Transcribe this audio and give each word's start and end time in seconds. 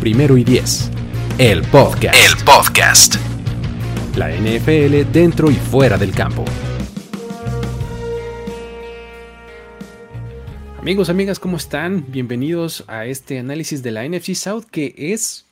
Primero 0.00 0.38
y 0.38 0.44
Diez. 0.44 0.90
El 1.36 1.60
podcast. 1.60 2.16
El 2.16 2.42
podcast. 2.42 3.16
La 4.16 4.30
NFL 4.30 5.12
dentro 5.12 5.50
y 5.50 5.54
fuera 5.56 5.98
del 5.98 6.12
campo. 6.12 6.42
Amigos, 10.78 11.10
amigas, 11.10 11.38
¿cómo 11.38 11.58
están? 11.58 12.06
Bienvenidos 12.08 12.82
a 12.86 13.04
este 13.04 13.38
análisis 13.38 13.82
de 13.82 13.90
la 13.90 14.08
NFC 14.08 14.34
South, 14.34 14.64
que 14.70 14.94
es 14.96 15.46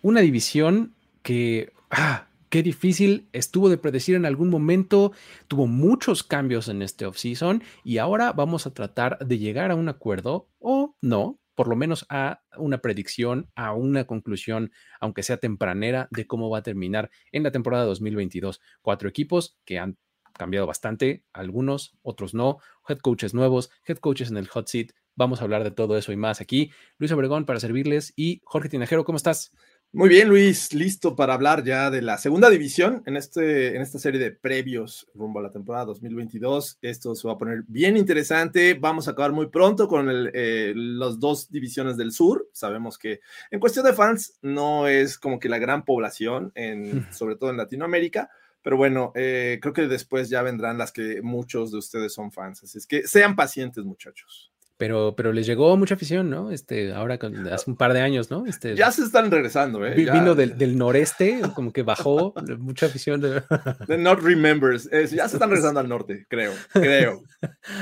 una 0.00 0.22
división 0.22 0.94
que, 1.22 1.70
ah, 1.90 2.28
qué 2.48 2.62
difícil 2.62 3.28
estuvo 3.34 3.68
de 3.68 3.76
predecir 3.76 4.14
en 4.14 4.24
algún 4.24 4.48
momento, 4.48 5.12
tuvo 5.46 5.66
muchos 5.66 6.22
cambios 6.22 6.68
en 6.68 6.80
este 6.80 7.04
offseason 7.04 7.62
y 7.84 7.98
ahora 7.98 8.32
vamos 8.32 8.66
a 8.66 8.72
tratar 8.72 9.18
de 9.18 9.36
llegar 9.36 9.70
a 9.70 9.74
un 9.74 9.90
acuerdo 9.90 10.48
o 10.58 10.94
no, 11.02 11.38
por 11.60 11.68
lo 11.68 11.76
menos 11.76 12.06
a 12.08 12.40
una 12.56 12.78
predicción, 12.78 13.50
a 13.54 13.74
una 13.74 14.06
conclusión, 14.06 14.72
aunque 14.98 15.22
sea 15.22 15.36
tempranera, 15.36 16.08
de 16.10 16.26
cómo 16.26 16.48
va 16.48 16.60
a 16.60 16.62
terminar 16.62 17.10
en 17.32 17.42
la 17.42 17.50
temporada 17.50 17.84
2022. 17.84 18.62
Cuatro 18.80 19.10
equipos 19.10 19.58
que 19.66 19.78
han 19.78 19.98
cambiado 20.32 20.66
bastante, 20.66 21.22
algunos, 21.34 21.98
otros 22.00 22.32
no, 22.32 22.60
head 22.88 22.96
coaches 23.00 23.34
nuevos, 23.34 23.68
head 23.86 23.98
coaches 23.98 24.30
en 24.30 24.38
el 24.38 24.48
hot 24.48 24.68
seat. 24.68 24.92
Vamos 25.16 25.42
a 25.42 25.44
hablar 25.44 25.62
de 25.62 25.70
todo 25.70 25.98
eso 25.98 26.12
y 26.12 26.16
más 26.16 26.40
aquí. 26.40 26.70
Luis 26.96 27.12
Obregón 27.12 27.44
para 27.44 27.60
servirles 27.60 28.14
y 28.16 28.40
Jorge 28.44 28.70
Tinajero, 28.70 29.04
¿cómo 29.04 29.16
estás? 29.16 29.52
Muy 29.92 30.08
bien, 30.08 30.28
Luis, 30.28 30.72
listo 30.72 31.16
para 31.16 31.34
hablar 31.34 31.64
ya 31.64 31.90
de 31.90 32.00
la 32.00 32.16
segunda 32.16 32.48
división 32.48 33.02
en, 33.06 33.16
este, 33.16 33.74
en 33.74 33.82
esta 33.82 33.98
serie 33.98 34.20
de 34.20 34.30
previos 34.30 35.08
rumbo 35.14 35.40
a 35.40 35.42
la 35.42 35.50
temporada 35.50 35.86
2022. 35.86 36.78
Esto 36.80 37.16
se 37.16 37.26
va 37.26 37.34
a 37.34 37.38
poner 37.38 37.64
bien 37.66 37.96
interesante. 37.96 38.74
Vamos 38.74 39.08
a 39.08 39.10
acabar 39.10 39.32
muy 39.32 39.48
pronto 39.48 39.88
con 39.88 40.08
el, 40.08 40.30
eh, 40.32 40.72
las 40.76 41.18
dos 41.18 41.50
divisiones 41.50 41.96
del 41.96 42.12
sur. 42.12 42.48
Sabemos 42.52 42.98
que 42.98 43.18
en 43.50 43.58
cuestión 43.58 43.84
de 43.84 43.92
fans 43.92 44.38
no 44.42 44.86
es 44.86 45.18
como 45.18 45.40
que 45.40 45.48
la 45.48 45.58
gran 45.58 45.84
población, 45.84 46.52
en, 46.54 47.12
sobre 47.12 47.34
todo 47.34 47.50
en 47.50 47.56
Latinoamérica, 47.56 48.30
pero 48.62 48.76
bueno, 48.76 49.10
eh, 49.16 49.58
creo 49.60 49.74
que 49.74 49.88
después 49.88 50.30
ya 50.30 50.42
vendrán 50.42 50.78
las 50.78 50.92
que 50.92 51.20
muchos 51.20 51.72
de 51.72 51.78
ustedes 51.78 52.14
son 52.14 52.30
fans. 52.30 52.62
Así 52.62 52.78
es 52.78 52.86
que 52.86 53.08
sean 53.08 53.34
pacientes, 53.34 53.84
muchachos 53.84 54.52
pero, 54.80 55.14
pero 55.14 55.34
les 55.34 55.46
llegó 55.46 55.76
mucha 55.76 55.94
afición, 55.94 56.30
¿no? 56.30 56.50
Este, 56.50 56.94
ahora 56.94 57.18
hace 57.52 57.70
un 57.70 57.76
par 57.76 57.92
de 57.92 58.00
años, 58.00 58.30
¿no? 58.30 58.46
Este, 58.46 58.74
ya 58.74 58.90
se 58.90 59.02
están 59.02 59.30
regresando, 59.30 59.86
¿eh? 59.86 59.94
Vino 59.94 60.34
del, 60.34 60.56
del, 60.58 60.78
noreste, 60.78 61.42
como 61.54 61.70
que 61.70 61.82
bajó 61.82 62.32
mucha 62.58 62.86
afición. 62.86 63.20
De... 63.20 63.42
The 63.86 63.98
Not 63.98 64.20
Remembers. 64.22 64.88
ya 64.90 65.28
se 65.28 65.36
están 65.36 65.50
regresando 65.50 65.80
al 65.80 65.88
norte, 65.90 66.24
creo, 66.30 66.54
creo. 66.72 67.22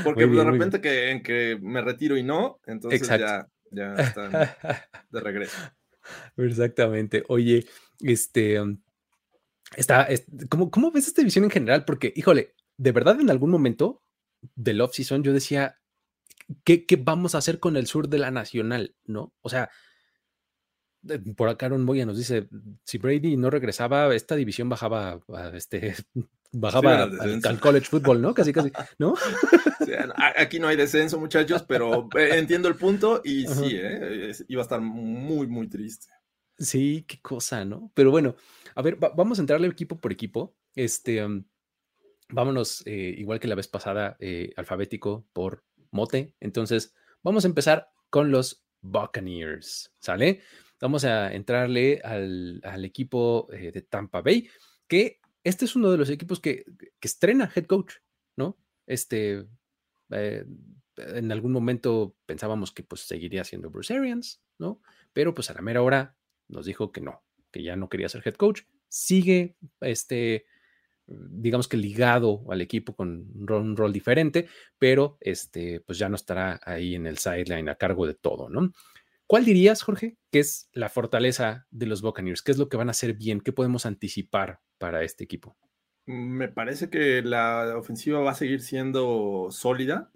Porque 0.02 0.26
de 0.26 0.42
repente 0.42 0.80
que, 0.80 1.12
en 1.12 1.22
que 1.22 1.56
me 1.62 1.82
retiro 1.82 2.16
y 2.16 2.25
no, 2.25 2.58
entonces 2.66 3.06
ya, 3.06 3.47
ya 3.70 3.94
están 3.98 4.32
de 4.32 5.20
regreso. 5.20 5.56
Exactamente. 6.37 7.22
Oye, 7.28 7.64
este, 8.00 8.60
está, 9.76 10.08
¿cómo, 10.48 10.69
¿cómo 10.69 10.91
ves 10.91 11.06
esta 11.06 11.22
división 11.22 11.44
en 11.44 11.50
general? 11.50 11.84
Porque, 11.84 12.12
híjole, 12.16 12.56
de 12.76 12.91
verdad 12.91 13.20
en 13.20 13.31
algún 13.31 13.50
momento 13.50 14.03
del 14.56 14.81
off-season 14.81 15.22
yo 15.22 15.32
decía, 15.32 15.78
¿qué, 16.64 16.84
vamos 16.98 17.34
a 17.34 17.38
hacer 17.38 17.59
con 17.60 17.76
el 17.76 17.86
sur 17.86 18.09
de 18.09 18.19
la 18.19 18.31
nacional? 18.31 18.94
¿No? 19.04 19.34
O 19.41 19.48
sea, 19.48 19.70
por 21.36 21.48
acá 21.48 21.66
Aaron 21.66 21.84
Moya 21.84 22.06
nos 22.06 22.19
dice, 22.19 22.48
si 22.84 22.98
Brady 22.98 23.36
no 23.36 23.50
regresaba, 23.50 24.14
esta 24.14 24.36
división 24.36 24.69
bajaba, 24.69 25.20
este, 25.54 25.94
bajaba 26.53 27.04
al, 27.04 27.60
college 27.60 27.87
football, 27.87 28.20
¿no? 28.20 28.34
Casi, 28.34 28.53
casi, 28.53 28.72
¿no? 28.98 29.14
aquí 30.37 30.58
no 30.58 30.69
hay 30.69 30.76
descenso, 30.76 31.19
muchachos, 31.19 31.64
pero 31.66 32.08
eh, 32.16 32.38
entiendo 32.38 32.69
el 32.69 32.76
punto 32.76 33.20
y 33.25 33.47
sí, 33.47 33.72
¿eh? 33.75 34.32
iba 34.48 34.62
a 34.62 34.64
estar 34.64 34.81
muy, 34.81 35.47
muy 35.47 35.69
triste. 35.69 36.08
Sí, 36.58 37.04
qué 37.06 37.20
cosa, 37.20 37.64
¿no? 37.64 37.92
Pero 37.94 38.10
bueno, 38.10 38.34
a 38.75 38.82
ver, 38.82 38.97
vamos 38.97 39.38
a 39.38 39.42
entrarle 39.42 39.69
equipo 39.69 40.00
por 40.00 40.10
equipo. 40.10 40.56
Este, 40.75 41.25
vámonos, 42.31 42.82
eh, 42.87 43.14
igual 43.16 43.41
que 43.41 43.48
la 43.48 43.54
vez 43.54 43.69
pasada, 43.69 44.16
eh, 44.19 44.53
alfabético 44.56 45.26
por 45.32 45.64
mote. 45.91 46.34
Entonces, 46.41 46.94
vamos 47.22 47.44
a 47.44 47.49
empezar 47.49 47.91
con 48.10 48.31
los 48.31 48.65
Buccaneers, 48.81 49.93
¿sale? 49.99 50.41
Vamos 50.81 51.04
a 51.04 51.32
entrarle 51.34 52.00
al, 52.04 52.84
equipo 52.84 53.49
eh, 53.53 53.72
de 53.72 53.82
Tampa 53.82 54.22
Bay, 54.22 54.49
que 54.87 55.21
este 55.43 55.65
es 55.65 55.75
uno 55.75 55.91
de 55.91 55.99
los 55.99 56.10
equipos 56.10 56.41
que, 56.41 56.65
estrena 57.00 57.50
head 57.54 57.66
coach, 57.66 57.94
¿no? 58.37 58.56
Este, 58.87 59.47
eh, 60.10 60.44
en 60.97 61.32
algún 61.32 61.53
momento 61.53 62.16
pensábamos 62.26 62.72
que 62.72 62.82
pues 62.82 63.03
seguiría 63.03 63.44
siendo 63.44 63.70
Bruce 63.70 63.94
Arians, 63.94 64.43
¿no? 64.59 64.81
Pero 65.12 65.34
pues 65.34 65.50
a 65.50 65.55
la 65.55 65.62
mera 65.62 65.82
hora 65.82 66.16
nos 66.49 66.66
dijo 66.66 66.93
que 66.93 67.00
no, 67.00 67.22
que 67.50 67.62
ya 67.62 67.76
no 67.76 67.88
quería 67.88 68.09
ser 68.09 68.22
head 68.25 68.34
coach. 68.34 68.62
Sigue 68.88 69.56
este 69.81 70.47
digamos 71.08 71.69
que 71.69 71.76
ligado 71.76 72.44
al 72.50 72.60
equipo 72.60 72.94
con 72.94 73.26
un 73.34 73.76
rol, 73.76 73.92
diferente, 73.92 74.46
pero 74.78 75.16
este, 75.20 75.80
pues 75.80 75.98
ya 75.98 76.08
no 76.08 76.16
estará 76.16 76.60
ahí 76.64 76.94
en 76.94 77.06
el 77.06 77.19
sideline 77.19 77.69
a 77.69 77.76
cargo 77.76 78.06
de 78.06 78.14
todo, 78.14 78.48
¿no? 78.48 78.72
¿Cuál 79.26 79.44
dirías, 79.44 79.82
Jorge, 79.82 80.16
que 80.30 80.38
es 80.41 80.70
la 80.72 80.88
fortaleza 80.88 81.66
de 81.70 81.86
los 81.86 82.00
Buccaneers? 82.00 82.42
¿Qué 82.42 82.52
es 82.52 82.58
lo 82.58 82.69
que 82.69 82.78
van 82.78 82.88
a 82.88 82.92
hacer 82.92 83.14
bien? 83.14 83.41
¿Qué 83.41 83.52
podemos 83.52 83.84
anticipar 83.84 84.60
para 84.78 85.02
este 85.02 85.24
equipo? 85.24 85.56
Me 86.06 86.48
parece 86.48 86.88
que 86.88 87.20
la 87.20 87.76
ofensiva 87.76 88.20
va 88.20 88.30
a 88.30 88.34
seguir 88.34 88.62
siendo 88.62 89.48
sólida, 89.50 90.10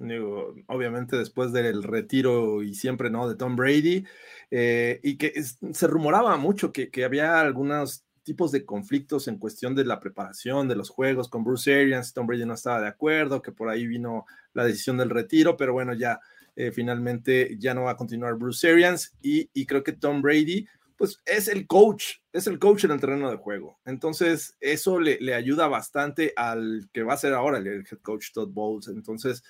obviamente 0.67 1.19
después 1.19 1.53
del 1.53 1.83
retiro 1.83 2.63
y 2.63 2.73
siempre, 2.73 3.11
¿no? 3.11 3.29
De 3.29 3.37
Tom 3.37 3.57
Brady, 3.57 4.07
eh, 4.51 5.01
y 5.03 5.19
que 5.19 5.35
se 5.43 5.87
rumoraba 5.87 6.39
mucho 6.39 6.73
que, 6.73 6.91
que 6.91 7.05
había 7.05 7.39
algunas 7.39 8.07
tipos 8.23 8.53
de 8.53 8.65
conflictos 8.65 9.29
en 9.29 9.39
cuestión 9.39 9.75
de 9.75 9.85
la 9.85 10.01
preparación 10.01 10.69
de 10.69 10.77
los 10.77 10.91
juegos 10.91 11.29
con 11.29 11.45
Bruce 11.45 11.75
Arians, 11.75 12.13
Tom 12.13 12.27
Brady 12.27 12.47
no 12.47 12.55
estaba 12.55 12.81
de 12.81 12.89
acuerdo, 12.89 13.43
que 13.43 13.53
por 13.53 13.69
ahí 13.69 13.87
vino 13.87 14.27
la 14.53 14.65
decisión 14.65 14.97
del 14.97 15.11
retiro, 15.11 15.57
pero 15.57 15.73
bueno, 15.73 15.95
ya 15.95 16.21
eh, 16.55 16.71
finalmente 16.71 17.57
ya 17.59 17.75
no 17.75 17.83
va 17.83 17.93
a 17.93 17.97
continuar 17.97 18.35
Bruce 18.35 18.71
Arians 18.71 19.15
y, 19.23 19.67
creo 19.67 19.83
que 19.83 19.93
Tom 19.93 20.23
Brady, 20.23 20.67
pues 20.97 21.21
es 21.25 21.49
el 21.49 21.67
coach, 21.67 22.19
es 22.33 22.47
el 22.47 22.59
coach 22.59 22.85
en 22.85 22.93
el 22.93 23.01
terreno 23.01 23.31
de 23.31 23.37
juego. 23.37 23.79
Entonces, 23.85 24.57
eso 24.61 25.01
le, 25.01 25.19
le 25.21 25.35
ayuda 25.35 25.67
bastante 25.69 26.33
al 26.37 26.89
que 26.93 27.03
va 27.03 27.15
a 27.15 27.19
ser 27.19 27.33
ahora 27.33 27.59
el 27.59 27.67
head 27.67 27.99
coach 28.03 28.33
Todd 28.33 28.51
Bowles. 28.51 28.89
Entonces, 28.89 29.43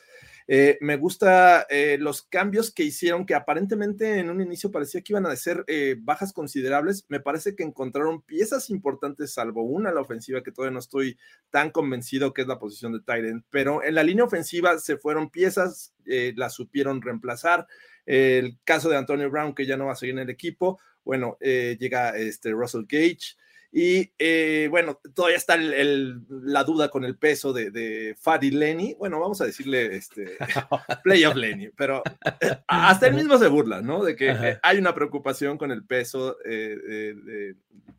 eh, 0.49 0.79
me 0.81 0.97
gusta 0.97 1.67
eh, 1.71 1.97
los 1.99 2.23
cambios 2.23 2.73
que 2.73 2.83
hicieron, 2.83 3.27
que 3.27 3.35
aparentemente 3.35 4.19
en 4.19 4.31
un 4.31 4.41
inicio 4.41 4.71
parecía 4.71 5.01
que 5.01 5.13
iban 5.13 5.27
a 5.27 5.37
ser 5.37 5.65
eh, 5.67 5.97
bajas 5.99 6.33
considerables. 6.33 7.05
Me 7.09 7.21
parece 7.21 7.55
que 7.55 7.63
encontraron 7.63 8.23
piezas 8.23 8.71
importantes, 8.71 9.33
salvo 9.33 9.63
una 9.63 9.93
la 9.93 10.01
ofensiva, 10.01 10.43
que 10.43 10.53
todavía 10.53 10.75
no 10.75 10.81
estoy 10.81 11.19
tan 11.51 11.71
convencido 11.71 12.33
que 12.33 12.43
es 12.43 12.49
la 12.49 12.59
posición 12.59 12.93
de 12.93 13.01
Tyrant, 13.01 13.45
pero 13.51 13.83
en 13.83 13.95
la 13.95 14.03
línea 14.03 14.25
ofensiva 14.25 14.79
se 14.79 14.97
fueron 14.97 15.31
piezas, 15.31 15.95
las 16.05 16.55
supieron 16.55 17.01
reemplazar. 17.01 17.67
El 18.05 18.59
caso 18.65 18.89
de 18.89 18.97
Antonio 18.97 19.31
Brown, 19.31 19.55
que 19.55 19.67
ya 19.67 19.77
no 19.77 19.87
va 19.87 19.93
a 19.93 19.97
seguir 19.97 20.15
en 20.15 20.21
el 20.21 20.31
equipo, 20.31 20.81
bueno, 21.05 21.37
llega 21.41 22.17
este 22.17 22.51
Russell 22.51 22.85
Gage. 22.89 23.37
Y 23.75 24.13
eh, 24.19 24.69
bueno, 24.71 25.01
todavía 25.15 25.39
está 25.39 25.57
la 25.57 26.63
duda 26.63 26.91
con 26.91 27.07
el 27.07 27.17
peso 27.17 27.55
de, 27.55 27.71
de 27.71 28.15
Fadi 28.21 28.51
Lenny. 28.51 28.95
Bueno, 28.99 29.19
vamos 29.19 29.41
a 29.41 29.47
decirle 29.47 29.97
este, 29.97 30.37
Playoff 31.03 31.35
Lenny, 31.35 31.71
pero 31.71 32.03
eh, 32.43 32.59
hasta 32.69 33.07
él 33.07 33.15
mismo 33.15 33.39
se 33.39 33.49
burla, 33.49 33.81
¿no? 33.81 34.05
De 34.05 34.15
que 34.15 34.29
eh, 34.29 34.59
hay 34.63 34.77
una 34.77 34.95
preocupación 34.95 35.57
con 35.57 35.71
el 35.71 35.87
peso 35.87 36.37
de, 36.45 37.15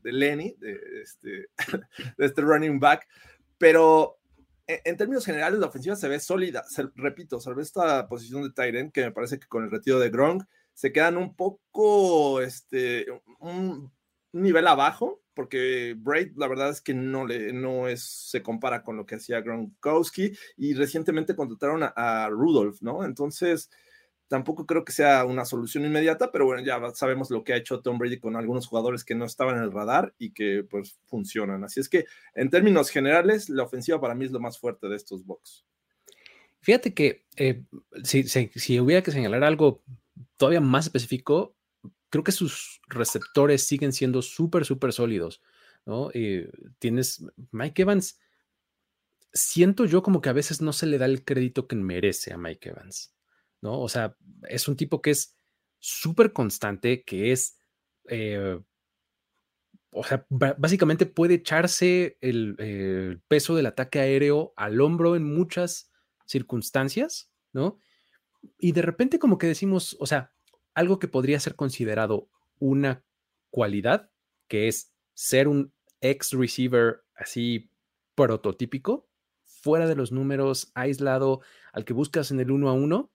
de, 0.04 0.12
Lenny, 0.12 0.56
de 0.60 0.80
este, 1.02 1.48
de 2.18 2.26
este 2.26 2.42
running 2.44 2.80
back. 2.80 3.08
Pero 3.58 4.20
en, 4.68 4.96
términos 4.96 5.26
generales, 5.26 5.60
la 5.60 5.68
ofensiva 5.68 5.96
se 5.96 6.08
ve 6.08 6.20
sólida. 6.20 6.64
repito, 6.94 7.40
sobre 7.40 7.64
esta 7.64 8.08
posición 8.08 8.44
de 8.44 8.52
Tyrant, 8.52 8.94
que 8.94 9.06
me 9.06 9.12
parece 9.12 9.40
que 9.40 9.48
con 9.48 9.64
el 9.64 9.72
retiro 9.72 10.00
de 10.00 10.12
Gronk 10.12 10.44
se 10.76 10.92
quedan 10.92 11.18
un 11.18 11.36
poco, 11.36 12.42
este, 12.42 13.08
un 13.40 13.92
nivel 14.34 14.68
abajo 14.68 15.24
porque 15.34 15.96
Braid 15.98 16.34
la 16.36 16.48
verdad 16.48 16.70
es 16.70 16.82
que 16.82 16.94
no, 16.94 17.26
le, 17.26 17.54
no 17.54 17.88
es, 17.88 18.04
se 18.04 18.42
compara 18.42 18.84
con 18.84 18.98
lo 18.98 19.06
que 19.06 19.16
hacía 19.16 19.42
Gronkowski 19.42 20.32
y 20.58 20.74
recientemente 20.74 21.36
contrataron 21.36 21.82
a, 21.84 22.30
Rudolph, 22.30 22.82
¿no? 22.82 23.04
Entonces, 23.04 23.70
tampoco 24.28 24.66
creo 24.66 24.86
que 24.86 24.92
sea 24.92 25.26
una 25.26 25.46
solución 25.46 25.86
inmediata, 25.86 26.32
pero 26.32 26.46
bueno, 26.46 26.64
ya 26.64 26.80
sabemos 26.94 27.32
lo 27.32 27.44
que 27.44 27.54
ha 27.54 27.58
hecho 27.58 27.82
Tom 27.82 27.98
Brady 27.98 28.20
con 28.20 28.36
algunos 28.36 28.68
jugadores 28.68 29.04
que 29.04 29.16
no 29.16 29.26
estaban 29.26 29.58
en 29.58 29.64
el 29.64 29.72
radar 29.72 30.14
y 30.18 30.32
que 30.32 30.64
pues 30.70 31.00
funcionan. 31.06 31.64
Así 31.64 31.80
es 31.80 31.90
que 31.90 32.06
en 32.36 32.50
términos 32.50 32.90
generales, 32.90 33.50
la 33.50 33.64
ofensiva 33.64 34.00
para 34.00 34.16
mí 34.16 34.26
es 34.26 34.32
lo 34.32 34.40
más 34.40 34.60
fuerte 34.60 34.88
de 34.88 34.96
estos 34.96 35.26
Bucks. 35.26 35.66
Fíjate 36.62 36.94
que 36.94 37.26
eh, 37.36 37.64
si, 38.04 38.24
si, 38.24 38.80
hubiera 38.80 39.04
que 39.04 39.12
señalar 39.12 39.44
algo 39.44 39.84
todavía 40.38 40.62
más 40.62 40.86
específico, 40.86 41.58
creo 42.14 42.24
que 42.24 42.32
sus 42.32 42.80
receptores 42.90 43.64
siguen 43.64 43.92
siendo 43.92 44.22
súper, 44.22 44.66
súper 44.66 44.94
sólidos. 44.94 45.42
¿no? 45.84 46.12
Eh, 46.14 46.48
tienes 46.78 47.26
Mike 47.50 47.82
Evans. 47.82 48.20
Siento 49.34 49.86
yo 49.86 50.04
como 50.04 50.22
que 50.22 50.30
a 50.30 50.34
veces 50.34 50.62
no 50.62 50.74
se 50.74 50.86
le 50.86 51.00
da 51.00 51.06
el 51.06 51.26
crédito 51.26 51.68
que 51.68 51.76
merece 51.76 52.32
a 52.32 52.38
Mike 52.38 52.70
Evans. 52.70 53.16
¿no? 53.62 53.82
O 53.82 53.90
sea, 53.90 54.16
es 54.48 54.68
un 54.68 54.76
tipo 54.76 55.02
que 55.02 55.10
es 55.10 55.36
súper 55.80 56.34
constante, 56.34 57.04
que 57.04 57.32
es, 57.32 57.58
eh, 58.08 58.60
o 59.90 60.04
sea, 60.04 60.28
básicamente 60.30 61.08
puede 61.08 61.34
echarse 61.34 62.20
el, 62.22 62.56
el, 62.60 63.24
peso 63.28 63.56
del 63.56 63.66
ataque 63.66 64.00
aéreo 64.00 64.54
al 64.56 64.80
hombro 64.82 65.16
en 65.16 65.24
muchas 65.24 65.92
circunstancias, 66.28 67.32
¿no? 67.54 67.80
Y 68.60 68.74
de 68.74 68.84
repente 68.84 69.18
como 69.18 69.40
que 69.40 69.48
decimos, 69.48 69.98
o 70.00 70.06
sea, 70.06 70.33
algo 70.74 71.00
que 71.00 71.08
podría 71.08 71.40
ser 71.40 71.56
considerado 71.56 72.30
una 72.60 73.04
cualidad, 73.50 74.10
que 74.48 74.68
es 74.68 74.94
ser 75.14 75.48
un 75.48 75.74
ex 76.02 76.32
receiver 76.32 77.04
así 77.16 77.70
prototípico, 78.16 79.08
fuera 79.44 79.88
de 79.88 79.96
los 79.96 80.12
números, 80.12 80.72
aislado, 80.76 81.42
al 81.72 81.86
que 81.86 81.94
buscas 81.94 82.32
en 82.32 82.40
el 82.40 82.52
uno 82.52 82.70
a 82.70 82.74
uno, 82.74 83.12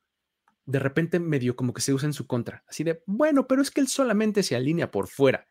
de 0.64 0.78
repente 0.78 1.18
medio 1.18 1.56
como 1.56 1.72
que 1.72 1.80
se 1.80 1.92
usa 1.92 2.06
en 2.06 2.12
su 2.12 2.26
contra. 2.26 2.64
Así 2.68 2.84
de, 2.84 3.02
bueno, 3.06 3.46
pero 3.46 3.62
es 3.62 3.70
que 3.70 3.80
él 3.80 3.88
solamente 3.88 4.42
se 4.42 4.56
alinea 4.56 4.90
por 4.90 5.08
fuera. 5.08 5.46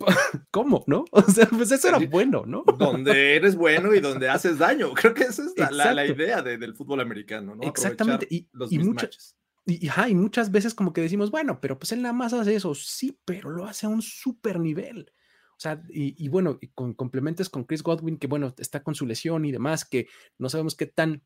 ¿Cómo? 0.50 0.84
¿No? 0.86 1.04
O 1.12 1.22
sea, 1.22 1.46
pues 1.46 1.70
eso 1.70 1.88
era 1.88 1.98
bueno, 1.98 2.44
¿no? 2.46 2.64
Donde 2.78 3.36
eres 3.36 3.56
bueno 3.56 3.94
y 3.94 4.00
donde 4.00 4.28
haces 4.28 4.58
daño. 4.58 4.92
Creo 4.94 5.14
que 5.14 5.24
esa 5.24 5.44
es 5.44 5.54
la, 5.56 6.06
idea 6.06 6.42
del 6.42 6.74
fútbol 6.74 7.00
americano, 7.00 7.54
¿no? 7.54 7.62
Exactamente. 7.62 8.26
y, 8.30 8.48
muchas, 8.78 9.36
y, 9.64 9.86
y, 9.86 10.14
muchas 10.14 10.50
veces 10.50 10.74
como 10.74 10.92
que 10.92 11.00
decimos, 11.00 11.30
bueno, 11.30 11.60
pero 11.60 11.78
pues 11.78 11.92
él 11.92 12.02
nada 12.02 12.12
más 12.12 12.32
hace 12.32 12.54
eso. 12.54 12.74
Sí, 12.74 13.18
pero 13.24 13.50
lo 13.50 13.64
hace 13.64 13.86
a 13.86 13.88
un 13.88 14.02
super 14.02 14.58
nivel. 14.58 15.12
O 15.56 15.60
sea, 15.62 15.80
y, 15.90 16.28
bueno, 16.28 16.58
y 16.60 16.68
con 16.68 16.92
complementos 16.92 17.48
con 17.48 17.62
Chris 17.62 17.84
Godwin, 17.84 18.18
que 18.18 18.26
bueno, 18.26 18.52
está 18.58 18.82
con 18.82 18.96
su 18.96 19.06
lesión 19.06 19.44
y 19.44 19.52
demás, 19.52 19.84
que 19.84 20.08
no 20.36 20.48
sabemos 20.48 20.74
qué 20.74 20.86
tan, 20.86 21.22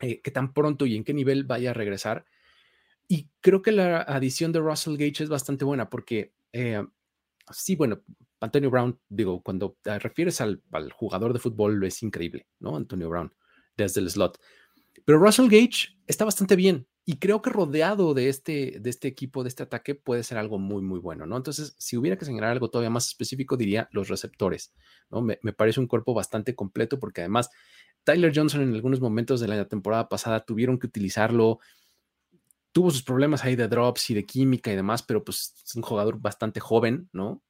eh, 0.00 0.20
qué 0.20 0.30
tan 0.30 0.52
pronto 0.52 0.84
y 0.84 0.96
en 0.96 1.04
qué 1.04 1.14
nivel 1.14 1.44
vaya 1.44 1.70
a 1.70 1.74
regresar. 1.74 2.26
Y 3.08 3.30
creo 3.40 3.62
que 3.62 3.72
la 3.72 4.02
adición 4.02 4.52
de 4.52 4.60
Russell 4.60 4.98
Gage 4.98 5.24
es 5.24 5.30
bastante 5.30 5.64
buena 5.64 5.88
porque 5.88 6.34
eh, 6.52 6.84
sí, 7.50 7.74
bueno, 7.74 8.02
Antonio 8.40 8.70
Brown, 8.70 9.00
digo, 9.08 9.42
cuando 9.42 9.78
te 9.82 9.98
refieres 9.98 10.40
al, 10.40 10.62
jugador 10.92 11.32
de 11.32 11.38
fútbol, 11.38 11.82
es 11.84 12.02
increíble, 12.02 12.46
¿no? 12.60 12.76
Antonio 12.76 13.08
Brown, 13.08 13.34
desde 13.76 14.00
el 14.00 14.10
slot. 14.10 14.38
Pero 15.04 15.18
Russell 15.18 15.48
Gage 15.48 15.96
está 16.06 16.24
bastante 16.24 16.56
bien 16.56 16.86
y 17.04 17.18
creo 17.18 17.42
que 17.42 17.50
rodeado 17.50 18.14
de 18.14 18.28
este, 18.28 18.78
de 18.80 18.90
este 18.90 19.08
equipo, 19.08 19.42
de 19.42 19.48
este 19.48 19.62
ataque, 19.62 19.94
puede 19.94 20.22
ser 20.22 20.38
algo 20.38 20.58
muy, 20.58 20.82
muy 20.82 20.98
bueno, 20.98 21.26
¿no? 21.26 21.36
Entonces, 21.36 21.74
si 21.78 21.96
hubiera 21.96 22.16
que 22.16 22.24
señalar 22.24 22.52
algo 22.52 22.70
todavía 22.70 22.90
más 22.90 23.06
específico, 23.06 23.56
diría 23.56 23.88
los 23.92 24.08
receptores, 24.08 24.72
¿no? 25.10 25.20
Me, 25.20 25.38
me 25.42 25.52
parece 25.52 25.80
un 25.80 25.86
cuerpo 25.86 26.14
bastante 26.14 26.54
completo 26.54 26.98
porque 26.98 27.20
además 27.20 27.50
Tyler 28.04 28.32
Johnson 28.34 28.62
en 28.62 28.74
algunos 28.74 29.00
momentos 29.00 29.40
de 29.40 29.48
la 29.48 29.68
temporada 29.68 30.08
pasada 30.08 30.44
tuvieron 30.44 30.78
que 30.78 30.86
utilizarlo 30.86 31.60
tuvo 32.74 32.90
sus 32.90 33.04
problemas 33.04 33.44
ahí 33.44 33.54
de 33.54 33.68
drops 33.68 34.10
y 34.10 34.14
de 34.14 34.26
química 34.26 34.72
y 34.72 34.76
demás, 34.76 35.04
pero 35.04 35.22
pues 35.22 35.54
es 35.64 35.76
un 35.76 35.82
jugador 35.82 36.20
bastante 36.20 36.58
joven, 36.58 37.08
¿no? 37.12 37.40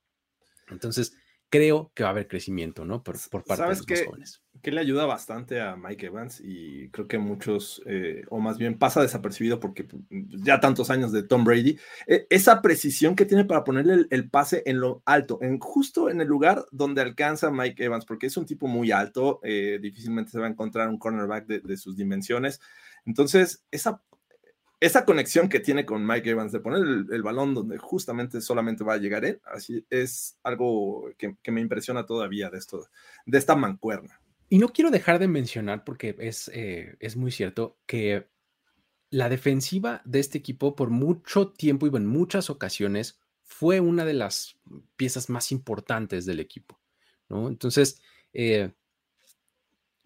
Entonces, 0.69 1.17
creo 1.55 1.93
que 1.95 2.03
va 2.03 2.09
a 2.09 2.12
haber 2.12 2.27
crecimiento, 2.27 2.85
¿no? 2.85 3.03
Por, 3.03 3.17
parte 3.45 3.62
de 3.62 3.69
los 3.69 3.87
que, 3.87 4.05
jóvenes. 4.05 4.43
Que 4.61 4.73
le 4.73 4.81
ayuda 4.81 5.06
bastante 5.06 5.61
a 5.61 5.77
Mike 5.77 6.06
Evans 6.06 6.41
y 6.43 6.89
creo 6.91 7.06
que 7.06 7.19
muchos, 7.19 7.81
eh, 7.87 8.25
o 8.29 8.41
más 8.41 8.59
bien 8.59 8.77
pasa 8.77 9.01
desapercibido 9.01 9.61
porque 9.61 9.85
pues, 9.85 10.03
ya 10.11 10.59
tantos 10.59 10.91
años 10.91 11.12
de 11.12 11.23
Tom 11.23 11.45
Brady, 11.45 11.79
e, 12.09 12.27
esa 12.29 12.61
precisión 12.61 13.15
que 13.15 13.25
tiene 13.25 13.45
para 13.45 13.62
ponerle 13.62 14.06
el, 14.11 14.31
pase 14.31 14.65
en 14.67 14.81
lo 14.81 15.03
alto, 15.05 15.39
en 15.43 15.61
justo 15.61 16.11
en 16.11 16.21
el 16.21 16.27
lugar 16.27 16.65
donde 16.73 17.03
alcanza 17.03 17.53
Mike 17.53 17.85
Evans, 17.85 18.05
porque 18.05 18.27
es 18.27 18.37
un 18.37 18.47
tipo 18.47 18.67
muy 18.67 18.91
alto, 18.91 19.39
eh, 19.45 19.79
difícilmente 19.81 20.33
se 20.33 20.41
va 20.41 20.47
a 20.47 20.51
encontrar 20.51 20.89
un 20.89 20.99
cornerback 20.99 21.47
de, 21.47 21.61
de 21.61 21.77
sus 21.77 21.97
dimensiones. 21.97 22.61
Entonces, 23.06 23.65
esa 23.71 24.03
esa 24.85 25.05
conexión 25.05 25.49
que 25.49 25.61
tiene 25.61 25.87
con 25.87 26.07
Mike 26.07 26.31
Evans 26.31 26.53
de 26.53 26.61
poner 26.61 26.81
el, 27.11 27.23
balón 27.23 27.55
donde 27.55 27.79
justamente 27.79 28.41
solamente 28.41 28.85
va 28.85 28.95
a 28.95 28.99
llegar 28.99 29.25
él, 29.25 29.41
así 29.45 29.87
es 29.89 30.39
algo 30.43 31.11
que, 31.17 31.37
me 31.51 31.61
impresiona 31.63 32.05
todavía 32.05 32.51
de 32.51 32.59
esto, 32.59 32.87
de 33.25 33.39
esta 33.39 33.57
mancuerna. 33.57 34.21
Y 34.51 34.59
no 34.59 34.69
quiero 34.69 34.91
dejar 34.91 35.19
de 35.19 35.29
mencionar, 35.29 35.85
porque 35.85 36.15
es, 36.19 36.51
eh, 36.53 36.97
es 37.01 37.17
muy 37.17 37.31
cierto, 37.31 37.79
que 37.87 38.29
la 39.09 39.29
defensiva 39.29 40.03
de 40.05 40.21
este 40.21 40.39
equipo 40.39 40.77
por 40.77 40.91
mucho 40.91 41.49
tiempo 41.49 41.87
y 41.87 41.97
en 41.97 42.07
muchas 42.07 42.51
ocasiones 42.51 43.21
fue 43.43 43.81
una 43.81 44.05
de 44.05 44.15
las 44.15 44.59
piezas 44.97 45.31
más 45.31 45.51
importantes 45.51 46.27
del 46.27 46.41
equipo, 46.41 46.79
¿no? 47.29 47.49
Entonces, 47.49 48.03
eh, 48.33 48.73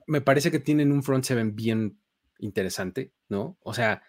me 0.06 0.20
parece 0.20 0.50
que 0.50 0.60
tienen 0.60 0.92
un 0.92 1.02
front 1.02 1.24
seven 1.24 1.56
bien 1.56 1.98
interesante, 2.38 3.12
¿no? 3.28 3.58
O 3.62 3.74
sea, 3.74 4.02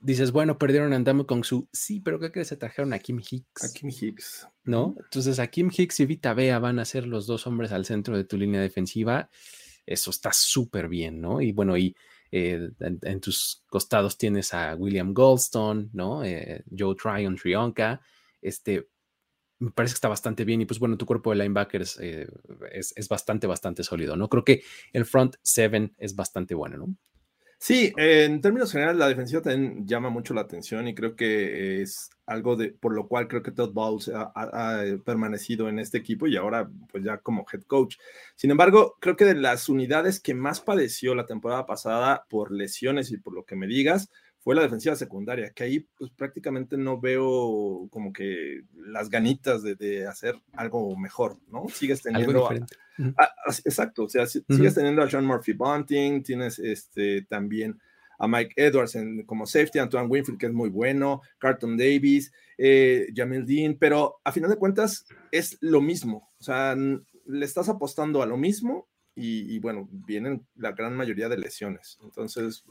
dices, 0.00 0.32
bueno, 0.32 0.58
perdieron 0.58 0.92
a 0.92 0.98
Ndamo 0.98 1.26
con 1.26 1.44
su. 1.44 1.68
Sí, 1.72 2.00
pero 2.00 2.18
¿qué 2.18 2.30
crees? 2.30 2.48
Se 2.48 2.56
trajeron 2.56 2.92
a 2.92 2.98
Kim 2.98 3.20
Hicks. 3.20 3.64
A 3.64 3.72
Kim 3.72 3.90
Hicks. 3.90 4.48
¿No? 4.64 4.94
Entonces, 4.98 5.38
a 5.38 5.46
Kim 5.48 5.70
Hicks 5.76 6.00
y 6.00 6.06
Vita 6.06 6.34
Bea 6.34 6.58
van 6.58 6.78
a 6.78 6.84
ser 6.84 7.06
los 7.06 7.26
dos 7.26 7.46
hombres 7.46 7.72
al 7.72 7.84
centro 7.84 8.16
de 8.16 8.24
tu 8.24 8.36
línea 8.36 8.60
defensiva. 8.60 9.30
Eso 9.86 10.10
está 10.10 10.32
súper 10.32 10.88
bien, 10.88 11.20
¿no? 11.20 11.40
Y 11.40 11.52
bueno, 11.52 11.76
y 11.76 11.94
eh, 12.30 12.70
en, 12.80 13.20
tus 13.20 13.62
costados 13.68 14.16
tienes 14.16 14.54
a 14.54 14.74
William 14.74 15.12
Goldstone, 15.12 15.90
¿no? 15.92 16.24
Eh, 16.24 16.64
Joe 16.76 16.94
Tryon 16.94 17.36
Trionka. 17.36 18.00
Este. 18.40 18.88
Me 19.60 19.70
parece 19.70 19.92
que 19.92 19.96
está 19.96 20.08
bastante 20.08 20.44
bien. 20.44 20.60
Y 20.60 20.66
pues 20.66 20.80
bueno, 20.80 20.96
tu 20.96 21.06
cuerpo 21.06 21.30
de 21.30 21.36
linebackers 21.36 21.98
eh, 22.00 22.26
es, 22.72 22.92
es 22.96 23.08
bastante, 23.08 23.46
bastante 23.46 23.84
sólido, 23.84 24.16
¿no? 24.16 24.28
Creo 24.28 24.44
que 24.44 24.62
el 24.92 25.04
front 25.04 25.36
seven 25.42 25.94
es 25.98 26.16
bastante 26.16 26.54
bueno, 26.54 26.76
¿no? 26.76 26.96
Sí, 27.58 27.92
en 27.96 28.40
términos 28.40 28.72
generales, 28.72 28.98
la 28.98 29.08
defensiva 29.08 29.40
también 29.40 29.86
llama 29.86 30.10
mucho 30.10 30.34
la 30.34 30.42
atención 30.42 30.86
y 30.86 30.94
creo 30.94 31.16
que 31.16 31.80
es 31.80 32.10
algo 32.26 32.56
de 32.56 32.70
por 32.72 32.94
lo 32.94 33.08
cual 33.08 33.28
creo 33.28 33.42
que 33.42 33.52
Todd 33.52 33.72
Bowles 33.72 34.10
ha, 34.14 34.82
permanecido 35.04 35.68
en 35.68 35.78
este 35.78 35.98
equipo 35.98 36.26
y 36.26 36.36
ahora 36.36 36.68
pues 36.90 37.04
ya 37.04 37.18
como 37.18 37.46
head 37.50 37.62
coach. 37.62 37.96
Sin 38.34 38.50
embargo, 38.50 38.96
creo 39.00 39.16
que 39.16 39.24
de 39.24 39.34
las 39.34 39.68
unidades 39.68 40.20
que 40.20 40.34
más 40.34 40.60
padeció 40.60 41.14
la 41.14 41.26
temporada 41.26 41.66
pasada 41.66 42.26
por 42.28 42.52
lesiones 42.52 43.10
y 43.10 43.18
por 43.18 43.34
lo 43.34 43.44
que 43.44 43.56
me 43.56 43.66
digas, 43.66 44.10
fue 44.44 44.54
la 44.54 44.60
defensiva 44.60 44.94
secundaria, 44.94 45.50
que 45.54 45.64
ahí 45.64 45.88
pues 45.96 46.10
prácticamente 46.10 46.76
no 46.76 47.00
veo 47.00 47.88
como 47.90 48.12
que 48.12 48.60
las 48.76 49.08
ganitas 49.08 49.62
de, 49.62 50.06
hacer 50.06 50.36
algo 50.52 50.94
mejor, 50.98 51.38
¿no? 51.48 51.66
Sigues 51.70 52.02
teniendo... 52.02 52.50
exacto, 53.64 54.04
o 54.04 54.08
sea, 54.08 54.26
sigues 54.26 54.74
teniendo 54.74 55.02
a 55.02 55.08
John 55.10 55.24
Murphy 55.24 55.54
Bunting, 55.54 56.22
tienes 56.22 56.58
este 56.58 57.22
también 57.22 57.80
a 58.18 58.28
Mike 58.28 58.52
Edwards 58.56 58.98
como 59.24 59.46
safety, 59.46 59.78
Antoine 59.78 60.08
Winfield, 60.08 60.38
que 60.38 60.46
es 60.46 60.52
muy 60.52 60.68
bueno, 60.68 61.22
Carlton 61.38 61.78
Davis, 61.78 62.30
eh, 62.58 63.06
Jamil 63.16 63.46
Dean, 63.46 63.78
pero 63.80 64.20
a 64.24 64.30
final 64.30 64.50
de 64.50 64.58
cuentas 64.58 65.06
es 65.32 65.56
lo 65.62 65.80
mismo, 65.80 66.30
o 66.38 66.42
sea, 66.42 66.76
le 66.76 67.46
estás 67.46 67.70
apostando 67.70 68.22
a 68.22 68.26
lo 68.26 68.36
mismo 68.36 68.88
y, 69.14 69.54
y 69.54 69.58
bueno, 69.58 69.88
vienen 69.90 70.46
la 70.54 70.72
gran 70.72 70.94
mayoría 70.94 71.30
de 71.30 71.38
lesiones, 71.38 71.98
entonces 72.02 72.62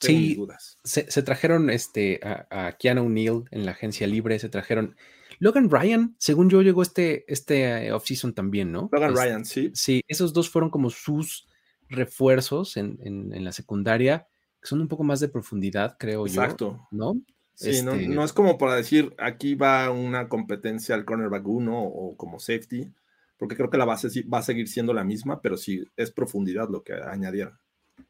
sí, 0.00 0.34
dudas. 0.34 0.78
Se, 0.84 1.04
trajeron 1.22 1.70
este, 1.70 2.20
a, 2.22 2.46
a 2.68 2.72
Keanu 2.72 3.08
Neal 3.08 3.44
en 3.50 3.64
la 3.64 3.72
agencia 3.72 4.06
libre, 4.06 4.38
se 4.38 4.48
trajeron. 4.48 4.96
Logan 5.38 5.70
Ryan, 5.70 6.14
según 6.18 6.50
yo, 6.50 6.62
llegó 6.62 6.82
este, 6.82 7.24
este 7.32 7.86
eh, 7.86 7.92
offseason 7.92 8.34
también, 8.34 8.72
¿no? 8.72 8.88
Logan 8.92 9.14
Ryan, 9.14 9.44
sí. 9.44 9.70
Sí, 9.74 10.02
esos 10.06 10.32
dos 10.32 10.50
fueron 10.50 10.70
como 10.70 10.90
sus 10.90 11.48
refuerzos 11.88 12.76
en, 12.76 12.98
en, 13.02 13.44
la 13.44 13.52
secundaria, 13.52 14.26
que 14.60 14.68
son 14.68 14.80
un 14.80 14.88
poco 14.88 15.02
más 15.02 15.20
de 15.20 15.28
profundidad, 15.28 15.96
creo 15.98 16.26
yo. 16.26 16.42
Exacto. 16.42 16.86
¿No? 16.90 17.14
Sí, 17.54 17.82
no, 17.82 17.92
este 17.92 18.08
no, 18.08 18.24
es 18.24 18.32
como 18.32 18.56
para 18.56 18.74
decir, 18.74 19.14
aquí 19.18 19.54
va 19.54 19.90
una 19.90 20.28
competencia 20.28 20.94
al 20.94 21.04
cornerback 21.04 21.46
1 21.46 21.82
o 21.82 22.16
como 22.16 22.38
safety, 22.38 22.90
porque 23.36 23.56
creo 23.56 23.70
que 23.70 23.76
la 23.76 23.84
base 23.84 24.08
va 24.32 24.38
a 24.38 24.42
seguir 24.42 24.68
siendo 24.68 24.94
la 24.94 25.04
misma, 25.04 25.42
pero 25.42 25.56
sí 25.56 25.84
es 25.96 26.10
profundidad 26.10 26.68
lo 26.70 26.82
que 26.82 26.94
añadieron. 26.94 27.58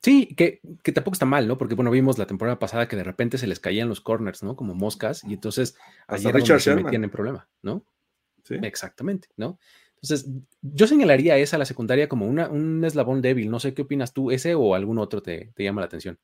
Sí, 0.03 0.35
que, 0.35 0.61
que, 0.83 0.93
tampoco 0.93 1.15
está 1.15 1.27
mal, 1.27 1.47
¿no? 1.49 1.59
Porque, 1.59 1.75
bueno, 1.75 1.91
vimos 1.91 2.19
la 2.19 2.27
temporada 2.27 2.59
pasada 2.59 2.89
que 2.89 2.97
de 2.97 3.05
repente 3.05 3.39
se 3.39 3.47
les 3.47 3.61
caían 3.61 3.89
los 3.89 4.01
corners, 4.01 4.43
¿no? 4.43 4.57
Como 4.57 4.75
moscas, 4.75 5.25
y 5.25 5.35
entonces 5.35 5.77
ayer 6.07 6.35
Richard 6.35 6.61
se 6.61 6.75
metían 6.75 7.05
en 7.05 7.11
problema, 7.11 7.49
¿no? 7.63 7.85
Sí. 8.45 8.57
Exactamente, 8.63 9.29
¿no? 9.37 9.59
Entonces, 10.03 10.31
yo 10.63 10.87
señalaría 10.87 11.37
esa 11.37 11.59
la 11.59 11.67
secundaria 11.67 12.09
como 12.09 12.27
una, 12.27 12.49
un 12.49 12.83
eslabón 12.85 13.21
débil. 13.21 13.51
No 13.51 13.61
sé 13.61 13.75
qué 13.75 13.83
opinas 13.83 14.15
tú, 14.15 14.31
ese 14.31 14.55
o 14.55 14.75
algún 14.75 14.99
otro 14.99 15.23
te, 15.23 15.53
te 15.55 15.63
llama 15.63 15.83
la 15.83 15.87
atención. 15.87 16.19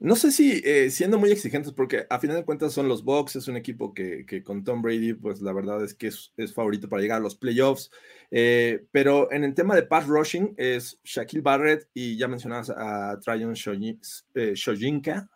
No 0.00 0.14
sé 0.14 0.30
si 0.30 0.62
eh, 0.64 0.90
siendo 0.90 1.18
muy 1.18 1.32
exigentes, 1.32 1.72
porque 1.72 2.06
a 2.08 2.20
final 2.20 2.36
de 2.36 2.44
cuentas 2.44 2.72
son 2.72 2.88
los 2.88 3.02
Bucks, 3.02 3.34
es 3.34 3.48
un 3.48 3.56
equipo 3.56 3.92
que, 3.92 4.42
con 4.44 4.62
Tom 4.62 4.80
Brady, 4.80 5.14
pues 5.14 5.40
la 5.40 5.52
verdad 5.52 5.82
es 5.82 5.92
que 5.92 6.06
es, 6.06 6.32
favorito 6.54 6.88
para 6.88 7.02
llegar 7.02 7.18
a 7.18 7.22
los 7.22 7.34
playoffs. 7.34 7.90
Eh, 8.30 8.86
pero 8.92 9.32
en 9.32 9.42
el 9.42 9.54
tema 9.54 9.74
de 9.74 9.82
pass 9.82 10.06
rushing 10.06 10.54
es 10.56 11.00
Shaquille 11.02 11.42
Barrett 11.42 11.88
y 11.94 12.16
ya 12.16 12.28
mencionabas 12.28 12.70
a 12.70 13.18
Tryon 13.20 13.54
Shojinka. 13.54 15.28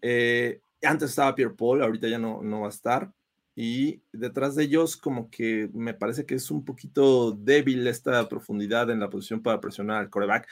Eh, 0.00 0.60
antes 0.82 1.10
estaba 1.10 1.34
Pierre 1.34 1.54
Paul, 1.54 1.82
ahorita 1.82 2.08
ya 2.08 2.18
no, 2.18 2.42
no 2.42 2.60
va 2.60 2.66
a 2.68 2.70
estar. 2.70 3.12
Y 3.54 4.00
detrás 4.12 4.54
de 4.54 4.62
ellos, 4.62 4.96
como 4.96 5.28
que 5.30 5.68
me 5.74 5.92
parece 5.92 6.24
que 6.24 6.36
es 6.36 6.50
un 6.50 6.64
poquito 6.64 7.32
débil 7.32 7.86
esta 7.88 8.28
profundidad 8.28 8.88
en 8.88 9.00
la 9.00 9.10
posición 9.10 9.42
para 9.42 9.60
presionar 9.60 9.98
al 9.98 10.10
coreback. 10.10 10.48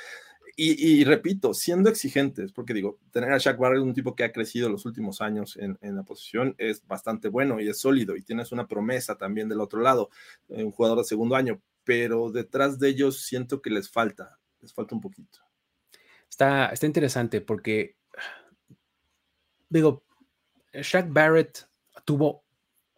Y, 0.58 1.04
repito, 1.04 1.52
siendo 1.52 1.90
exigentes, 1.90 2.50
porque 2.50 2.72
digo, 2.72 2.98
tener 3.10 3.30
a 3.30 3.36
Shaq 3.36 3.58
Barrett, 3.58 3.82
un 3.82 3.92
tipo 3.92 4.16
que 4.16 4.24
ha 4.24 4.32
crecido 4.32 4.70
los 4.70 4.86
últimos 4.86 5.20
años 5.20 5.58
en, 5.58 5.76
la 5.94 6.02
posición, 6.02 6.54
es 6.56 6.86
bastante 6.86 7.28
bueno 7.28 7.60
y 7.60 7.68
es 7.68 7.78
sólido. 7.78 8.16
Y 8.16 8.22
tienes 8.22 8.52
una 8.52 8.66
promesa 8.66 9.18
también 9.18 9.50
del 9.50 9.60
otro 9.60 9.82
lado, 9.82 10.08
eh, 10.48 10.64
un 10.64 10.70
jugador 10.70 10.96
de 10.96 11.04
segundo 11.04 11.36
año, 11.36 11.60
pero 11.84 12.30
detrás 12.30 12.78
de 12.78 12.88
ellos 12.88 13.20
siento 13.20 13.60
que 13.60 13.68
les 13.68 13.90
falta, 13.90 14.38
les 14.62 14.72
falta 14.72 14.94
un 14.94 15.02
poquito. 15.02 15.40
Está, 16.30 16.68
está 16.68 16.86
interesante 16.86 17.42
porque, 17.42 17.96
digo, 19.68 20.04
Shaq 20.72 21.12
Barrett 21.12 21.68
tuvo 22.06 22.44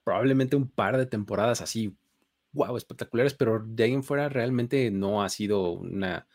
probablemente 0.05 0.55
un 0.55 0.71
par 0.71 0.97
de 0.97 1.07
temporadas 1.07 1.61
así, 1.61 1.93
wow, 2.53 2.77
espectaculares, 2.77 3.35
pero 3.35 3.65
de 3.67 3.83
ahí 3.83 3.95
en 3.95 4.05
fuera 4.05 4.29
realmente 4.29 4.93
no 4.93 5.25
ha 5.25 5.29
sido 5.29 5.73
una 5.73 6.29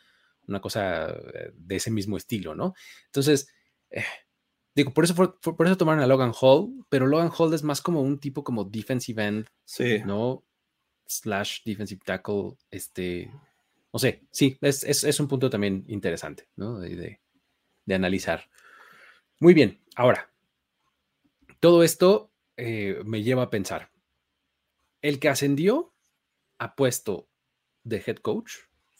una 0.48 0.62
cosa 0.62 1.10
eh, 1.10 1.52
de 1.56 1.76
ese 1.76 1.92
mismo 1.92 2.18
estilo, 2.18 2.56
¿no? 2.56 2.74
Entonces, 3.06 3.48
eh, 3.90 4.04
digo, 4.76 4.94
por 4.94 5.04
eso, 5.04 5.16
por 5.16 5.66
eso 5.66 5.78
tomaron 5.78 6.04
a 6.04 6.08
Logan 6.08 6.34
Hall, 6.40 6.86
pero 6.90 7.08
Logan 7.08 7.32
Hall 7.38 7.54
es 7.54 7.64
más 7.64 7.82
como 7.82 8.02
un 8.02 8.20
tipo 8.20 8.44
como 8.44 8.64
defensive 8.64 9.26
end, 9.26 9.48
sí. 9.66 10.02
¿no? 10.06 10.44
Slash 11.06 11.64
defensive 11.64 12.02
tackle, 12.04 12.58
este, 12.72 13.32
no 13.92 14.00
sé, 14.00 14.24
sí, 14.32 14.58
es, 14.62 15.20
un 15.20 15.28
punto 15.28 15.50
también 15.50 15.86
interesante, 15.88 16.48
¿no? 16.56 16.80
De, 16.80 17.20
analizar. 17.90 18.50
Muy 19.40 19.54
bien, 19.54 19.80
ahora, 19.96 20.32
todo 21.60 21.84
esto 21.84 22.32
eh, 22.58 23.02
me 23.06 23.22
lleva 23.22 23.44
a 23.44 23.50
pensar, 23.50 23.92
el 25.02 25.20
que 25.20 25.30
ascendió 25.30 25.94
a 26.58 26.76
puesto 26.76 27.28
de 27.84 28.02
head 28.06 28.18
coach 28.18 28.54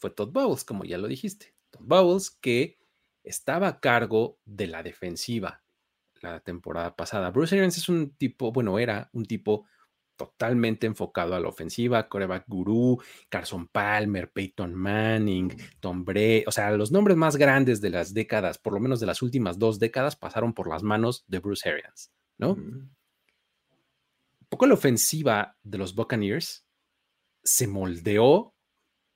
fue 0.04 0.10
Todd 0.10 0.34
Bowles, 0.34 0.66
como 0.66 0.84
ya 0.84 0.98
lo 0.98 1.08
dijiste. 1.08 1.56
Todd 1.70 1.86
Bowles 1.86 2.30
que 2.30 2.78
estaba 3.24 3.70
a 3.70 3.80
cargo 3.80 4.38
de 4.44 4.68
la 4.68 4.84
defensiva 4.84 5.64
la 6.22 6.42
temporada 6.42 6.94
pasada. 6.94 7.32
Bruce 7.32 7.56
Arians 7.56 7.78
es 7.78 7.88
un 7.88 8.18
tipo, 8.18 8.52
bueno, 8.52 8.78
era 8.80 9.10
un 9.14 9.24
tipo 9.26 9.66
totalmente 10.18 10.88
enfocado 10.88 11.36
a 11.36 11.40
la 11.40 11.48
ofensiva, 11.48 12.10
coreback 12.10 12.44
gurú, 12.48 13.02
Carson 13.30 13.68
Palmer, 13.68 14.30
Peyton 14.30 14.74
Manning, 14.74 15.56
Tom 15.80 16.04
Brady, 16.04 16.44
o 16.46 16.52
sea, 16.52 16.72
los 16.72 16.92
nombres 16.92 17.16
más 17.16 17.38
grandes 17.38 17.80
de 17.80 17.92
las 17.92 18.14
décadas, 18.14 18.58
por 18.58 18.74
lo 18.74 18.82
menos 18.82 19.00
de 19.00 19.06
las 19.06 19.22
últimas 19.22 19.58
dos 19.58 19.80
décadas, 19.80 20.18
pasaron 20.18 20.54
por 20.54 20.68
las 20.68 20.84
manos 20.84 21.24
de 21.28 21.40
Bruce 21.40 21.70
Arians, 21.70 22.12
¿no? 22.38 22.52
Un 22.56 22.94
poco 24.50 24.68
la 24.68 24.74
ofensiva 24.74 25.56
de 25.64 25.78
los 25.78 25.96
Buccaneers 25.96 26.66
se 27.42 27.68
moldeó 27.68 28.53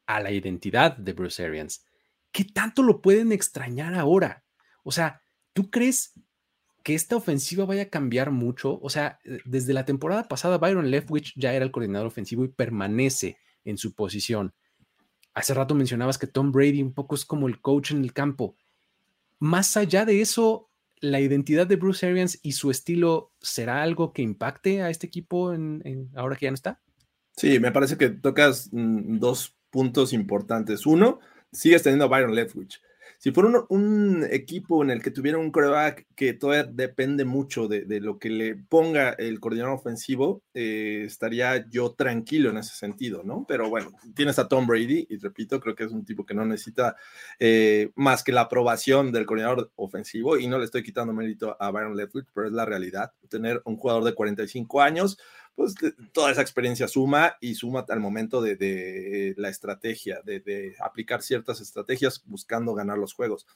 a 0.08 0.20
la 0.20 0.32
identidad 0.32 0.98
de 0.98 1.14
Bruce 1.14 1.46
Arians. 1.46 1.86
¿Qué 2.32 2.46
tanto 2.46 2.82
lo 2.82 3.02
pueden 3.02 3.32
extrañar 3.32 3.94
ahora? 3.94 4.44
O 4.84 4.92
sea, 4.92 5.22
¿tú 5.54 5.70
crees 5.70 6.14
que 6.84 6.96
esta 6.96 7.16
ofensiva 7.16 7.66
vaya 7.66 7.84
a 7.84 7.90
cambiar 7.90 8.32
mucho? 8.32 8.80
O 8.82 8.90
sea, 8.90 9.20
eh, 9.26 9.40
desde 9.46 9.74
la 9.74 9.86
temporada 9.86 10.28
pasada, 10.28 10.58
Byron 10.58 10.90
Leftwich 10.90 11.34
ya 11.36 11.54
era 11.54 11.66
el 11.66 11.72
coordinador 11.72 12.08
ofensivo 12.08 12.46
y 12.46 12.50
permanece 12.50 13.38
en 13.66 13.78
su 13.78 13.94
posición. 13.94 14.54
Hace 15.34 15.54
rato 15.54 15.76
mencionabas 15.76 16.18
que 16.18 16.26
Tom 16.26 16.52
Brady 16.52 16.82
un 16.82 16.94
poco 16.94 17.16
es 17.16 17.26
como 17.26 17.48
el 17.48 17.62
coach 17.62 17.92
en 17.92 18.04
el 18.04 18.14
campo. 18.14 18.56
Más 19.40 19.78
allá 19.78 20.06
de 20.06 20.22
eso, 20.22 20.72
la 21.00 21.20
identidad 21.20 21.68
de 21.68 21.76
Bruce 21.76 22.06
Arians 22.06 22.40
y 22.42 22.54
su 22.54 22.72
estilo 22.72 23.34
será 23.40 23.84
algo 23.84 24.14
que 24.14 24.22
impacte 24.22 24.82
a 24.82 24.90
este 24.90 25.08
equipo 25.08 25.54
en, 25.54 26.10
ahora 26.16 26.36
que 26.36 26.46
ya 26.46 26.52
no 26.52 26.56
está? 26.56 26.82
Sí, 27.36 27.60
me 27.60 27.72
parece 27.72 27.98
que 27.98 28.10
tocas 28.10 28.70
mm, 28.72 29.20
dos 29.20 29.57
puntos 29.70 30.14
importantes. 30.14 30.86
Uno, 30.86 31.20
sigues 31.52 31.84
teniendo 31.84 32.06
a 32.06 32.10
Byron 32.10 32.36
Leftwich. 32.36 32.82
Si 33.20 33.32
fuera 33.32 33.66
un, 33.70 34.28
equipo 34.30 34.84
en 34.84 34.92
el 34.92 35.02
que 35.02 35.10
tuviera 35.10 35.40
un 35.40 35.50
coreback 35.52 36.06
que 36.16 36.34
todavía 36.34 36.64
depende 36.72 37.26
mucho 37.26 37.68
de, 37.68 38.00
lo 38.00 38.20
que 38.20 38.30
le 38.30 38.56
ponga 38.56 39.10
el 39.10 39.40
coordinador 39.40 39.74
ofensivo, 39.74 40.44
eh, 40.54 41.04
estaría 41.06 41.68
yo 41.68 41.94
tranquilo 41.94 42.52
en 42.52 42.58
ese 42.58 42.76
sentido, 42.76 43.24
¿no? 43.24 43.46
Pero 43.48 43.70
bueno, 43.70 43.92
tienes 44.14 44.38
a 44.38 44.48
Tom 44.48 44.68
Brady 44.68 45.08
y 45.10 45.18
repito, 45.18 45.60
creo 45.60 45.74
que 45.74 45.86
es 45.86 45.92
un 45.92 46.06
tipo 46.06 46.28
que 46.28 46.36
no 46.36 46.46
necesita 46.46 46.96
eh, 47.40 47.90
más 47.96 48.24
que 48.24 48.32
la 48.32 48.42
aprobación 48.42 49.12
del 49.12 49.26
coordinador 49.26 49.72
ofensivo 49.76 50.38
y 50.38 50.46
no 50.46 50.60
le 50.60 50.66
estoy 50.66 50.84
quitando 50.84 51.12
mérito 51.12 51.58
a 51.60 51.72
Byron 51.72 51.98
Leftwich, 51.98 52.28
pero 52.36 52.48
es 52.48 52.54
la 52.54 52.66
realidad. 52.66 53.14
Tener 53.30 53.64
un 53.66 53.78
jugador 53.78 54.04
de 54.04 54.14
45 54.14 54.82
años, 54.82 55.18
pues 55.58 55.74
toda 56.12 56.32
esa 56.32 56.44
experiencia 56.44 56.88
suma 56.88 57.36
y 57.42 57.56
suma 57.56 57.84
al 57.90 58.00
momento 58.00 58.44
de, 58.44 59.34
la 59.38 59.50
estrategia, 59.50 60.22
de, 60.24 60.76
aplicar 60.80 61.24
ciertas 61.24 61.62
estrategias 61.62 62.22
buscando 62.28 62.76
ganar 62.76 63.00
los 63.00 63.14
juegos. 63.16 63.48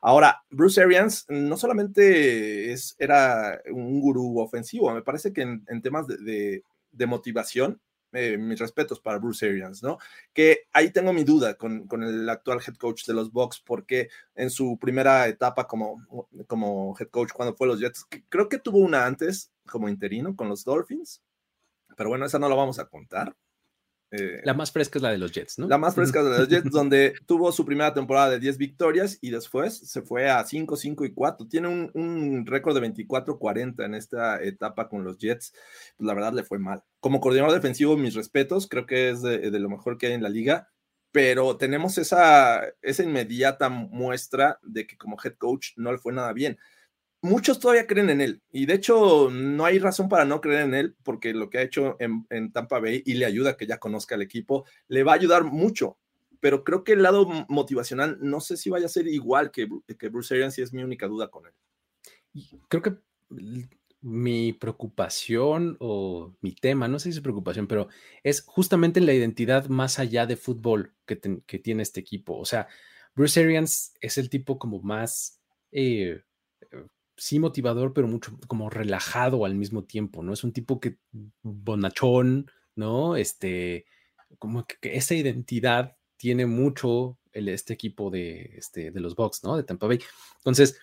Ahora, 0.00 0.44
Bruce 0.48 0.80
Arians 0.80 1.26
no 1.28 1.56
solamente 1.56 2.70
es, 2.70 2.94
era 3.00 3.60
un 3.68 4.00
gurú 4.00 4.38
ofensivo, 4.38 4.94
me 4.94 5.02
parece 5.02 5.32
que 5.32 5.42
en, 5.42 5.82
temas 5.82 6.06
de, 6.06 6.62
motivación, 7.08 7.80
eh, 8.12 8.38
mis 8.38 8.60
respetos 8.60 9.00
para 9.00 9.18
Bruce 9.18 9.44
Arians, 9.44 9.82
¿no? 9.82 9.98
Que 10.32 10.68
ahí 10.72 10.92
tengo 10.92 11.12
mi 11.12 11.24
duda 11.24 11.54
con, 11.54 11.88
el 12.04 12.28
actual 12.28 12.60
head 12.64 12.76
coach 12.76 13.06
de 13.06 13.14
los 13.14 13.32
Bucks, 13.32 13.60
porque 13.60 14.08
en 14.36 14.50
su 14.50 14.78
primera 14.80 15.26
etapa 15.26 15.66
como 15.66 16.06
head 17.00 17.08
coach 17.08 17.32
cuando 17.32 17.56
fue 17.56 17.66
los 17.66 17.80
Jets, 17.80 18.06
creo 18.28 18.48
que 18.48 18.58
tuvo 18.60 18.78
una 18.78 19.04
antes 19.04 19.50
como 19.66 19.88
interino 19.88 20.36
con 20.36 20.48
los 20.48 20.64
Dolphins, 20.64 21.22
pero 22.00 22.08
bueno, 22.08 22.24
esa 22.24 22.38
no 22.38 22.48
la 22.48 22.54
vamos 22.54 22.78
a 22.78 22.86
contar. 22.86 23.36
Eh, 24.10 24.40
la 24.42 24.54
más 24.54 24.72
fresca 24.72 24.98
es 24.98 25.02
la 25.02 25.10
de 25.10 25.18
los 25.18 25.32
Jets, 25.32 25.58
¿no? 25.58 25.68
La 25.68 25.76
más 25.76 25.94
fresca 25.94 26.20
es 26.20 26.24
la 26.24 26.30
de 26.30 26.38
los 26.38 26.48
Jets, 26.48 26.70
donde 26.70 27.12
tuvo 27.26 27.52
su 27.52 27.66
primera 27.66 27.92
temporada 27.92 28.30
de 28.30 28.40
10 28.40 28.56
victorias 28.56 29.18
y 29.20 29.28
después 29.28 29.76
se 29.76 30.00
fue 30.00 30.30
a 30.30 30.42
5, 30.42 30.76
5 30.76 31.04
y 31.04 31.12
4. 31.12 31.46
Tiene 31.46 31.68
un, 31.68 32.46
récord 32.46 32.74
de 32.74 32.88
24-40 32.88 33.84
en 33.84 33.94
esta 33.94 34.42
etapa 34.42 34.88
con 34.88 35.04
los 35.04 35.18
Jets. 35.18 35.52
Pues 35.98 36.06
la 36.06 36.14
verdad 36.14 36.32
le 36.32 36.42
fue 36.42 36.58
mal. 36.58 36.82
Como 37.00 37.20
coordinador 37.20 37.52
defensivo, 37.52 37.98
mis 37.98 38.14
respetos, 38.14 38.66
creo 38.66 38.86
que 38.86 39.10
es 39.10 39.20
de, 39.20 39.50
lo 39.50 39.68
mejor 39.68 39.98
que 39.98 40.06
hay 40.06 40.14
en 40.14 40.22
la 40.22 40.30
liga, 40.30 40.70
pero 41.12 41.58
tenemos 41.58 41.98
esa, 41.98 42.62
esa 42.80 43.02
inmediata 43.02 43.68
muestra 43.68 44.58
de 44.62 44.86
que 44.86 44.96
como 44.96 45.18
head 45.22 45.34
coach 45.34 45.72
no 45.76 45.92
le 45.92 45.98
fue 45.98 46.14
nada 46.14 46.32
bien 46.32 46.58
muchos 47.22 47.58
todavía 47.58 47.86
creen 47.86 48.10
en 48.10 48.20
él. 48.20 48.42
Y 48.52 48.66
de 48.66 48.74
hecho, 48.74 49.30
no 49.30 49.64
hay 49.64 49.78
razón 49.78 50.08
para 50.08 50.24
no 50.24 50.40
creer 50.40 50.62
en 50.62 50.74
él, 50.74 50.96
porque 51.02 51.32
lo 51.32 51.50
que 51.50 51.58
ha 51.58 51.62
hecho 51.62 51.96
en, 51.98 52.52
Tampa 52.52 52.80
Bay 52.80 53.02
y 53.04 53.14
le 53.14 53.26
ayuda 53.26 53.50
a 53.50 53.56
que 53.56 53.66
ya 53.66 53.78
conozca 53.78 54.14
al 54.14 54.22
equipo, 54.22 54.64
le 54.88 55.02
va 55.02 55.12
a 55.12 55.16
ayudar 55.16 55.44
mucho. 55.44 55.98
Pero 56.40 56.64
creo 56.64 56.84
que 56.84 56.92
el 56.92 57.02
lado 57.02 57.26
motivacional 57.48 58.18
no 58.20 58.40
sé 58.40 58.56
si 58.56 58.70
vaya 58.70 58.86
a 58.86 58.90
ser 58.90 59.06
igual 59.06 59.50
que, 59.50 59.68
que 59.98 60.08
Bruce 60.08 60.34
Arians, 60.34 60.58
y 60.58 60.62
es 60.62 60.72
mi 60.72 60.82
única 60.82 61.06
duda 61.06 61.28
con 61.28 61.46
él. 61.46 61.52
Creo 62.68 62.82
que 62.82 62.96
mi 64.02 64.54
preocupación 64.54 65.76
o 65.80 66.34
mi 66.40 66.54
tema, 66.54 66.88
no 66.88 66.98
sé 66.98 67.12
si 67.12 67.18
es 67.18 67.22
preocupación, 67.22 67.66
pero 67.66 67.88
es 68.22 68.42
justamente 68.46 69.00
la 69.00 69.12
identidad 69.12 69.68
más 69.68 69.98
allá 69.98 70.26
de 70.26 70.36
fútbol 70.36 70.94
que, 71.04 71.16
tiene 71.16 71.82
este 71.82 72.00
equipo. 72.00 72.38
O 72.38 72.46
sea, 72.46 72.68
Bruce 73.14 73.40
Arians 73.40 73.94
es 74.00 74.16
el 74.16 74.30
tipo 74.30 74.58
como 74.58 74.80
más 74.80 75.40
eh, 75.72 76.22
sí 77.20 77.38
motivador, 77.38 77.92
pero 77.92 78.08
mucho 78.08 78.38
como 78.46 78.70
relajado 78.70 79.44
al 79.44 79.54
mismo 79.54 79.84
tiempo, 79.84 80.22
¿no? 80.22 80.32
Es 80.32 80.42
un 80.42 80.52
tipo 80.52 80.80
que 80.80 80.96
bonachón, 81.42 82.50
¿no? 82.74 83.14
Este, 83.14 83.84
como 84.38 84.66
que, 84.66 84.78
esa 84.96 85.14
identidad 85.14 85.98
tiene 86.16 86.46
mucho 86.46 87.18
el, 87.32 87.50
este 87.50 87.74
equipo 87.74 88.10
de, 88.10 88.54
este, 88.56 88.90
de 88.90 89.00
los 89.00 89.16
Bucks, 89.16 89.44
¿no? 89.44 89.58
De 89.58 89.64
Tampa 89.64 89.86
Bay. 89.86 90.00
Entonces, 90.38 90.80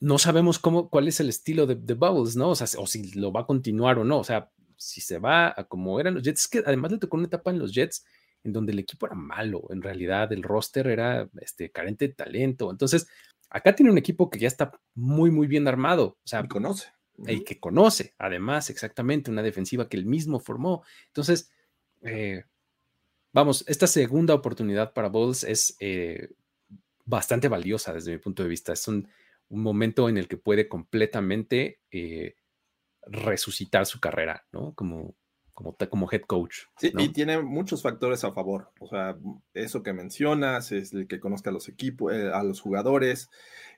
no 0.00 0.18
sabemos 0.18 0.58
cómo, 0.58 0.90
cuál 0.90 1.08
es 1.08 1.18
el 1.18 1.30
estilo 1.30 1.66
de, 1.66 1.76
de 1.76 1.94
Bubbles, 1.94 2.36
¿no? 2.36 2.50
O 2.50 2.54
sea, 2.54 2.66
o 2.78 2.86
si 2.86 3.12
lo 3.12 3.32
va 3.32 3.40
a 3.40 3.46
continuar 3.46 3.98
o 3.98 4.04
no. 4.04 4.18
O 4.18 4.24
sea, 4.24 4.50
si 4.76 5.00
se 5.00 5.18
va 5.18 5.54
a 5.56 5.64
como 5.64 5.98
eran 5.98 6.14
los 6.14 6.22
Jets, 6.22 6.42
es 6.42 6.48
que 6.48 6.58
además 6.58 6.92
le 6.92 6.98
tocó 6.98 7.16
una 7.16 7.26
etapa 7.26 7.50
en 7.50 7.58
los 7.58 7.72
Jets 7.72 8.04
en 8.44 8.52
donde 8.52 8.72
el 8.72 8.80
equipo 8.80 9.06
era 9.06 9.14
malo, 9.14 9.66
en 9.70 9.80
realidad 9.80 10.32
el 10.32 10.42
roster 10.42 10.88
era 10.88 11.30
este, 11.40 11.70
carente 11.70 12.08
de 12.08 12.14
talento. 12.14 12.70
Entonces, 12.70 13.06
Acá 13.52 13.74
tiene 13.74 13.92
un 13.92 13.98
equipo 13.98 14.30
que 14.30 14.38
ya 14.38 14.48
está 14.48 14.72
muy, 14.94 15.30
muy 15.30 15.46
bien 15.46 15.68
armado. 15.68 16.18
O 16.24 16.26
sea, 16.26 16.40
y 16.42 16.48
conoce. 16.48 16.88
Y 17.26 17.44
que 17.44 17.60
conoce, 17.60 18.14
además, 18.18 18.70
exactamente, 18.70 19.30
una 19.30 19.42
defensiva 19.42 19.88
que 19.88 19.98
él 19.98 20.06
mismo 20.06 20.40
formó. 20.40 20.82
Entonces, 21.08 21.52
eh, 22.00 22.44
vamos, 23.32 23.64
esta 23.68 23.86
segunda 23.86 24.34
oportunidad 24.34 24.94
para 24.94 25.08
Bulls 25.08 25.44
es 25.44 25.76
eh, 25.78 26.30
bastante 27.04 27.48
valiosa 27.48 27.92
desde 27.92 28.12
mi 28.12 28.18
punto 28.18 28.42
de 28.42 28.48
vista. 28.48 28.72
Es 28.72 28.88
un, 28.88 29.06
un 29.50 29.62
momento 29.62 30.08
en 30.08 30.16
el 30.16 30.26
que 30.26 30.38
puede 30.38 30.66
completamente 30.66 31.80
eh, 31.90 32.36
resucitar 33.02 33.84
su 33.84 34.00
carrera, 34.00 34.46
¿no? 34.50 34.74
Como, 34.74 35.14
como, 35.62 35.76
como 35.88 36.08
head 36.10 36.22
coach. 36.22 36.56
Sí, 36.78 36.92
y 36.98 37.10
tiene 37.10 37.40
muchos 37.40 37.82
factores 37.82 38.24
a 38.24 38.32
favor. 38.32 38.70
O 38.80 38.88
sea, 38.88 39.16
eso 39.54 39.82
que 39.82 39.92
mencionas, 39.92 40.72
es 40.72 40.92
el 40.92 41.06
que 41.06 41.20
conozca 41.20 41.50
a 41.50 41.52
los 41.52 41.68
equipos, 41.68 42.12
eh, 42.12 42.30
a 42.32 42.42
los 42.42 42.60
jugadores, 42.60 43.30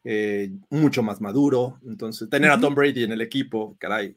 eh, 0.04 0.50
mucho 0.70 1.02
más 1.02 1.20
maduro. 1.20 1.78
Entonces, 1.86 2.28
tener 2.30 2.50
a 2.50 2.60
Tom 2.60 2.74
Brady 2.74 3.04
en 3.04 3.12
el 3.12 3.20
equipo, 3.20 3.76
caray. 3.78 4.16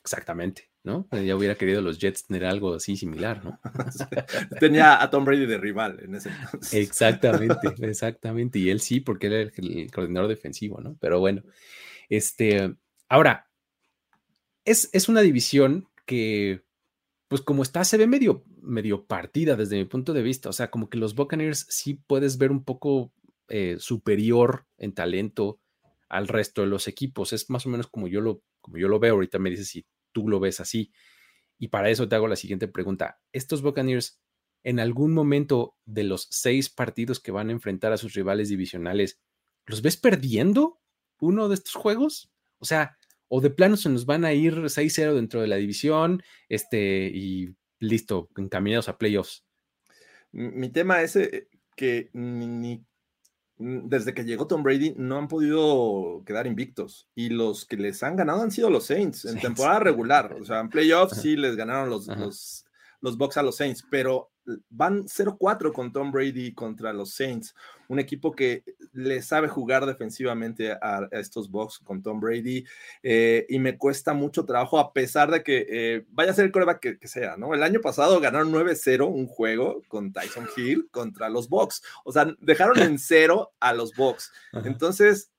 Exactamente, 0.00 0.70
¿no? 0.82 1.08
Ya 1.10 1.34
hubiera 1.34 1.54
querido 1.54 1.80
los 1.80 1.98
Jets 1.98 2.26
tener 2.26 2.44
algo 2.44 2.74
así 2.74 2.96
similar, 2.96 3.42
¿no? 3.42 3.58
Tenía 4.60 5.02
a 5.02 5.08
Tom 5.08 5.24
Brady 5.24 5.46
de 5.46 5.56
rival 5.56 6.00
en 6.02 6.14
ese 6.16 6.28
entonces. 6.28 6.74
Exactamente, 6.74 7.56
exactamente. 7.80 8.58
Y 8.58 8.68
él 8.68 8.80
sí, 8.80 9.00
porque 9.00 9.28
era 9.28 9.40
el, 9.40 9.52
el 9.56 9.90
coordinador 9.90 10.28
defensivo, 10.28 10.80
¿no? 10.82 10.96
Pero 11.00 11.20
bueno, 11.20 11.42
este, 12.10 12.74
ahora, 13.08 13.48
es, 14.64 14.90
es 14.92 15.08
una 15.08 15.20
división 15.20 15.88
que, 16.06 16.63
pues 17.34 17.42
como 17.42 17.64
está, 17.64 17.82
se 17.82 17.96
ve 17.96 18.06
medio, 18.06 18.44
medio 18.62 19.06
partida 19.06 19.56
desde 19.56 19.76
mi 19.76 19.86
punto 19.86 20.12
de 20.12 20.22
vista. 20.22 20.50
O 20.50 20.52
sea, 20.52 20.70
como 20.70 20.88
que 20.88 20.98
los 20.98 21.16
Buccaneers 21.16 21.66
sí 21.68 21.94
puedes 21.94 22.38
ver 22.38 22.52
un 22.52 22.62
poco 22.62 23.12
eh, 23.48 23.74
superior 23.80 24.68
en 24.78 24.94
talento 24.94 25.58
al 26.08 26.28
resto 26.28 26.60
de 26.60 26.68
los 26.68 26.86
equipos. 26.86 27.32
Es 27.32 27.50
más 27.50 27.66
o 27.66 27.70
menos 27.70 27.88
como 27.88 28.06
yo 28.06 28.20
lo, 28.20 28.44
como 28.60 28.78
yo 28.78 28.86
lo 28.86 29.00
veo. 29.00 29.14
Ahorita 29.14 29.40
me 29.40 29.50
dices 29.50 29.66
si 29.66 29.84
tú 30.12 30.28
lo 30.28 30.38
ves 30.38 30.60
así. 30.60 30.92
Y 31.58 31.70
para 31.70 31.90
eso 31.90 32.08
te 32.08 32.14
hago 32.14 32.28
la 32.28 32.36
siguiente 32.36 32.68
pregunta. 32.68 33.20
¿Estos 33.32 33.62
Buccaneers 33.62 34.22
en 34.62 34.78
algún 34.78 35.12
momento 35.12 35.76
de 35.86 36.04
los 36.04 36.28
seis 36.30 36.70
partidos 36.70 37.18
que 37.18 37.32
van 37.32 37.48
a 37.48 37.52
enfrentar 37.52 37.92
a 37.92 37.96
sus 37.96 38.14
rivales 38.14 38.48
divisionales, 38.48 39.18
los 39.66 39.82
ves 39.82 39.96
perdiendo 39.96 40.78
uno 41.18 41.48
de 41.48 41.56
estos 41.56 41.74
juegos? 41.74 42.32
O 42.58 42.64
sea, 42.64 42.96
o 43.28 43.40
de 43.40 43.50
plano 43.50 43.76
se 43.76 43.88
nos 43.88 44.06
van 44.06 44.24
a 44.24 44.32
ir 44.32 44.54
6-0 44.54 45.14
dentro 45.14 45.40
de 45.40 45.48
la 45.48 45.56
división 45.56 46.22
este, 46.48 47.10
y 47.12 47.54
listo, 47.80 48.28
encaminados 48.36 48.88
a 48.88 48.98
playoffs. 48.98 49.44
Mi 50.32 50.68
tema 50.70 51.02
es 51.02 51.16
eh, 51.16 51.48
que 51.76 52.10
ni, 52.12 52.84
desde 53.56 54.14
que 54.14 54.24
llegó 54.24 54.46
Tom 54.46 54.62
Brady 54.62 54.94
no 54.96 55.16
han 55.16 55.28
podido 55.28 56.22
quedar 56.26 56.46
invictos 56.46 57.08
y 57.14 57.28
los 57.28 57.64
que 57.64 57.76
les 57.76 58.02
han 58.02 58.16
ganado 58.16 58.42
han 58.42 58.50
sido 58.50 58.68
los 58.68 58.86
Saints 58.86 59.24
en 59.26 59.38
temporada 59.38 59.80
regular, 59.80 60.32
o 60.40 60.44
sea, 60.44 60.60
en 60.60 60.70
playoffs 60.70 61.20
sí 61.20 61.36
les 61.36 61.54
ganaron 61.54 61.88
los, 61.88 62.08
los, 62.08 62.64
los 63.00 63.16
Bucks 63.16 63.36
a 63.36 63.42
los 63.42 63.56
Saints, 63.56 63.84
pero 63.90 64.32
van 64.68 65.04
0-4 65.04 65.72
con 65.72 65.92
Tom 65.92 66.10
Brady 66.10 66.52
contra 66.52 66.92
los 66.92 67.14
Saints, 67.14 67.54
un 67.88 67.98
equipo 67.98 68.32
que 68.32 68.64
le 68.92 69.22
sabe 69.22 69.48
jugar 69.48 69.86
defensivamente 69.86 70.72
a, 70.72 71.08
estos 71.12 71.50
Bucks 71.50 71.78
con 71.78 72.02
Tom 72.02 72.20
Brady 72.20 72.64
eh, 73.02 73.46
y 73.48 73.58
me 73.58 73.76
cuesta 73.76 74.14
mucho 74.14 74.44
trabajo 74.44 74.78
a 74.78 74.92
pesar 74.92 75.30
de 75.30 75.42
que 75.42 75.66
eh, 75.68 76.04
vaya 76.10 76.30
a 76.30 76.34
ser 76.34 76.46
el 76.46 76.52
coreback 76.52 76.98
que, 76.98 77.08
sea, 77.08 77.36
¿no? 77.36 77.54
El 77.54 77.62
año 77.62 77.80
pasado 77.80 78.20
ganaron 78.20 78.52
9-0 78.52 79.06
un 79.06 79.26
juego 79.26 79.82
con 79.88 80.12
Tyson 80.12 80.48
Hill 80.56 80.88
contra 80.90 81.28
los 81.28 81.48
Bucks, 81.48 81.82
o 82.04 82.12
sea, 82.12 82.34
dejaron 82.40 82.78
en 82.80 82.98
cero 82.98 83.52
a 83.60 83.72
los 83.72 83.94
Bucks. 83.94 84.32
Entonces, 84.64 85.30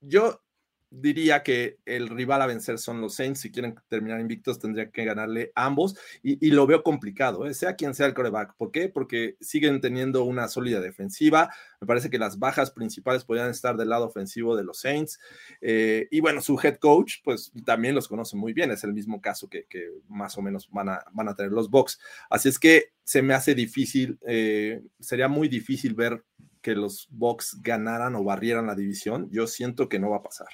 yo 0.00 0.40
diría 0.90 1.42
que 1.42 1.78
el 1.84 2.08
rival 2.08 2.42
a 2.42 2.46
vencer 2.46 2.78
son 2.78 3.00
los 3.00 3.14
Saints. 3.14 3.40
Si 3.40 3.50
quieren 3.50 3.74
terminar 3.88 4.20
invictos, 4.20 4.58
tendría 4.58 4.90
que 4.90 5.04
ganarle 5.04 5.52
ambos. 5.54 5.96
Y, 6.22 6.50
lo 6.50 6.66
veo 6.66 6.82
complicado, 6.82 7.46
¿eh? 7.46 7.54
sea 7.54 7.76
quien 7.76 7.94
sea 7.94 8.06
el 8.06 8.14
coreback. 8.14 8.54
¿Por 8.56 8.70
qué? 8.70 8.88
Porque 8.88 9.36
siguen 9.40 9.80
teniendo 9.80 10.24
una 10.24 10.48
sólida 10.48 10.80
defensiva. 10.80 11.50
Me 11.80 11.86
parece 11.86 12.10
que 12.10 12.18
las 12.18 12.38
bajas 12.38 12.70
principales 12.70 13.24
podrían 13.24 13.50
estar 13.50 13.76
del 13.76 13.90
lado 13.90 14.06
ofensivo 14.06 14.56
de 14.56 14.64
los 14.64 14.80
Saints. 14.80 15.18
Eh, 15.60 16.08
y 16.10 16.20
bueno, 16.20 16.40
su 16.40 16.58
head 16.62 16.76
coach, 16.76 17.16
pues 17.22 17.52
también 17.64 17.94
los 17.94 18.08
conoce 18.08 18.36
muy 18.36 18.52
bien. 18.52 18.70
Es 18.70 18.84
el 18.84 18.94
mismo 18.94 19.20
caso 19.20 19.48
que, 19.48 19.66
más 20.08 20.36
o 20.38 20.42
menos 20.42 20.68
van 20.70 20.88
a, 20.88 21.04
van 21.12 21.28
a 21.28 21.34
tener 21.34 21.52
los 21.52 21.70
Bucks. 21.70 22.00
Así 22.30 22.48
es 22.48 22.58
que 22.58 22.92
se 23.04 23.22
me 23.22 23.34
hace 23.34 23.54
difícil, 23.54 24.18
eh, 24.26 24.82
sería 25.00 25.28
muy 25.28 25.48
difícil 25.48 25.94
ver 25.94 26.24
que 26.60 26.74
los 26.74 27.08
Bucks 27.10 27.58
ganaran 27.62 28.14
o 28.14 28.24
barrieran 28.24 28.66
la 28.66 28.74
división. 28.74 29.28
Yo 29.30 29.46
siento 29.46 29.88
que 29.88 29.98
no 29.98 30.10
va 30.10 30.18
a 30.18 30.22
pasar 30.22 30.48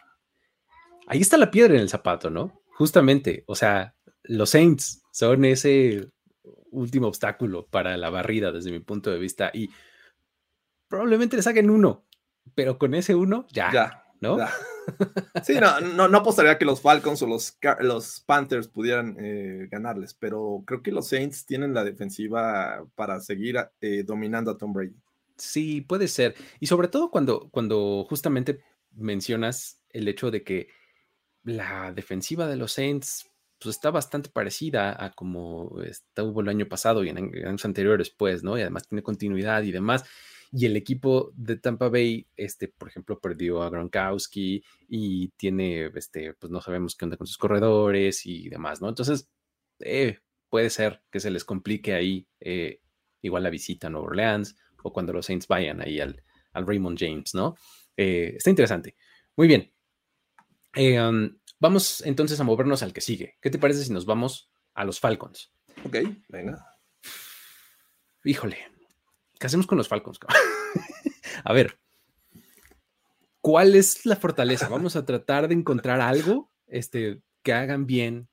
ahí 1.07 1.21
está 1.21 1.37
la 1.37 1.51
piedra 1.51 1.75
en 1.75 1.81
el 1.81 1.89
zapato, 1.89 2.31
¿no? 2.31 2.63
Justamente, 2.77 3.45
o 3.47 3.55
sea, 3.55 3.95
los 4.23 4.51
Saints 4.51 5.03
son 5.13 5.45
ese 5.45 6.09
último 6.71 7.07
obstáculo 7.09 7.67
para 7.67 7.97
la 7.97 8.11
barrida 8.11 8.51
desde 8.53 8.73
mi 8.73 8.81
punto 8.81 9.11
de 9.11 9.19
vista 9.19 9.51
y 9.55 9.71
probablemente 10.89 11.37
le 11.37 11.43
saquen 11.43 11.71
uno, 11.71 12.05
pero 12.55 12.79
con 12.79 12.95
ese 12.95 13.15
uno 13.15 13.47
ya, 13.51 13.71
ya 13.73 14.05
¿no? 14.21 14.39
Sí, 15.45 15.55
no, 15.55 15.81
no, 15.81 16.09
no, 16.09 16.19
apostaría 16.19 16.59
que 16.59 16.67
los 16.67 16.83
Falcons 16.83 17.23
o 17.23 17.27
los, 17.27 17.59
los 17.81 18.21
Panthers 18.27 18.69
pudieran 18.69 19.17
eh, 19.19 19.67
ganarles, 19.71 20.13
pero 20.13 20.63
creo 20.67 20.83
que 20.83 20.93
los 20.93 21.09
Saints 21.09 21.47
tienen 21.47 21.73
la 21.73 21.85
defensiva 21.85 22.85
para 22.95 23.19
seguir 23.21 23.57
eh, 23.81 24.03
dominando 24.05 24.51
a 24.51 24.59
Tom 24.59 24.75
Brady. 24.75 24.97
Sí, 25.39 25.81
puede 25.81 26.07
ser. 26.09 26.35
Y 26.61 26.67
sobre 26.67 26.89
todo 26.89 27.11
cuando, 27.11 27.49
cuando 27.51 28.05
justamente 28.09 28.63
mencionas 28.93 29.81
el 29.89 30.07
hecho 30.07 30.31
de 30.31 30.45
que 30.45 30.69
la 31.45 31.93
defensiva 31.93 32.47
de 32.49 32.57
los 32.57 32.73
Saints 32.73 33.31
pues, 33.59 33.77
está 33.77 33.91
bastante 33.91 34.31
parecida 34.31 35.03
a 35.03 35.13
como 35.13 35.81
estuvo 35.83 36.41
el 36.41 36.49
año 36.49 36.69
pasado 36.69 37.05
y 37.05 37.11
en 37.11 37.19
años 37.19 37.65
anteriores, 37.65 38.11
pues, 38.11 38.43
¿no? 38.43 38.59
Y 38.59 38.63
además 38.63 38.89
tiene 38.89 39.03
continuidad 39.03 39.63
y 39.63 39.73
demás. 39.73 40.05
Y 40.53 40.67
el 40.67 40.77
equipo 40.77 41.33
de 41.35 41.57
Tampa 41.57 41.89
Bay, 41.89 42.29
este, 42.37 42.69
por 42.69 42.89
ejemplo, 42.89 43.19
perdió 43.21 43.63
a 43.63 43.71
Gronkowski 43.71 44.63
y 44.89 45.29
tiene, 45.31 45.91
este, 45.95 46.35
pues 46.35 46.53
no 46.53 46.61
sabemos 46.61 46.95
qué 46.95 47.07
onda 47.07 47.17
con 47.17 47.27
sus 47.27 47.39
corredores 47.39 48.25
y 48.27 48.49
demás, 48.49 48.81
¿no? 48.81 48.89
Entonces, 48.89 49.29
eh, 49.81 50.19
puede 50.49 50.71
ser 50.71 51.03
que 51.11 51.19
se 51.19 51.31
les 51.31 51.45
complique 51.45 51.95
ahí 51.95 52.29
eh, 52.41 52.81
igual 53.23 53.43
la 53.43 53.51
visita 53.51 53.89
a 53.89 53.91
Nueva 53.91 54.07
Orleans 54.07 54.57
o 54.85 54.93
cuando 54.93 55.13
los 55.13 55.27
Saints 55.27 55.49
vayan 55.49 55.81
ahí 55.81 55.99
al, 55.99 56.23
al 56.53 56.67
Raymond 56.67 56.99
James, 56.99 57.35
¿no? 57.35 57.57
Eh, 57.97 58.35
está 58.37 58.51
interesante. 58.51 58.95
Muy 59.37 59.49
bien. 59.49 59.74
Eh, 60.75 60.99
vamos 61.61 62.03
entonces 62.05 62.39
a 62.41 62.45
movernos 62.45 62.83
al 62.83 62.93
que 62.93 63.01
sigue. 63.01 63.37
¿Qué 63.41 63.51
te 63.51 63.59
parece 63.59 63.85
si 63.85 63.93
nos 63.93 64.07
vamos 64.07 64.51
a 64.75 64.85
los 64.85 65.01
Falcons? 65.01 65.53
Ok, 65.85 65.97
venga. 66.29 66.67
Híjole, 68.25 68.59
¿qué 69.39 69.47
hacemos 69.47 69.67
con 69.67 69.79
los 69.79 69.89
Falcons? 69.89 70.19
a 71.45 71.53
ver, 71.53 71.79
¿cuál 73.41 73.75
es 73.75 74.07
la 74.07 74.17
fortaleza? 74.17 74.69
Vamos 74.69 74.97
a 74.97 75.05
tratar 75.05 75.49
de 75.49 75.55
encontrar 75.55 76.01
algo 76.01 76.51
este, 76.67 77.21
que 77.43 77.53
hagan 77.53 77.87
bien 77.87 78.29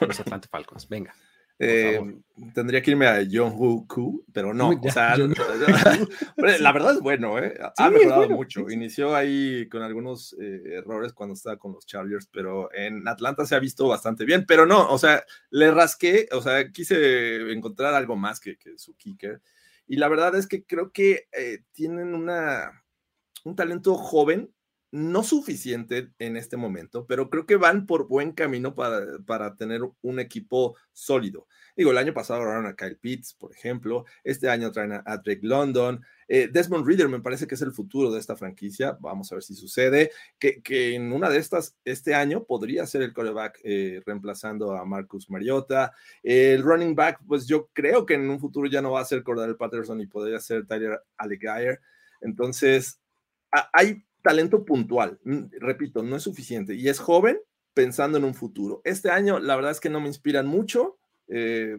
los 0.00 0.20
Atlanta 0.20 0.48
Falcons. 0.50 0.88
Venga. 0.88 1.14
Eh, 1.62 2.00
tendría 2.54 2.80
que 2.80 2.92
irme 2.92 3.06
a 3.06 3.22
John 3.30 3.52
Woo 3.54 3.86
pero 4.32 4.54
no, 4.54 4.70
o 4.70 4.90
sea, 4.90 5.14
la 6.58 6.72
verdad 6.72 6.94
es 6.94 7.00
bueno, 7.00 7.38
¿eh? 7.38 7.52
ha 7.76 7.90
mejorado 7.90 8.30
mucho. 8.30 8.70
Inició 8.70 9.14
ahí 9.14 9.68
con 9.68 9.82
algunos 9.82 10.34
eh, 10.40 10.78
errores 10.78 11.12
cuando 11.12 11.34
estaba 11.34 11.58
con 11.58 11.74
los 11.74 11.84
Chargers, 11.84 12.30
pero 12.32 12.72
en 12.72 13.06
Atlanta 13.06 13.44
se 13.44 13.54
ha 13.54 13.58
visto 13.58 13.86
bastante 13.86 14.24
bien, 14.24 14.46
pero 14.48 14.64
no, 14.64 14.88
o 14.88 14.96
sea, 14.96 15.22
le 15.50 15.70
rasqué, 15.70 16.28
o 16.32 16.40
sea, 16.40 16.70
quise 16.72 17.52
encontrar 17.52 17.92
algo 17.92 18.16
más 18.16 18.40
que, 18.40 18.56
que 18.56 18.78
su 18.78 18.96
kicker. 18.96 19.42
Y 19.86 19.96
la 19.96 20.08
verdad 20.08 20.34
es 20.36 20.46
que 20.46 20.64
creo 20.64 20.92
que 20.92 21.28
eh, 21.30 21.64
tienen 21.72 22.14
una, 22.14 22.84
un 23.44 23.54
talento 23.54 23.96
joven 23.96 24.50
no 24.92 25.22
suficiente 25.22 26.10
en 26.18 26.36
este 26.36 26.56
momento, 26.56 27.06
pero 27.06 27.30
creo 27.30 27.46
que 27.46 27.56
van 27.56 27.86
por 27.86 28.08
buen 28.08 28.32
camino 28.32 28.74
para, 28.74 29.18
para, 29.24 29.54
tener 29.54 29.82
un 30.02 30.18
equipo 30.18 30.76
sólido. 30.92 31.46
Digo, 31.76 31.92
el 31.92 31.98
año 31.98 32.12
pasado 32.12 32.40
agarraron 32.40 32.66
a 32.66 32.74
Kyle 32.74 32.96
Pitts, 32.96 33.34
por 33.34 33.52
ejemplo, 33.52 34.04
este 34.24 34.48
año 34.48 34.72
traen 34.72 34.92
a, 34.92 35.16
Drake 35.18 35.40
London, 35.42 36.04
eh, 36.26 36.48
Desmond 36.52 36.86
Reader 36.86 37.08
me 37.08 37.20
parece 37.20 37.46
que 37.46 37.54
es 37.54 37.62
el 37.62 37.72
futuro 37.72 38.10
de 38.10 38.18
esta 38.18 38.36
franquicia, 38.36 38.96
vamos 39.00 39.30
a 39.30 39.36
ver 39.36 39.44
si 39.44 39.54
sucede, 39.54 40.10
que, 40.38 40.60
que 40.60 40.94
en 40.96 41.12
una 41.12 41.28
de 41.30 41.38
estas, 41.38 41.76
este 41.84 42.14
año 42.14 42.44
podría 42.44 42.84
ser 42.86 43.02
el 43.02 43.12
coreback 43.12 43.60
eh, 43.62 44.02
reemplazando 44.04 44.76
a 44.76 44.84
Marcus 44.84 45.30
Mariota, 45.30 45.92
el 46.22 46.62
running 46.62 46.96
back, 46.96 47.20
pues 47.28 47.46
yo 47.46 47.68
creo 47.72 48.04
que 48.04 48.14
en 48.14 48.28
un 48.28 48.40
futuro 48.40 48.68
ya 48.68 48.82
no 48.82 48.92
va 48.92 49.00
a 49.00 49.04
ser 49.04 49.22
Cordell 49.22 49.56
Patterson 49.56 50.00
y 50.00 50.06
podría 50.06 50.40
ser 50.40 50.66
Tyler 50.66 51.00
Allegayer, 51.16 51.80
entonces 52.20 53.00
hay 53.72 54.04
talento 54.22 54.64
puntual. 54.64 55.18
Mm, 55.24 55.44
repito, 55.60 56.02
no 56.02 56.16
es 56.16 56.22
suficiente. 56.22 56.74
Y 56.74 56.88
es 56.88 56.98
joven 56.98 57.38
pensando 57.74 58.18
en 58.18 58.24
un 58.24 58.34
futuro. 58.34 58.80
Este 58.84 59.10
año, 59.10 59.38
la 59.38 59.56
verdad 59.56 59.72
es 59.72 59.80
que 59.80 59.90
no 59.90 60.00
me 60.00 60.08
inspiran 60.08 60.46
mucho. 60.46 60.98
Eh, 61.28 61.78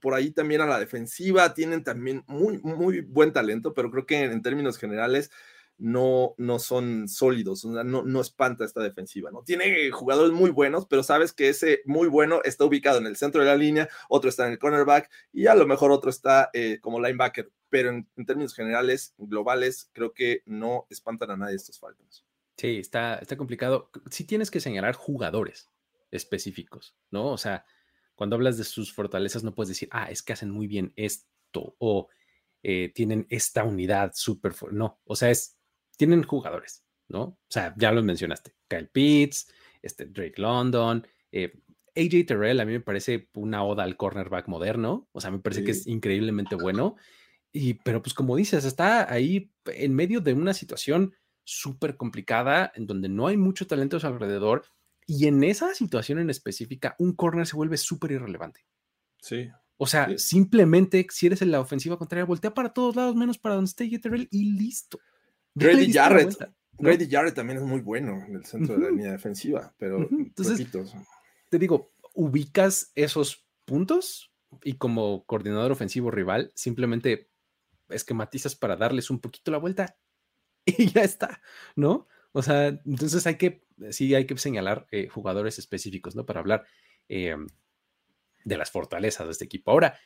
por 0.00 0.14
ahí 0.14 0.30
también 0.30 0.60
a 0.60 0.66
la 0.66 0.80
defensiva 0.80 1.54
tienen 1.54 1.84
también 1.84 2.24
muy, 2.26 2.58
muy 2.58 3.00
buen 3.00 3.32
talento, 3.32 3.74
pero 3.74 3.90
creo 3.90 4.06
que 4.06 4.22
en, 4.22 4.42
términos 4.42 4.78
generales 4.78 5.30
no, 5.78 6.34
no 6.36 6.58
son 6.58 7.08
sólidos, 7.08 7.64
no, 7.64 8.02
no 8.02 8.20
espanta 8.20 8.64
esta 8.64 8.82
defensiva, 8.82 9.30
¿no? 9.30 9.42
Tiene 9.42 9.90
jugadores 9.90 10.32
muy 10.32 10.50
buenos, 10.50 10.86
pero 10.86 11.02
sabes 11.02 11.32
que 11.32 11.48
ese 11.48 11.82
muy 11.84 12.08
bueno 12.08 12.40
está 12.44 12.64
ubicado 12.64 12.98
en 12.98 13.06
el 13.06 13.16
centro 13.16 13.40
de 13.40 13.46
la 13.46 13.56
línea, 13.56 13.88
otro 14.08 14.28
está 14.28 14.46
en 14.46 14.52
el 14.52 14.58
cornerback 14.58 15.10
y 15.32 15.46
a 15.46 15.54
lo 15.54 15.66
mejor 15.66 15.92
otro 15.92 16.10
está 16.10 16.50
eh, 16.52 16.78
como 16.80 17.00
linebacker 17.00 17.50
pero 17.70 17.90
en, 17.90 18.06
términos 18.26 18.54
generales, 18.54 19.14
globales, 19.18 19.90
creo 19.92 20.12
que 20.12 20.42
no 20.46 20.86
espantan 20.90 21.30
a 21.30 21.36
nadie 21.36 21.56
estos 21.56 21.78
Falcons. 21.78 22.24
Sí, 22.56 22.78
está, 22.78 23.16
está 23.16 23.36
complicado. 23.36 23.90
Sí 24.10 24.24
tienes 24.24 24.50
que 24.50 24.60
señalar 24.60 24.94
jugadores 24.94 25.70
específicos, 26.10 26.96
¿no? 27.10 27.28
O 27.28 27.38
sea, 27.38 27.64
cuando 28.14 28.36
hablas 28.36 28.56
de 28.56 28.64
sus 28.64 28.92
fortalezas 28.92 29.44
no 29.44 29.54
puedes 29.54 29.68
decir, 29.68 29.88
ah, 29.92 30.10
es 30.10 30.22
que 30.22 30.32
hacen 30.32 30.50
muy 30.50 30.66
bien 30.66 30.92
esto 30.96 31.76
o 31.78 32.08
eh, 32.62 32.90
tienen 32.94 33.26
esta 33.30 33.64
unidad 33.64 34.12
súper. 34.14 34.54
No, 34.72 35.00
o 35.04 35.14
sea, 35.14 35.30
es, 35.30 35.57
tienen 35.98 36.22
jugadores, 36.22 36.84
¿no? 37.08 37.22
O 37.22 37.38
sea, 37.50 37.74
ya 37.76 37.92
lo 37.92 38.02
mencionaste. 38.02 38.54
Kyle 38.68 38.88
Pitts, 38.88 39.52
este, 39.82 40.06
Drake 40.06 40.40
London, 40.40 41.06
eh, 41.32 41.60
AJ 41.94 42.26
Terrell, 42.26 42.60
a 42.60 42.64
mí 42.64 42.72
me 42.72 42.80
parece 42.80 43.28
una 43.34 43.64
oda 43.64 43.82
al 43.82 43.96
cornerback 43.96 44.48
moderno. 44.48 45.08
O 45.12 45.20
sea, 45.20 45.30
me 45.30 45.40
parece 45.40 45.64
que 45.64 45.72
es 45.72 45.86
increíblemente 45.86 46.54
bueno. 46.54 46.96
Y, 47.52 47.74
pero 47.74 48.00
pues 48.00 48.14
como 48.14 48.36
dices, 48.36 48.64
está 48.64 49.12
ahí 49.12 49.52
en 49.66 49.94
medio 49.94 50.20
de 50.20 50.32
una 50.32 50.54
situación 50.54 51.14
súper 51.44 51.96
complicada 51.96 52.70
en 52.74 52.86
donde 52.86 53.08
no 53.08 53.26
hay 53.26 53.36
mucho 53.36 53.66
talento 53.66 53.96
a 53.96 54.00
su 54.00 54.06
alrededor. 54.06 54.64
Y 55.06 55.26
en 55.26 55.42
esa 55.42 55.74
situación 55.74 56.20
en 56.20 56.30
específica, 56.30 56.94
un 56.98 57.14
corner 57.14 57.46
se 57.46 57.56
vuelve 57.56 57.76
súper 57.76 58.12
irrelevante. 58.12 58.64
Sí. 59.20 59.50
O 59.76 59.86
sea, 59.86 60.16
simplemente 60.18 61.06
si 61.10 61.26
eres 61.26 61.42
en 61.42 61.50
la 61.50 61.60
ofensiva 61.60 61.98
contraria, 61.98 62.24
voltea 62.24 62.54
para 62.54 62.72
todos 62.72 62.94
lados, 62.94 63.16
menos 63.16 63.38
para 63.38 63.56
donde 63.56 63.70
esté 63.70 63.98
Terrell 63.98 64.28
y 64.30 64.52
listo. 64.52 65.00
Grady 65.54 65.92
Jarrett. 65.92 66.36
Grady 66.78 67.08
Jarrett 67.10 67.34
también 67.34 67.58
es 67.58 67.64
muy 67.64 67.80
bueno 67.80 68.24
en 68.26 68.36
el 68.36 68.44
centro 68.44 68.76
de 68.76 68.84
la 68.84 68.90
línea 68.90 69.12
defensiva, 69.12 69.74
pero 69.78 70.08
Entonces, 70.10 70.66
te 71.48 71.58
digo, 71.58 71.92
ubicas 72.14 72.92
esos 72.94 73.46
puntos 73.64 74.32
y 74.62 74.74
como 74.74 75.24
coordinador 75.26 75.72
ofensivo 75.72 76.10
rival, 76.10 76.52
simplemente 76.54 77.30
esquematizas 77.88 78.54
para 78.54 78.76
darles 78.76 79.10
un 79.10 79.20
poquito 79.20 79.50
la 79.50 79.58
vuelta 79.58 79.96
y 80.64 80.90
ya 80.90 81.02
está, 81.02 81.42
¿no? 81.76 82.06
O 82.32 82.42
sea, 82.42 82.68
entonces 82.68 83.26
hay 83.26 83.36
que, 83.36 83.64
sí, 83.90 84.14
hay 84.14 84.26
que 84.26 84.36
señalar 84.36 84.86
eh, 84.90 85.08
jugadores 85.08 85.58
específicos, 85.58 86.14
¿no? 86.14 86.26
Para 86.26 86.40
hablar 86.40 86.66
em, 87.08 87.46
de 88.44 88.56
las 88.56 88.70
fortalezas 88.70 89.26
de 89.26 89.32
este 89.32 89.44
equipo. 89.44 89.70
Ahora, 89.70 89.98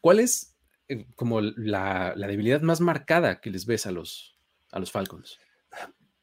¿cuál 0.00 0.20
es 0.20 0.56
eh, 0.88 1.06
como 1.14 1.40
la, 1.40 2.14
debilidad 2.16 2.62
más 2.62 2.80
marcada 2.80 3.40
que 3.40 3.50
les 3.50 3.66
ves 3.66 3.86
a 3.86 3.92
los, 3.92 4.37
a 4.72 4.78
los 4.78 4.90
Falcons? 4.90 5.38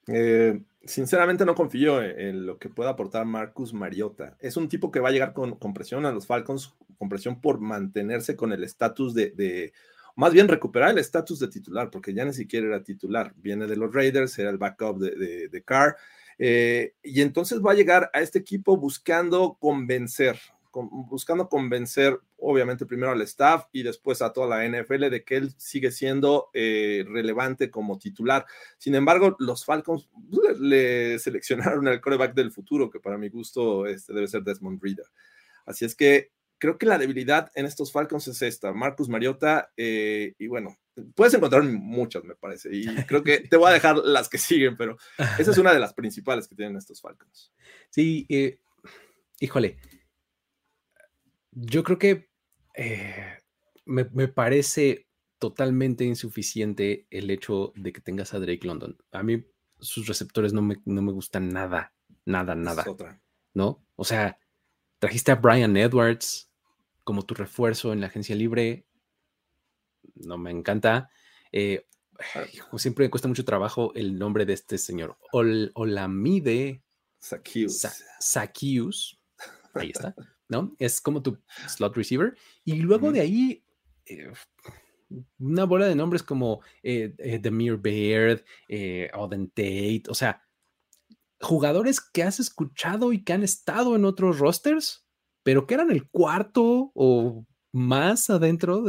Eh, 0.08 0.62
sinceramente 0.84 1.46
no 1.46 1.56
confío 1.56 2.02
en, 2.02 2.46
lo 2.46 2.58
que 2.58 2.70
pueda 2.70 2.92
aportar 2.92 3.26
Marcus 3.26 3.74
Mariota. 3.74 4.38
Es 4.40 4.58
un 4.58 4.70
tipo 4.70 4.92
que 4.92 5.00
va 5.00 5.10
a 5.10 5.12
llegar 5.12 5.34
con, 5.34 5.58
presión 5.74 6.06
a 6.06 6.12
los 6.12 6.28
Falcons, 6.28 6.76
con 6.98 7.10
presión 7.10 7.42
por 7.42 7.60
mantenerse 7.60 8.36
con 8.36 8.54
el 8.54 8.64
estatus 8.64 9.14
de, 9.14 9.74
más 10.16 10.32
bien 10.32 10.48
recuperar 10.48 10.92
el 10.92 11.00
estatus 11.00 11.40
de 11.40 11.48
titular, 11.48 11.90
porque 11.90 12.14
ya 12.14 12.24
ni 12.24 12.34
siquiera 12.34 12.68
era 12.68 12.84
titular. 12.84 13.34
Viene 13.38 13.68
de 13.68 13.76
los 13.76 13.94
Raiders, 13.94 14.38
era 14.38 14.50
el 14.50 14.58
backup 14.58 15.00
de, 15.00 15.50
de, 15.50 15.64
Carr. 15.64 15.98
Eh, 16.38 16.94
y 17.02 17.22
entonces 17.22 17.62
va 17.62 17.72
a 17.72 17.76
llegar 17.76 18.10
a 18.14 18.22
este 18.22 18.40
equipo 18.40 18.78
buscando 18.78 19.58
convencer, 19.60 20.38
buscando 20.84 21.50
convencer, 21.50 22.20
obviamente, 22.38 22.86
primero 22.86 23.12
al 23.12 23.22
staff 23.22 23.66
y 23.72 23.84
después 23.84 24.22
a 24.22 24.34
toda 24.34 24.48
la 24.48 24.68
NFL 24.68 25.10
de 25.10 25.24
que 25.24 25.38
él 25.38 25.54
sigue 25.58 25.92
siendo 25.92 26.50
eh, 26.54 27.06
relevante 27.08 27.72
como 27.72 27.98
titular. 27.98 28.46
Sin 28.78 28.96
embargo, 28.96 29.36
los 29.40 29.66
Falcons 29.66 30.10
le, 30.60 31.18
seleccionaron 31.20 31.88
al 31.88 32.02
coreback 32.02 32.34
del 32.34 32.52
futuro, 32.52 32.90
que 32.90 33.00
para 33.00 33.18
mi 33.18 33.30
gusto 33.30 33.86
este, 33.86 34.14
debe 34.14 34.28
ser 34.28 34.44
Desmond 34.44 34.82
Reader. 34.82 35.06
Así 35.66 35.86
es 35.86 35.96
que 35.96 36.32
creo 36.58 36.78
que 36.78 36.86
la 36.86 36.98
debilidad 36.98 37.52
en 37.56 37.66
estos 37.66 37.92
Falcons 37.92 38.28
es 38.28 38.42
esta, 38.42 38.74
Marcus 38.74 39.10
Mariota, 39.10 39.72
eh, 39.78 40.34
y 40.40 40.48
bueno, 40.48 40.78
puedes 41.14 41.34
encontrar 41.34 41.64
muchas, 41.64 42.24
me 42.24 42.36
parece, 42.36 42.70
y 42.72 42.86
creo 43.06 43.24
que 43.24 43.40
te 43.40 43.58
voy 43.58 43.70
a 43.70 43.74
dejar 43.74 43.98
las 43.98 44.30
que 44.30 44.38
siguen, 44.38 44.78
pero 44.78 44.98
esa 45.38 45.52
es 45.52 45.58
una 45.58 45.74
de 45.74 45.80
las 45.80 45.94
principales 45.94 46.48
que 46.48 46.56
tienen 46.56 46.78
estos 46.78 47.02
Falcons. 47.02 47.52
Sí, 47.90 48.26
eh, 48.30 48.60
híjole, 49.40 49.78
yo 51.56 51.84
creo 51.84 51.98
que 51.98 52.30
eh, 52.76 53.38
me, 53.86 54.28
parece 54.28 55.08
totalmente 55.40 56.04
insuficiente 56.04 57.08
el 57.10 57.32
hecho 57.32 57.72
de 57.76 57.94
que 57.94 58.02
tengas 58.02 58.34
a 58.34 58.40
Drake 58.40 58.68
London. 58.68 58.98
A 59.12 59.24
mí 59.24 59.46
sus 59.80 60.08
receptores 60.08 60.54
no 60.54 60.62
me, 60.62 60.78
no 60.86 61.02
me 61.02 61.12
gustan 61.12 61.50
nada, 61.50 61.94
nada, 62.26 62.56
nada. 62.56 62.86
¿No? 63.54 63.86
O 63.96 64.04
sea, 64.04 64.38
trajiste 65.00 65.32
a 65.32 65.36
Brian 65.36 65.78
Edwards 65.78 66.52
como 67.04 67.24
tu 67.24 67.36
refuerzo 67.36 67.94
en 67.94 68.02
la 68.02 68.08
agencia 68.08 68.36
libre. 68.36 68.86
No 70.16 70.38
me 70.38 70.52
encanta. 70.52 71.10
Eh, 71.52 71.88
siempre 72.78 73.06
me 73.06 73.10
cuesta 73.10 73.28
mucho 73.28 73.46
trabajo 73.46 73.94
el 73.96 74.18
nombre 74.18 74.46
de 74.46 74.54
este 74.54 74.78
señor. 74.78 75.18
Ol, 75.32 75.72
Olamide 75.76 76.84
Sakius. 78.20 79.20
Ahí 79.74 79.92
está. 79.92 80.14
¿no? 80.50 80.76
Es 80.80 81.02
como 81.02 81.22
tu 81.22 81.38
slot 81.68 81.96
receiver. 81.96 82.36
Y 82.64 82.76
luego 82.76 83.12
de 83.12 83.22
ahí, 83.22 83.64
eh, 84.06 84.32
una 85.40 85.66
bola 85.66 85.88
de 85.88 85.96
nombres 85.96 86.24
como 86.24 86.62
eh, 86.84 87.14
eh 87.18 87.40
Demir 87.40 87.78
Baird, 87.78 88.44
Auden 89.14 89.50
Tate, 89.50 90.04
o 90.10 90.16
sea, 90.16 90.42
jugadores 91.40 92.02
que 92.02 92.24
has 92.24 92.40
escuchado 92.40 93.14
y 93.14 93.24
que 93.24 93.34
han 93.34 93.44
estado 93.44 93.96
en 93.96 94.06
otros 94.06 94.40
rosters, 94.40 95.06
pero 95.44 95.68
que 95.68 95.76
eran 95.76 95.92
el 95.92 96.10
cuarto 96.10 96.92
o 96.96 97.46
más 97.72 98.30
adentro 98.30 98.84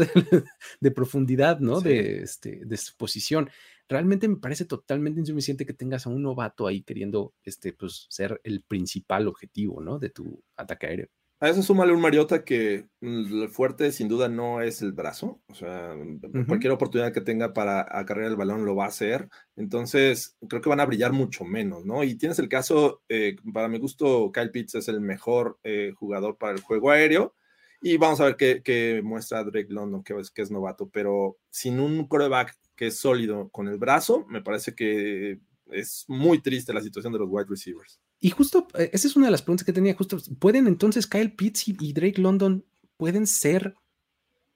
de, 0.81 0.91
profundidad, 0.93 1.59
¿no? 1.59 1.81
De, 1.81 2.23
este, 2.23 2.63
de 2.65 2.77
su 2.77 2.97
posición. 2.97 3.51
Realmente 3.89 4.29
me 4.29 4.37
parece 4.37 4.65
totalmente 4.65 5.21
insuficiente 5.21 5.67
que 5.67 5.75
tengas 5.75 6.07
a 6.07 6.11
un 6.11 6.23
novato 6.23 6.67
ahí 6.67 6.83
queriendo 6.83 7.35
este, 7.43 7.73
pues, 7.73 8.07
ser 8.09 8.41
el 8.45 8.63
principal 8.63 9.27
objetivo, 9.27 9.81
¿no? 9.81 9.99
De 9.99 10.11
tu 10.11 10.43
ataque 10.57 10.87
aéreo. 10.87 11.09
A 11.39 11.51
eso 11.51 11.63
súmale 11.63 11.93
un 11.93 12.01
Mariota 12.01 12.45
que 12.45 12.87
mm, 13.01 13.43
el 13.43 13.49
fuerte 13.51 13.93
sin 13.93 14.09
duda 14.09 14.27
no 14.29 14.63
es 14.63 14.81
el 14.81 14.93
brazo, 14.93 15.43
o 15.49 15.55
sea, 15.55 15.95
cualquier 16.47 16.73
oportunidad 16.73 17.13
que 17.13 17.21
tenga 17.21 17.53
para 17.53 17.87
acarrear 17.91 18.31
el 18.31 18.37
balón 18.37 18.65
lo 18.65 18.75
va 18.75 18.87
a 18.87 18.89
hacer, 18.89 19.29
entonces 19.55 20.39
creo 20.49 20.63
que 20.63 20.71
van 20.71 20.81
a 20.81 20.87
brillar 20.87 21.13
mucho 21.13 21.45
menos, 21.45 21.85
¿no? 21.85 22.05
Y 22.05 22.15
tienes 22.15 22.39
el 22.39 22.49
caso, 22.49 23.03
eh, 23.11 23.37
para 23.53 23.69
mi 23.69 23.79
gusto, 23.79 24.33
Kyle 24.33 24.51
Pitts 24.51 24.77
es 24.77 24.89
el 24.89 25.03
mejor 25.03 25.59
eh, 25.63 25.93
jugador 25.95 26.39
para 26.39 26.55
el 26.55 26.63
juego 26.63 26.91
aéreo, 26.91 27.35
y 27.83 27.99
vamos 27.99 28.21
a 28.21 28.25
ver 28.33 28.37
qué, 28.37 29.03
muestra 29.05 29.45
Drake 29.45 29.69
London, 29.69 30.03
que 30.03 30.19
es, 30.19 30.31
que 30.31 30.41
es 30.41 30.51
novato, 30.51 30.89
pero 30.89 31.37
sin 31.51 31.81
un 31.81 32.09
coreback 32.09 32.57
que 32.75 32.87
es 32.87 32.99
sólido 32.99 33.51
con 33.51 33.69
el 33.69 33.77
brazo, 33.77 34.25
me 34.29 34.41
parece 34.41 34.75
que 34.75 35.39
es 35.71 36.07
muy 36.09 36.41
triste 36.41 36.73
la 36.73 36.81
situación 36.81 37.13
de 37.13 37.19
los 37.19 37.29
wide 37.31 37.47
receivers. 37.49 38.01
Y 38.21 38.31
justo, 38.31 38.69
eh, 38.79 38.91
esa 38.93 39.09
es 39.09 39.17
una 39.17 39.27
de 39.27 39.33
las 39.33 39.43
preguntas 39.43 39.65
que 39.65 39.73
tenía, 39.73 39.95
justo, 39.95 40.19
¿pueden 40.39 40.67
entonces 40.67 41.07
Kyle 41.07 41.33
Pitts 41.33 41.69
y 41.69 41.93
Drake 41.93 42.21
London, 42.21 42.65
pueden 42.97 43.27
ser 43.27 43.75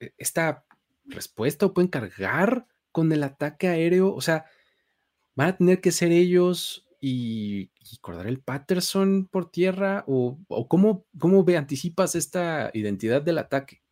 eh, 0.00 0.12
esta 0.18 0.64
respuesta 1.04 1.66
o 1.66 1.74
pueden 1.74 1.88
cargar 1.88 2.66
con 2.92 3.12
el 3.12 3.22
ataque 3.22 3.68
aéreo? 3.68 4.14
O 4.14 4.20
sea, 4.20 4.46
¿van 5.34 5.48
a 5.48 5.56
tener 5.56 5.80
que 5.80 5.92
ser 5.92 6.12
ellos 6.12 6.86
y, 7.00 7.70
y 7.80 8.00
el 8.26 8.40
Patterson 8.40 9.28
por 9.30 9.50
tierra? 9.50 10.04
¿O, 10.06 10.38
cómo, 10.68 11.06
cómo 11.18 11.44
ve, 11.44 11.56
anticipas 11.56 12.14
esta 12.14 12.70
identidad 12.74 13.22
del 13.22 13.38
ataque? 13.38 13.82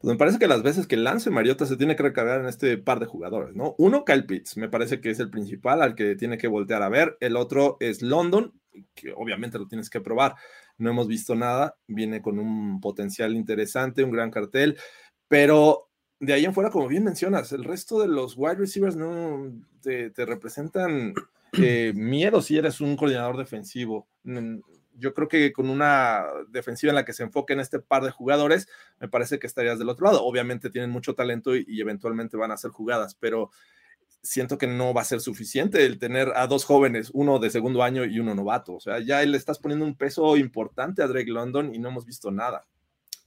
Pues 0.00 0.14
me 0.14 0.18
parece 0.18 0.40
que 0.40 0.48
las 0.48 0.64
veces 0.64 0.88
que 0.88 0.96
lance 0.96 1.30
Mariota 1.30 1.64
se 1.64 1.76
tiene 1.76 1.94
que 1.94 2.02
recargar 2.02 2.40
en 2.40 2.46
este 2.46 2.76
par 2.76 2.98
de 2.98 3.06
jugadores, 3.06 3.54
¿no? 3.54 3.76
Uno, 3.78 4.04
Kyle 4.04 4.26
Pitts, 4.26 4.56
me 4.56 4.68
parece 4.68 5.00
que 5.00 5.10
es 5.10 5.20
el 5.20 5.30
principal 5.30 5.80
al 5.80 5.94
que 5.94 6.16
tiene 6.16 6.38
que 6.38 6.48
voltear 6.48 6.82
a 6.82 6.88
ver. 6.88 7.16
El 7.20 7.36
otro 7.36 7.76
es 7.78 8.02
London, 8.02 8.52
que 8.94 9.12
obviamente 9.12 9.58
lo 9.58 9.66
tienes 9.66 9.90
que 9.90 10.00
probar. 10.00 10.36
No 10.78 10.90
hemos 10.90 11.08
visto 11.08 11.34
nada, 11.34 11.76
viene 11.86 12.22
con 12.22 12.38
un 12.38 12.80
potencial 12.80 13.34
interesante, 13.34 14.04
un 14.04 14.12
gran 14.12 14.30
cartel, 14.30 14.78
pero 15.28 15.88
de 16.20 16.32
ahí 16.32 16.44
en 16.44 16.54
fuera, 16.54 16.70
como 16.70 16.88
bien 16.88 17.04
mencionas, 17.04 17.52
el 17.52 17.64
resto 17.64 18.00
de 18.00 18.08
los 18.08 18.34
wide 18.36 18.54
receivers 18.54 18.96
no 18.96 19.52
te, 19.80 20.12
representan 20.16 21.14
eh, 21.54 21.92
miedo 21.96 22.40
si 22.40 22.56
eres 22.56 22.80
un 22.80 22.96
coordinador 22.96 23.36
defensivo. 23.36 24.06
Mm, 24.22 24.58
yo 24.94 25.14
creo 25.14 25.26
que 25.26 25.52
con 25.52 25.68
una 25.68 26.26
defensiva 26.48 26.90
en 26.90 26.96
la 26.96 27.04
que 27.04 27.12
se 27.12 27.22
enfoque 27.22 27.54
en 27.54 27.60
este 27.60 27.80
par 27.80 28.04
de 28.04 28.10
jugadores, 28.10 28.68
me 29.00 29.08
parece 29.08 29.38
que 29.38 29.46
estarías 29.46 29.78
del 29.78 29.88
otro 29.88 30.06
lado. 30.06 30.24
Obviamente 30.24 30.70
tienen 30.70 30.90
mucho 30.90 31.14
talento 31.14 31.56
y 31.56 31.80
eventualmente 31.80 32.36
van 32.36 32.50
a 32.50 32.54
hacer 32.54 32.70
jugadas, 32.70 33.16
pero 33.18 33.50
siento 34.22 34.56
que 34.56 34.66
no 34.66 34.94
va 34.94 35.02
a 35.02 35.06
ser 35.06 35.20
suficiente 35.20 35.84
el 35.84 35.98
tener 35.98 36.32
a 36.36 36.46
dos 36.46 36.64
jóvenes, 36.64 37.10
uno 37.12 37.38
de 37.38 37.50
segundo 37.50 37.82
año 37.82 38.04
y 38.04 38.20
uno 38.20 38.34
novato. 38.34 38.74
O 38.74 38.80
sea, 38.80 39.00
ya 39.00 39.24
le 39.24 39.36
estás 39.36 39.58
poniendo 39.58 39.84
un 39.84 39.96
peso 39.96 40.36
importante 40.36 41.02
a 41.02 41.08
Drake 41.08 41.30
London 41.30 41.74
y 41.74 41.78
no 41.78 41.88
hemos 41.88 42.06
visto 42.06 42.30
nada. 42.30 42.66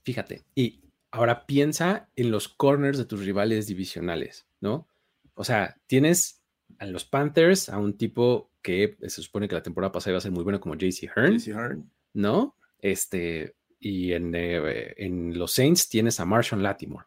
Fíjate, 0.02 0.44
y 0.54 0.80
ahora 1.10 1.46
piensa 1.46 2.08
en 2.16 2.30
los 2.30 2.48
corners 2.48 2.98
de 2.98 3.04
tus 3.04 3.24
rivales 3.24 3.66
divisionales, 3.66 4.46
¿no? 4.60 4.86
O 5.34 5.44
sea, 5.44 5.76
tienes 5.86 6.42
a 6.78 6.86
los 6.86 7.04
Panthers, 7.04 7.68
a 7.68 7.78
un 7.78 7.96
tipo 7.96 8.50
que 8.62 8.96
se 9.02 9.22
supone 9.22 9.48
que 9.48 9.54
la 9.54 9.62
temporada 9.62 9.92
pasada 9.92 10.12
iba 10.12 10.18
a 10.18 10.22
ser 10.22 10.32
muy 10.32 10.44
bueno 10.44 10.60
como 10.60 10.74
JC 10.74 11.10
Hearn, 11.14 11.90
¿no? 12.14 12.56
Este, 12.80 13.54
y 13.78 14.12
en, 14.12 14.34
eh, 14.34 14.94
en 14.96 15.38
los 15.38 15.52
Saints 15.52 15.88
tienes 15.88 16.18
a 16.20 16.24
Marshall 16.24 16.62
Latimore, 16.62 17.06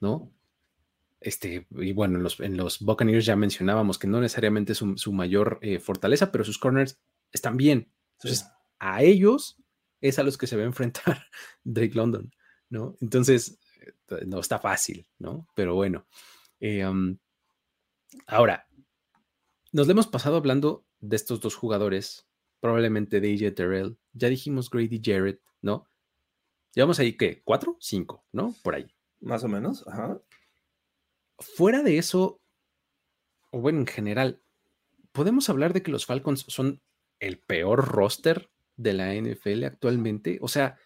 ¿no? 0.00 0.30
Este, 1.24 1.66
y 1.70 1.92
bueno, 1.92 2.16
en 2.18 2.22
los, 2.24 2.40
en 2.40 2.56
los 2.56 2.80
Buccaneers 2.80 3.24
ya 3.24 3.36
mencionábamos 3.36 3.98
que 3.98 4.06
no 4.06 4.20
necesariamente 4.20 4.72
es 4.72 4.78
su, 4.78 5.12
mayor 5.12 5.58
eh, 5.62 5.78
fortaleza, 5.78 6.32
pero 6.32 6.44
sus 6.44 6.58
corners 6.58 7.00
están 7.32 7.56
bien. 7.56 7.92
Entonces, 8.18 8.46
a 8.78 9.02
ellos 9.02 9.58
es 10.00 10.18
a 10.18 10.22
los 10.22 10.36
que 10.36 10.46
se 10.46 10.56
va 10.56 10.62
a 10.62 10.66
enfrentar 10.66 11.26
Drake 11.64 11.94
London, 11.94 12.30
¿no? 12.68 12.96
Entonces, 13.00 13.58
eh, 13.80 14.24
no 14.26 14.40
está 14.40 14.58
fácil, 14.58 15.06
¿no? 15.18 15.48
Pero 15.54 15.74
bueno. 15.74 16.06
Eh, 16.60 16.84
ahora, 18.26 18.68
nos 19.72 19.88
hemos 19.88 20.06
pasado 20.06 20.36
hablando 20.36 20.86
de 21.00 21.16
estos 21.16 21.40
dos 21.40 21.56
jugadores, 21.56 22.28
probablemente 22.60 23.20
de 23.20 23.32
AJ 23.32 23.54
Terrell. 23.54 23.98
Ya 24.12 24.28
dijimos 24.28 24.70
Grady 24.70 25.00
Jarrett, 25.02 25.40
¿no? 25.60 25.88
Llevamos 26.74 26.98
ahí, 26.98 27.16
¿qué? 27.16 27.42
¿Cuatro? 27.44 27.76
Cinco, 27.80 28.24
¿no? 28.32 28.54
Por 28.62 28.74
ahí. 28.74 28.86
Más 29.20 29.44
o 29.44 29.48
menos, 29.48 29.86
ajá. 29.86 30.20
Fuera 31.42 31.82
de 31.82 31.98
eso, 31.98 32.40
o 33.50 33.60
bueno, 33.60 33.80
en 33.80 33.86
general, 33.86 34.40
¿podemos 35.12 35.50
hablar 35.50 35.72
de 35.72 35.82
que 35.82 35.90
los 35.90 36.06
Falcons 36.06 36.44
son 36.48 36.80
el 37.20 37.38
peor 37.38 37.86
roster 37.88 38.50
de 38.76 38.92
la 38.92 39.14
NFL 39.14 39.64
actualmente? 39.64 40.38
O 40.40 40.48
sea, 40.48 40.78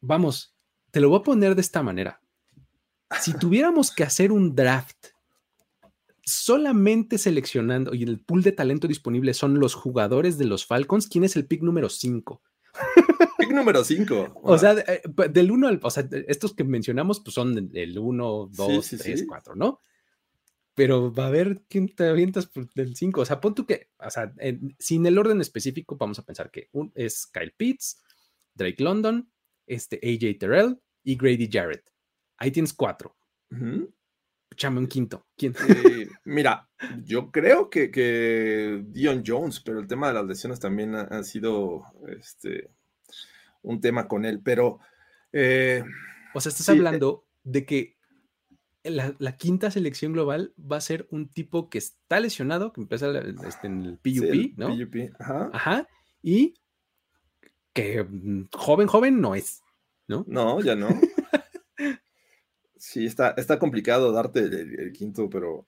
vamos, 0.00 0.54
te 0.90 1.00
lo 1.00 1.08
voy 1.08 1.20
a 1.20 1.22
poner 1.22 1.54
de 1.54 1.60
esta 1.60 1.82
manera. 1.82 2.20
Si 3.20 3.32
tuviéramos 3.38 3.92
que 3.92 4.02
hacer 4.02 4.32
un 4.32 4.54
draft 4.54 5.08
solamente 6.22 7.18
seleccionando 7.18 7.94
y 7.94 8.02
el 8.02 8.18
pool 8.18 8.42
de 8.42 8.52
talento 8.52 8.88
disponible 8.88 9.34
son 9.34 9.60
los 9.60 9.74
jugadores 9.74 10.38
de 10.38 10.46
los 10.46 10.66
Falcons, 10.66 11.06
¿quién 11.06 11.24
es 11.24 11.36
el 11.36 11.46
pick 11.46 11.62
número 11.62 11.88
5? 11.88 12.42
Pick 13.38 13.50
número 13.50 13.84
5. 13.84 14.40
O 14.42 14.58
sea, 14.58 14.72
eh, 14.72 15.02
del 15.30 15.50
1 15.50 15.68
al. 15.68 15.80
O 15.82 15.90
sea, 15.90 16.08
estos 16.28 16.54
que 16.54 16.64
mencionamos, 16.64 17.20
pues 17.20 17.34
son 17.34 17.70
del 17.70 17.98
1, 17.98 18.50
2, 18.52 18.94
3, 18.98 19.24
4, 19.26 19.54
¿no? 19.54 19.80
Pero 20.74 21.12
va 21.12 21.28
a 21.28 21.30
ver 21.30 21.62
quién 21.68 21.88
te 21.88 22.08
avientas 22.08 22.50
del 22.74 22.96
5. 22.96 23.20
O 23.20 23.24
sea, 23.24 23.40
pon 23.40 23.54
tú 23.54 23.66
que. 23.66 23.90
O 23.98 24.10
sea, 24.10 24.32
sin 24.78 25.06
el 25.06 25.18
orden 25.18 25.40
específico, 25.40 25.96
vamos 25.96 26.18
a 26.18 26.24
pensar 26.24 26.50
que 26.50 26.68
un, 26.72 26.92
es 26.94 27.26
Kyle 27.26 27.54
Pitts, 27.56 28.02
Drake 28.54 28.82
London, 28.82 29.30
este 29.66 30.00
AJ 30.02 30.38
Terrell 30.38 30.80
y 31.02 31.16
Grady 31.16 31.48
Jarrett. 31.50 31.90
Ahí 32.38 32.50
tienes 32.50 32.72
cuatro. 32.72 33.16
Chame 34.56 34.78
un 34.78 34.86
quinto. 34.86 35.26
¿Quién? 35.36 35.54
Eh, 35.68 36.08
mira, 36.24 36.68
yo 37.02 37.30
creo 37.30 37.70
que, 37.70 37.90
que, 37.90 38.82
Dion 38.86 39.22
Jones, 39.26 39.60
pero 39.60 39.80
el 39.80 39.86
tema 39.86 40.08
de 40.08 40.14
las 40.14 40.26
lesiones 40.26 40.60
también 40.60 40.94
ha, 40.94 41.22
sido 41.22 41.82
este, 42.18 42.70
un 43.62 43.80
tema 43.80 44.08
con 44.08 44.24
él. 44.24 44.40
Pero. 44.42 44.80
Eh, 45.32 45.82
o 46.34 46.40
sea, 46.40 46.50
estás 46.50 46.68
hablando 46.68 47.24
de 47.42 47.64
que 47.64 47.96
la, 48.84 49.36
quinta 49.36 49.70
selección 49.70 50.12
global 50.12 50.52
va 50.60 50.76
a 50.76 50.80
ser 50.80 51.06
un 51.10 51.28
tipo 51.28 51.70
que 51.70 51.78
está 51.78 52.20
lesionado, 52.20 52.72
que 52.72 52.82
empieza 52.82 53.10
este, 53.46 53.66
en 53.66 53.82
el 53.82 53.98
PUP, 53.98 54.58
¿no? 54.58 54.68
PUP, 54.68 55.12
ajá. 55.18 55.50
Ajá. 55.52 55.88
Y 56.22 56.54
que 57.72 58.04
mm, 58.04 58.48
joven, 58.52 58.86
joven 58.86 59.20
no 59.20 59.34
es, 59.34 59.62
¿no? 60.06 60.24
No, 60.28 60.60
ya 60.60 60.76
no. 60.76 60.88
Sí, 62.84 63.06
está, 63.06 63.30
está 63.38 63.58
complicado 63.58 64.12
darte 64.12 64.40
el, 64.40 64.92
quinto, 64.92 65.30
pero 65.30 65.66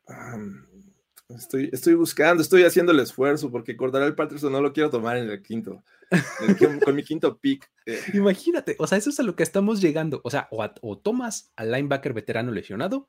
estoy, 1.30 1.70
estoy 1.72 1.94
buscando, 1.94 2.42
estoy 2.42 2.64
haciendo 2.64 2.92
el 2.92 3.00
esfuerzo 3.00 3.50
porque 3.50 3.72
el 3.72 4.14
Patterson 4.14 4.52
no 4.52 4.60
lo 4.60 4.74
quiero 4.74 4.90
tomar 4.90 5.16
en 5.16 5.30
el 5.30 5.42
quinto, 5.42 5.82
con 6.84 6.94
mi 6.94 7.02
quinto 7.02 7.38
pick. 7.38 7.72
Eh. 7.86 7.98
Imagínate, 8.12 8.76
o 8.78 8.86
sea, 8.86 8.98
eso 8.98 9.08
es 9.08 9.18
a 9.18 9.22
lo 9.22 9.34
que 9.34 9.44
estamos 9.44 9.80
llegando. 9.80 10.20
O 10.24 10.30
sea, 10.30 10.46
o, 10.50 10.98
tomas 10.98 11.54
al 11.56 11.72
linebacker 11.72 12.12
veterano 12.12 12.52
lesionado, 12.52 13.08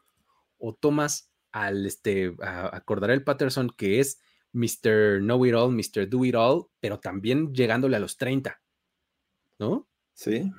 o 0.57 0.73
tomas 0.73 1.29
al 1.51 1.85
este, 1.85 2.33
a, 2.41 2.81
el 3.09 3.23
Patterson, 3.25 3.69
que 3.75 3.99
es 3.99 4.21
Mr. 4.53 5.19
Know 5.19 5.45
It 5.45 5.53
All, 5.53 5.75
Mr. 5.75 6.07
Do 6.07 6.23
It 6.23 6.35
All, 6.35 6.67
pero 6.79 6.97
también 6.97 7.53
llegándole 7.53 7.97
a 7.97 7.99
los 7.99 8.15
30, 8.15 8.57
¿no? 9.59 9.85
Sí. 10.13 10.49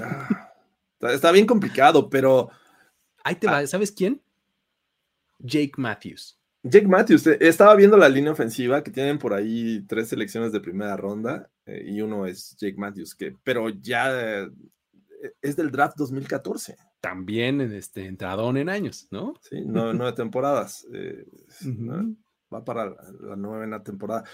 Ah, 0.00 0.52
está 1.00 1.30
bien 1.30 1.46
complicado, 1.46 2.10
pero 2.10 2.50
Ahí 3.28 3.34
te 3.34 3.46
ah. 3.46 3.66
¿sabes 3.66 3.92
quién? 3.92 4.22
Jake 5.38 5.72
Matthews. 5.76 6.38
Jake 6.62 6.86
Matthews, 6.86 7.26
eh, 7.26 7.36
estaba 7.40 7.74
viendo 7.74 7.98
la 7.98 8.08
línea 8.08 8.32
ofensiva 8.32 8.82
que 8.82 8.90
tienen 8.90 9.18
por 9.18 9.34
ahí 9.34 9.84
tres 9.86 10.08
selecciones 10.08 10.50
de 10.50 10.60
primera 10.60 10.96
ronda 10.96 11.50
eh, 11.66 11.84
y 11.86 12.00
uno 12.00 12.24
es 12.24 12.56
Jake 12.56 12.78
Matthews, 12.78 13.14
que, 13.14 13.36
pero 13.44 13.68
ya 13.68 14.40
eh, 14.40 14.50
es 15.42 15.56
del 15.56 15.70
draft 15.70 15.98
2014. 15.98 16.78
También 17.02 17.60
en 17.60 17.74
este 17.74 18.06
entradón 18.06 18.56
en 18.56 18.70
años, 18.70 19.08
¿no? 19.10 19.34
Sí, 19.42 19.60
nueve, 19.66 20.14
temporadas. 20.14 20.86
Va 22.52 22.64
para 22.64 22.86
la, 23.20 23.36
novena 23.36 23.82
temporada. 23.82 24.24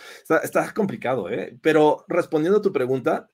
Está, 0.44 0.72
complicado, 0.72 1.28
¿eh? 1.28 1.58
Pero 1.60 2.04
respondiendo 2.06 2.60
a 2.60 2.62
tu 2.62 2.72
pregunta, 2.72 3.28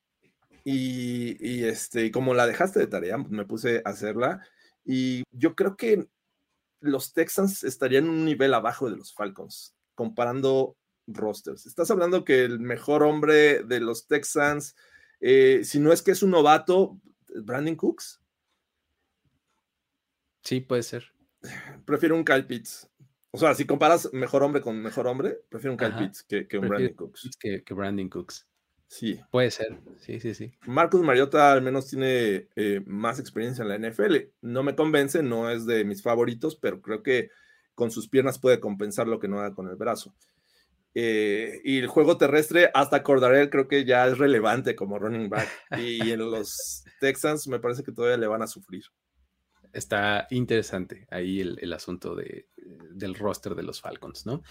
y, 0.64 1.36
y 1.46 1.64
este, 1.64 2.10
como 2.10 2.32
la 2.32 2.46
dejaste 2.46 2.80
de 2.80 2.86
tarea, 2.86 3.18
me 3.18 3.44
puse 3.44 3.82
a 3.84 3.90
hacerla 3.90 4.40
y 4.84 5.22
yo 5.30 5.54
creo 5.54 5.76
que 5.76 6.06
los 6.80 7.12
Texans 7.12 7.64
estarían 7.64 8.04
en 8.04 8.10
un 8.10 8.24
nivel 8.24 8.54
abajo 8.54 8.90
de 8.90 8.96
los 8.96 9.14
Falcons, 9.14 9.74
comparando 9.94 10.76
rosters. 11.06 11.66
Estás 11.66 11.90
hablando 11.90 12.24
que 12.24 12.44
el 12.44 12.58
mejor 12.58 13.02
hombre 13.02 13.62
de 13.64 13.80
los 13.80 14.06
Texans, 14.06 14.76
eh, 15.20 15.60
si 15.64 15.78
no 15.78 15.92
es 15.92 16.02
que 16.02 16.12
es 16.12 16.22
un 16.22 16.30
novato, 16.30 16.98
Brandon 17.28 17.76
Cooks. 17.76 18.20
Sí, 20.42 20.60
puede 20.60 20.82
ser. 20.82 21.12
Prefiero 21.84 22.16
un 22.16 22.24
Kyle 22.24 22.46
Pitts. 22.46 22.88
O 23.32 23.38
sea, 23.38 23.54
si 23.54 23.64
comparas 23.64 24.12
mejor 24.12 24.42
hombre 24.42 24.60
con 24.60 24.80
mejor 24.80 25.06
hombre, 25.06 25.38
prefiero 25.48 25.72
un 25.72 25.78
Kyle 25.78 25.94
Pitts 25.94 26.22
que, 26.24 26.58
un 26.58 26.68
Brandon 26.68 26.94
Cooks. 26.94 27.30
Que, 27.38 27.62
que 27.62 27.74
Brandon 27.74 28.08
Cooks. 28.08 28.46
Sí. 28.90 29.20
Puede 29.30 29.52
ser, 29.52 29.78
sí, 30.00 30.18
sí, 30.18 30.34
sí. 30.34 30.52
Marcus 30.66 31.00
Mariota 31.00 31.52
al 31.52 31.62
menos 31.62 31.86
tiene 31.86 32.48
eh, 32.56 32.82
más 32.86 33.20
experiencia 33.20 33.62
en 33.62 33.68
la 33.68 33.78
NFL. 33.78 34.16
No 34.42 34.64
me 34.64 34.74
convence, 34.74 35.22
no 35.22 35.48
es 35.48 35.64
de 35.64 35.84
mis 35.84 36.02
favoritos, 36.02 36.56
pero 36.56 36.82
creo 36.82 37.00
que 37.04 37.30
con 37.76 37.92
sus 37.92 38.08
piernas 38.08 38.40
puede 38.40 38.58
compensar 38.58 39.06
lo 39.06 39.20
que 39.20 39.28
no 39.28 39.38
haga 39.38 39.54
con 39.54 39.68
el 39.68 39.76
brazo. 39.76 40.12
Eh, 40.96 41.60
y 41.62 41.78
el 41.78 41.86
juego 41.86 42.18
terrestre, 42.18 42.72
hasta 42.74 43.04
Cordarel 43.04 43.48
creo 43.48 43.68
que 43.68 43.84
ya 43.84 44.08
es 44.08 44.18
relevante 44.18 44.74
como 44.74 44.98
running 44.98 45.30
back. 45.30 45.48
y 45.78 46.10
en 46.10 46.28
los 46.28 46.82
Texans 46.98 47.46
me 47.46 47.60
parece 47.60 47.84
que 47.84 47.92
todavía 47.92 48.18
le 48.18 48.26
van 48.26 48.42
a 48.42 48.48
sufrir. 48.48 48.82
Está 49.72 50.26
interesante 50.30 51.06
ahí 51.12 51.40
el, 51.40 51.72
asunto 51.72 52.16
de, 52.16 52.48
del 52.90 53.14
roster 53.14 53.54
de 53.54 53.62
los 53.62 53.80
Falcons, 53.80 54.26
¿no? 54.26 54.42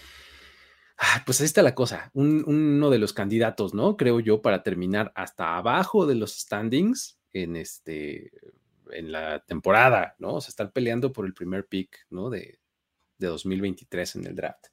Pues 1.24 1.40
ahí 1.40 1.46
está 1.46 1.62
la 1.62 1.74
cosa, 1.74 2.10
uno 2.14 2.90
de 2.90 2.98
los 2.98 3.12
candidatos, 3.12 3.74
¿no? 3.74 3.96
Creo 3.96 4.20
yo, 4.20 4.42
para 4.42 4.62
terminar 4.62 5.12
hasta 5.14 5.56
abajo 5.56 6.06
de 6.06 6.14
los 6.14 6.38
standings 6.38 7.18
en 7.32 7.56
este, 7.56 8.32
en 8.92 9.12
la 9.12 9.40
temporada, 9.40 10.14
¿no? 10.18 10.34
O 10.34 10.40
sea, 10.40 10.50
están 10.50 10.72
peleando 10.72 11.12
por 11.12 11.26
el 11.26 11.34
primer 11.34 11.66
pick, 11.66 12.06
¿no? 12.10 12.30
De, 12.30 12.58
2023 13.18 14.16
en 14.16 14.26
el 14.28 14.34
draft. 14.34 14.68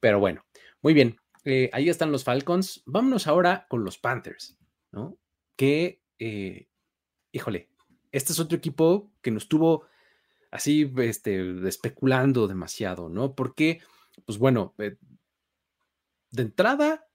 Pero 0.00 0.18
bueno, 0.20 0.46
muy 0.80 0.94
bien, 0.94 1.18
eh, 1.44 1.68
ahí 1.74 1.90
están 1.90 2.10
los 2.10 2.24
Falcons. 2.24 2.82
Vámonos 2.86 3.26
ahora 3.26 3.66
con 3.68 3.84
los 3.84 3.98
Panthers, 3.98 4.56
¿no? 4.90 5.18
Que, 5.54 6.00
eh, 6.18 6.66
híjole, 7.30 7.68
este 8.10 8.32
es 8.32 8.40
otro 8.40 8.56
equipo 8.56 9.12
que 9.20 9.30
nos 9.30 9.48
tuvo 9.48 9.84
así, 10.50 10.90
este, 10.96 11.68
especulando 11.68 12.48
demasiado, 12.48 13.10
¿no? 13.10 13.34
Porque, 13.34 13.82
pues 14.24 14.38
bueno, 14.38 14.74
eh, 14.78 14.96
de 16.30 16.42
entrada, 16.42 17.06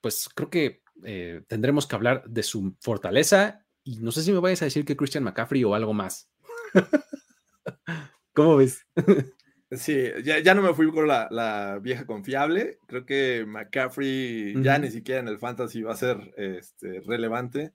pues 0.00 0.28
creo 0.34 0.50
que 0.50 0.82
eh, 1.04 1.42
tendremos 1.46 1.86
que 1.86 1.96
hablar 1.96 2.24
de 2.28 2.42
su 2.42 2.76
fortaleza 2.80 3.64
y 3.84 3.98
no 3.98 4.12
sé 4.12 4.22
si 4.22 4.32
me 4.32 4.40
vayas 4.40 4.62
a 4.62 4.66
decir 4.66 4.84
que 4.84 4.96
Christian 4.96 5.24
McCaffrey 5.24 5.64
o 5.64 5.74
algo 5.74 5.94
más. 5.94 6.30
¿Cómo 8.34 8.56
ves? 8.56 8.86
Sí, 9.70 10.02
ya, 10.24 10.54
no 10.54 10.62
me 10.62 10.72
fui 10.72 10.90
con 10.90 11.06
la, 11.06 11.78
vieja 11.82 12.06
confiable. 12.06 12.78
Creo 12.86 13.04
que 13.04 13.44
McCaffrey 13.46 14.54
ya 14.62 14.78
ni 14.78 14.90
siquiera 14.90 15.20
en 15.20 15.28
el 15.28 15.38
fantasy 15.38 15.82
va 15.82 15.92
a 15.92 15.96
ser 15.96 16.32
este, 16.38 17.00
relevante. 17.00 17.74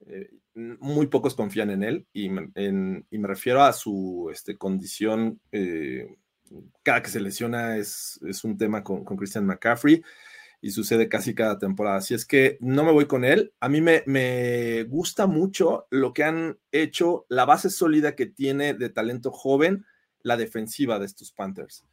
Eh, 0.00 0.30
muy 0.54 1.06
pocos 1.06 1.36
confían 1.36 1.70
en 1.70 1.84
él 1.84 2.06
y, 2.12 2.28
me 2.28 3.28
refiero 3.28 3.62
a 3.62 3.72
su 3.72 4.30
este, 4.32 4.56
condición 4.56 5.40
eh, 5.52 6.08
cada 6.82 7.02
que 7.02 7.10
se 7.10 7.20
lesiona 7.20 7.76
es, 7.76 8.20
es 8.26 8.44
un 8.44 8.56
tema 8.56 8.82
con, 8.82 9.04
con, 9.04 9.16
Christian 9.16 9.46
McCaffrey 9.46 10.02
y 10.60 10.70
sucede 10.70 11.08
casi 11.08 11.34
cada 11.34 11.58
temporada. 11.58 11.98
Así 11.98 12.14
es 12.14 12.24
que 12.24 12.58
no 12.60 12.84
me 12.84 12.92
voy 12.92 13.06
con 13.06 13.24
él. 13.24 13.52
A 13.60 13.68
mí 13.68 13.80
me, 13.80 14.02
me 14.06 14.84
gusta 14.84 15.26
mucho 15.26 15.86
lo 15.90 16.12
que 16.12 16.24
han 16.24 16.58
hecho, 16.72 17.26
la 17.28 17.44
base 17.44 17.70
sólida 17.70 18.14
que 18.14 18.26
tiene 18.26 18.74
de 18.74 18.88
talento 18.90 19.30
joven, 19.30 19.84
la 20.22 20.36
defensiva 20.36 20.98
de 20.98 21.06
estos 21.06 21.32
Panthers. 21.32 21.84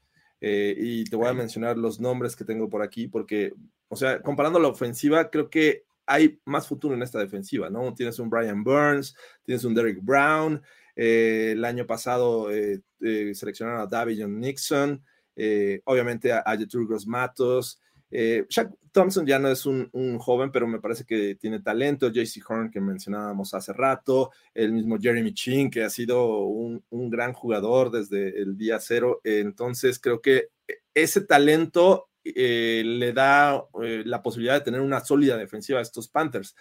Eh, 0.42 0.76
y 0.78 1.04
te 1.06 1.16
voy 1.16 1.28
a 1.28 1.34
mencionar 1.34 1.78
los 1.78 2.00
nombres 2.00 2.36
que 2.36 2.46
tengo 2.46 2.70
por 2.70 2.82
aquí, 2.82 3.08
porque, 3.08 3.54
o 3.88 3.96
sea, 3.96 4.22
comparando 4.22 4.60
la 4.60 4.68
ofensiva, 4.68 5.30
creo 5.30 5.50
que 5.50 5.86
hay 6.06 6.40
más 6.46 6.68
futuro 6.68 6.94
en 6.94 7.02
esta 7.02 7.20
defensiva, 7.20 7.70
¿no? 7.70 7.94
Tienes 7.94 8.20
un 8.20 8.30
Brian 8.30 8.64
Burns, 8.64 9.16
tienes 9.44 9.64
un 9.64 9.74
Derek 9.74 10.00
Brown, 10.04 10.62
Eh, 10.96 11.52
el 11.54 11.66
año 11.66 11.86
pasado 11.86 12.52
eh, 12.52 12.82
seleccionaron 13.34 13.82
a 13.82 13.88
David 13.88 14.26
Nixon, 14.28 15.04
obviamente 15.86 16.32
a, 16.32 16.44
a 16.46 16.58
Matos. 17.06 17.80
Shaq 18.10 18.72
Thompson 18.92 19.26
ya 19.26 19.40
no 19.40 19.50
es 19.50 19.66
un, 19.66 19.90
joven, 20.20 20.52
pero 20.52 20.68
me 20.68 20.80
parece 20.80 21.04
que 21.04 21.36
tiene 21.36 21.60
talento. 21.60 22.10
JC 22.10 22.42
Horn, 22.48 22.72
que 22.72 22.80
mencionábamos 22.80 23.54
hace 23.54 23.74
rato, 23.74 24.32
el 24.54 24.72
mismo 24.72 24.98
Jeremy 24.98 25.34
Chin, 25.34 25.70
que 25.70 25.84
ha 25.84 25.90
sido 25.90 26.46
un, 26.46 26.82
gran 27.10 27.34
jugador 27.34 27.92
desde 27.92 28.42
el 28.42 28.58
día 28.58 28.80
cero. 28.80 29.20
entonces, 29.24 30.00
creo 30.00 30.22
que 30.22 30.50
ese 30.94 31.22
talento 31.22 32.08
eh, 32.24 32.82
le 32.84 33.14
da 33.14 33.64
eh, 33.84 34.02
la 34.04 34.24
posibilidad 34.24 34.56
de 34.56 34.62
tener 34.62 34.82
una 34.82 35.00
sólida 35.00 35.38
defensiva 35.38 35.78
a 35.78 35.84
estos 35.84 36.08
Panthers. 36.08 36.56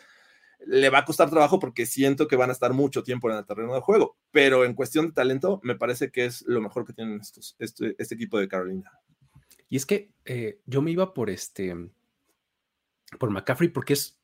Le 0.66 0.90
va 0.90 0.98
a 0.98 1.05
costar 1.05 1.31
trabajo 1.31 1.59
porque 1.59 1.87
siento 1.87 2.29
que 2.29 2.37
van 2.37 2.50
a 2.50 2.53
estar 2.53 2.72
mucho 2.72 3.03
tiempo 3.03 3.31
en 3.31 3.37
el 3.37 3.46
terreno 3.46 3.74
de 3.74 3.81
juego, 3.81 4.16
pero 4.31 4.64
en 4.64 4.74
cuestión 4.74 5.07
de 5.07 5.12
talento, 5.12 5.61
me 5.62 5.77
parece 5.77 6.11
que 6.11 6.24
es 6.24 6.42
lo 6.46 6.61
mejor 6.61 6.87
que 6.87 6.92
tienen 6.92 7.20
estos, 7.20 7.57
este, 7.59 7.94
este 7.98 8.14
equipo 8.14 8.38
de 8.38 8.48
Carolina. 8.48 8.92
Y 9.68 9.77
es 9.77 9.87
que 9.87 10.11
eh, 10.24 10.61
yo 10.66 10.83
me 10.83 10.90
iba 10.90 11.14
por 11.14 11.31
este, 11.31 11.74
por 13.18 13.31
McCaffrey, 13.31 13.68
porque 13.68 13.94
es 13.94 14.18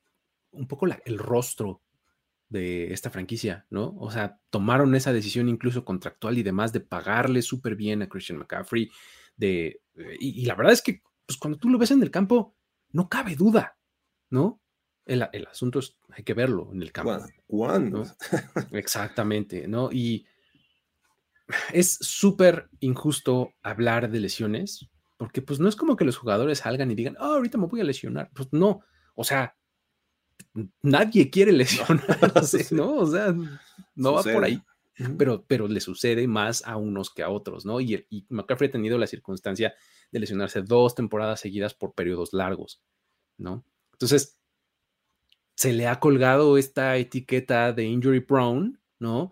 un 0.51 0.67
poco 0.67 0.87
el 1.05 1.17
rostro 1.17 1.81
de 2.49 2.91
esta 2.91 3.09
franquicia, 3.09 3.65
¿no? 3.69 3.95
O 3.97 4.11
sea, 4.11 4.39
tomaron 4.49 4.93
esa 4.93 5.13
decisión 5.13 5.47
incluso 5.47 5.85
contractual 5.85 6.37
y 6.37 6.43
demás 6.43 6.73
de 6.73 6.81
pagarle 6.81 7.41
súper 7.41 7.75
bien 7.75 8.01
a 8.01 8.09
Christian 8.09 8.39
McCaffrey, 8.39 8.91
de, 9.37 9.81
y, 10.19 10.45
la 10.45 10.55
verdad 10.55 10.73
es 10.73 10.81
que 10.81 11.01
pues 11.25 11.37
cuando 11.37 11.57
tú 11.57 11.69
lo 11.69 11.77
ves 11.77 11.91
en 11.91 12.03
el 12.03 12.11
campo, 12.11 12.55
no 12.89 13.07
cabe 13.07 13.35
duda, 13.35 13.77
¿no? 14.29 14.59
El, 15.05 15.23
asunto 15.49 15.79
es, 15.79 15.97
hay 16.09 16.23
que 16.23 16.33
verlo 16.33 16.69
en 16.71 16.81
el 16.81 16.91
campo. 16.91 17.25
¿Cuándo? 17.47 18.05
Exactamente, 18.71 19.67
¿no? 19.67 19.91
Y 19.91 20.25
es 21.73 21.95
súper 22.01 22.69
injusto 22.79 23.53
hablar 23.61 24.09
de 24.09 24.19
lesiones, 24.19 24.89
porque 25.17 25.41
pues 25.41 25.59
no 25.59 25.67
es 25.67 25.75
como 25.75 25.95
que 25.95 26.05
los 26.05 26.17
jugadores 26.17 26.59
salgan 26.59 26.91
y 26.91 26.95
digan, 26.95 27.17
oh, 27.19 27.35
ahorita 27.35 27.57
me 27.57 27.67
voy 27.67 27.81
a 27.81 27.83
lesionar. 27.83 28.29
Pues 28.33 28.49
no, 28.51 28.81
o 29.15 29.23
sea, 29.23 29.55
nadie 30.81 31.29
quiere 31.29 31.51
lesionarse, 31.51 32.73
¿no? 32.73 32.95
O 32.95 33.07
sea, 33.07 33.35
no 33.95 34.13
va 34.13 34.23
por 34.23 34.43
ahí. 34.43 34.61
Pero, 35.17 35.43
pero 35.47 35.67
le 35.67 35.79
sucede 35.79 36.27
más 36.27 36.63
a 36.65 36.77
unos 36.77 37.09
que 37.09 37.23
a 37.23 37.29
otros, 37.29 37.65
¿no? 37.65 37.81
Y, 37.81 38.05
y 38.09 38.25
McCaffrey 38.29 38.69
ha 38.69 38.73
tenido 38.73 38.99
la 38.99 39.07
circunstancia 39.07 39.73
de 40.11 40.19
lesionarse 40.19 40.61
dos 40.61 40.93
temporadas 40.93 41.39
seguidas 41.39 41.73
por 41.73 41.93
periodos 41.93 42.33
largos, 42.33 42.83
¿no? 43.37 43.65
Entonces, 43.93 44.40
se 45.61 45.73
le 45.73 45.85
ha 45.85 45.99
colgado 45.99 46.57
esta 46.57 46.97
etiqueta 46.97 47.71
de 47.71 47.83
injury 47.83 48.21
prone, 48.21 48.79
¿no? 48.97 49.31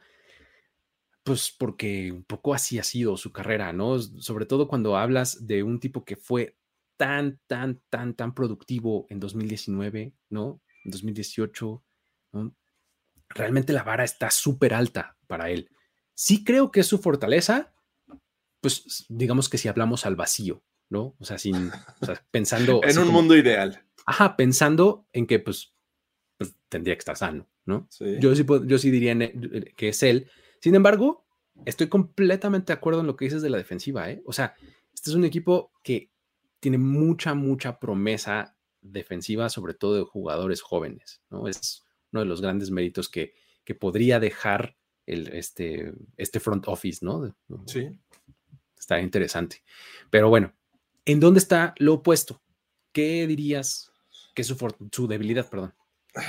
Pues 1.24 1.52
porque 1.58 2.12
un 2.12 2.24
poco 2.24 2.54
así 2.54 2.78
ha 2.78 2.84
sido 2.84 3.18
su 3.18 3.32
carrera, 3.32 3.74
¿no? 3.74 4.00
Sobre 4.00 4.46
todo 4.46 4.68
cuando 4.68 4.96
hablas 4.96 5.48
de 5.48 5.64
un 5.64 5.80
tipo 5.80 6.06
que 6.06 6.18
fue 6.18 6.56
tan, 6.98 7.40
tan, 7.48 7.82
tan, 7.90 8.14
tan 8.14 8.36
productivo 8.36 9.08
en 9.10 9.20
2019, 9.20 10.14
¿no? 10.30 10.62
En 10.86 10.92
2018, 10.92 11.84
¿no? 12.34 12.56
Realmente 13.30 13.74
la 13.74 13.82
vara 13.82 14.04
está 14.04 14.30
súper 14.30 14.76
alta 14.76 15.18
para 15.26 15.50
él. 15.50 15.68
Sí 16.14 16.44
creo 16.44 16.70
que 16.70 16.82
es 16.82 16.88
su 16.88 17.00
fortaleza, 17.00 17.74
pues 18.62 19.08
digamos 19.10 19.50
que 19.50 19.58
si 19.58 19.68
hablamos 19.68 20.06
al 20.06 20.16
vacío, 20.16 20.62
¿no? 20.90 21.16
O 21.18 21.26
sea, 21.26 21.40
sin, 21.40 21.72
pensando... 22.30 22.82
en 22.88 23.00
un 23.00 23.08
mundo 23.08 23.36
ideal. 23.36 23.84
Ajá, 24.06 24.36
pensando 24.36 25.08
en 25.12 25.26
que 25.26 25.40
pues, 25.40 25.74
pues 25.74 25.79
tendría 26.70 26.96
que 26.96 27.00
estar 27.00 27.18
sano, 27.18 27.48
¿no? 27.66 27.88
Yo, 28.20 28.36
sí, 28.36 28.46
yo 28.66 28.78
sí 28.78 28.92
diría 28.92 29.14
eh, 29.14 29.74
que 29.76 29.90
es 29.90 30.04
él. 30.04 30.30
Sin 30.62 30.76
embargo, 30.76 31.26
estoy 31.66 31.88
completamente 31.88 32.72
de 32.72 32.78
acuerdo 32.78 33.02
en 33.02 33.08
lo 33.08 33.16
que 33.16 33.26
dices 33.26 33.42
de 33.42 33.50
la 33.50 33.58
defensiva, 33.58 34.10
¿eh? 34.10 34.22
O 34.26 34.34
sea, 34.34 34.56
este 34.94 35.10
es 35.10 35.16
un 35.16 35.26
equipo 35.26 35.72
que 35.84 36.12
tiene 36.60 36.78
mucha, 36.78 37.34
mucha 37.34 37.80
promesa 37.80 38.56
defensiva, 38.82 39.50
sobre 39.50 39.74
todo 39.74 39.96
de 39.96 40.04
jugadores 40.04 40.62
jóvenes, 40.62 41.22
¿no? 41.30 41.48
Es 41.48 41.84
uno 42.12 42.22
de 42.22 42.28
los 42.28 42.42
grandes 42.42 42.72
méritos 42.72 43.10
que, 43.10 43.34
que 43.64 43.76
podría 43.76 44.20
dejar 44.20 44.78
el, 45.06 45.28
este, 45.30 45.94
este 46.18 46.40
front 46.40 46.68
office, 46.68 47.06
¿no? 47.06 47.36
Sí. 47.66 47.90
Está 48.78 49.02
interesante. 49.02 49.64
Pero 50.10 50.30
bueno, 50.30 50.54
¿En 51.10 51.20
dónde 51.20 51.40
está 51.40 51.74
lo 51.80 51.96
opuesto? 51.96 52.40
¿Qué 52.92 53.26
dirías 53.26 53.92
que 54.36 54.44
es 54.44 54.48
su, 54.48 55.08
debilidad, 55.08 55.50
perdón? 55.50 55.74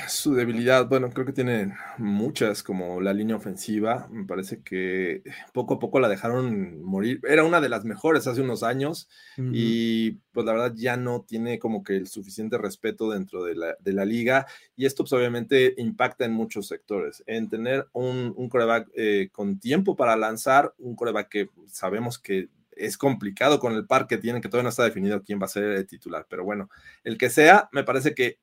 Su 0.08 0.34
debilidad, 0.34 0.88
bueno, 0.88 1.08
creo 1.08 1.24
que 1.24 1.32
tiene 1.32 1.74
muchas, 1.96 2.62
como 2.62 3.00
la 3.00 3.14
línea 3.14 3.36
ofensiva. 3.36 4.08
Me 4.10 4.26
parece 4.26 4.62
que 4.62 5.22
poco 5.54 5.74
a 5.74 5.78
poco 5.78 6.00
la 6.00 6.08
dejaron 6.08 6.82
morir. 6.82 7.20
Era 7.26 7.44
una 7.44 7.62
de 7.62 7.70
las 7.70 7.86
mejores 7.86 8.26
hace 8.26 8.42
unos 8.42 8.62
años 8.62 9.08
y 9.38 10.12
pues 10.32 10.44
la 10.44 10.52
verdad 10.52 10.74
ya 10.76 10.98
no 10.98 11.22
tiene 11.22 11.58
como 11.58 11.82
que 11.82 11.96
el 11.96 12.08
suficiente 12.08 12.58
respeto 12.58 13.10
dentro 13.10 13.42
de 13.42 13.54
la, 13.54 14.04
liga. 14.04 14.46
Y 14.76 14.84
esto 14.84 15.04
pues 15.04 15.14
obviamente 15.14 15.72
impacta 15.78 16.26
en 16.26 16.32
muchos 16.32 16.68
sectores. 16.68 17.24
En 17.26 17.48
tener 17.48 17.88
un, 17.92 18.34
un 18.36 18.48
coreback 18.50 18.90
eh, 18.94 19.30
con 19.32 19.60
tiempo 19.60 19.96
para 19.96 20.14
lanzar, 20.14 20.74
un 20.76 20.94
coreback 20.94 21.28
que 21.30 21.48
sabemos 21.68 22.18
que 22.18 22.50
es 22.72 22.98
complicado 22.98 23.58
con 23.58 23.74
el 23.74 23.86
par 23.86 24.06
que 24.06 24.18
tienen, 24.18 24.42
que 24.42 24.48
todavía 24.48 24.64
no 24.64 24.70
está 24.70 24.84
definido 24.84 25.22
quién 25.22 25.40
va 25.40 25.46
a 25.46 25.48
ser 25.48 25.64
el 25.64 25.86
titular, 25.86 26.26
pero 26.28 26.44
bueno, 26.44 26.70
el 27.04 27.18
que 27.18 27.28
sea, 27.28 27.68
me 27.72 27.84
parece 27.84 28.14
que 28.14 28.38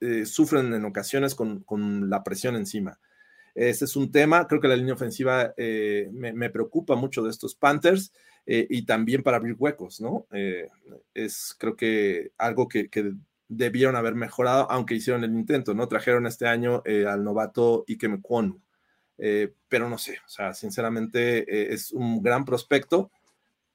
eh, 0.00 0.26
sufren 0.26 0.74
en 0.74 0.84
ocasiones 0.84 1.34
con, 1.34 2.10
la 2.10 2.22
presión 2.22 2.56
encima. 2.56 3.00
Ese 3.54 3.86
es 3.86 3.96
un 3.96 4.10
tema, 4.12 4.46
creo 4.46 4.60
que 4.60 4.68
la 4.68 4.76
línea 4.76 4.94
ofensiva 4.94 5.54
eh, 5.56 6.10
me, 6.12 6.50
preocupa 6.50 6.94
mucho 6.94 7.22
de 7.22 7.30
estos 7.30 7.54
Panthers 7.54 8.12
eh, 8.44 8.66
y 8.68 8.84
también 8.84 9.22
para 9.22 9.38
abrir 9.38 9.56
huecos, 9.58 10.00
¿no? 10.00 10.26
es 11.14 11.56
creo 11.58 11.76
que 11.76 12.32
algo 12.36 12.68
que, 12.68 12.90
debieron 13.48 13.94
haber 13.94 14.16
mejorado, 14.16 14.68
aunque 14.70 14.96
hicieron 14.96 15.22
el 15.22 15.30
intento, 15.30 15.72
¿no? 15.72 15.86
Trajeron 15.86 16.26
este 16.26 16.48
año 16.48 16.82
al 17.08 17.22
novato 17.22 17.84
Ike 17.86 18.20
Kwonu, 18.20 18.60
pero 19.16 19.88
no 19.88 19.98
sé, 19.98 20.18
o 20.26 20.28
sea, 20.28 20.52
sinceramente 20.52 21.72
es 21.72 21.92
un 21.92 22.22
gran 22.22 22.44
prospecto, 22.44 23.12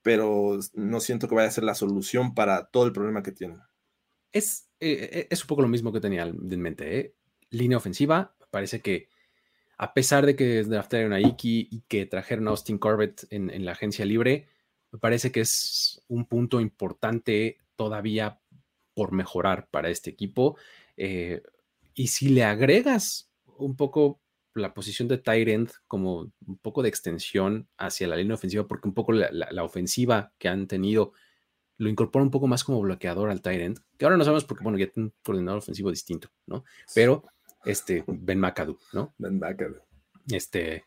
pero 0.02 0.60
no 0.74 1.00
siento 1.00 1.28
que 1.28 1.36
vaya 1.36 1.48
a 1.48 1.52
ser 1.52 1.64
la 1.64 1.76
solución 1.76 2.36
para 2.36 2.66
todo 2.66 2.86
el 2.86 2.92
problema 2.92 3.24
que 3.24 3.32
tienen. 3.32 3.62
Es, 4.32 4.71
eh, 4.82 5.10
eh, 5.20 5.28
es 5.30 5.44
un 5.44 5.48
poco 5.48 5.62
lo 5.62 5.68
mismo 5.68 5.92
que 5.92 6.02
tenía 6.02 6.24
en 6.24 6.62
mente. 6.62 7.00
¿eh? 7.00 7.16
Línea 7.52 7.78
ofensiva, 7.78 8.36
parece 8.50 8.82
que 8.82 9.08
a 9.78 9.94
pesar 9.94 10.26
de 10.26 10.36
que 10.36 10.64
draftaron 10.64 11.14
a 11.14 11.20
Iki 11.22 11.70
y 11.72 11.82
que 11.88 12.06
trajeron 12.06 12.48
a 12.48 12.52
Austin 12.52 12.78
Corbett 12.78 13.26
en, 13.30 13.66
la 13.66 13.72
agencia 13.72 14.06
libre, 14.06 14.48
me 14.92 15.00
parece 15.00 15.32
que 15.32 15.42
es 15.42 16.04
un 16.08 16.26
punto 16.26 16.62
importante 16.62 17.58
todavía 17.76 18.40
por 18.94 19.12
mejorar 19.12 19.70
para 19.70 19.90
este 19.90 20.10
equipo. 20.12 20.58
y 20.98 22.08
si 22.08 22.30
le 22.30 22.44
agregas 22.44 23.32
un 23.58 23.76
poco 23.76 24.22
la 24.54 24.74
posición 24.74 25.08
de 25.08 25.18
tight 25.18 25.48
end 25.48 25.72
como 25.88 26.32
un 26.46 26.58
poco 26.62 26.82
de 26.82 26.90
extensión 26.90 27.68
hacia 27.78 28.08
la 28.08 28.16
línea 28.16 28.36
ofensiva, 28.36 28.68
porque 28.68 28.88
un 28.88 28.94
poco 28.94 29.14
la, 29.14 29.64
ofensiva 29.64 30.34
que 30.38 30.50
han 30.50 30.68
tenido 30.68 31.14
lo 31.82 31.90
incorpora 31.90 32.24
un 32.24 32.30
poco 32.30 32.46
más 32.46 32.64
como 32.64 32.80
bloqueador 32.80 33.32
al 33.32 33.42
tight 33.42 33.60
end, 33.60 33.80
que 33.98 34.06
ahora 34.06 34.16
no 34.16 34.24
sabemos 34.24 34.46
porque, 34.46 34.64
bueno, 34.64 34.78
ya 34.78 34.86
tiene 34.86 35.08
un 35.08 35.14
coordinador 35.24 35.58
ofensivo 35.58 35.90
distinto, 35.90 36.30
¿no? 36.46 36.64
Pero, 36.94 37.26
este, 37.66 38.04
Ben 38.06 38.40
McAdoo, 38.40 38.78
¿no? 38.94 39.16
Ben 39.18 39.40
McAdoo. 39.40 39.82
Este, 40.30 40.86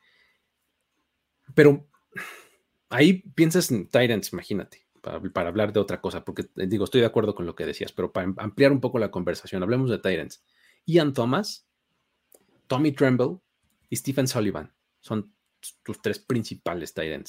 pero 1.53 1.89
ahí 2.91 3.25
piensas 3.35 3.73
en 3.73 3.89
tight 3.89 4.13
ends, 4.13 4.33
imagínate, 4.33 4.87
para, 5.01 5.21
para, 5.21 5.49
hablar 5.49 5.73
de 5.73 5.81
otra 5.81 6.01
cosa, 6.01 6.25
porque 6.25 6.43
eh, 6.55 6.67
digo, 6.69 6.85
estoy 6.85 7.01
de 7.01 7.09
acuerdo 7.09 7.35
con 7.35 7.45
lo 7.45 7.57
que 7.57 7.67
decías, 7.67 7.91
pero 7.91 8.13
para 8.13 8.33
ampliar 8.37 8.71
un 8.71 8.81
poco 8.81 9.01
la 9.01 9.11
conversación, 9.11 9.65
hablemos 9.65 9.91
de 9.91 9.99
tight 9.99 10.21
ends. 10.21 10.45
Ian 10.87 11.13
Thomas, 11.13 11.67
Tommy 12.69 12.93
Tremble, 12.93 13.41
y 13.91 13.97
Stephen 13.97 14.29
Sullivan. 14.29 14.73
Son 15.01 15.35
tus 15.83 16.01
tres 16.01 16.21
principales 16.21 16.95
tight 16.95 17.29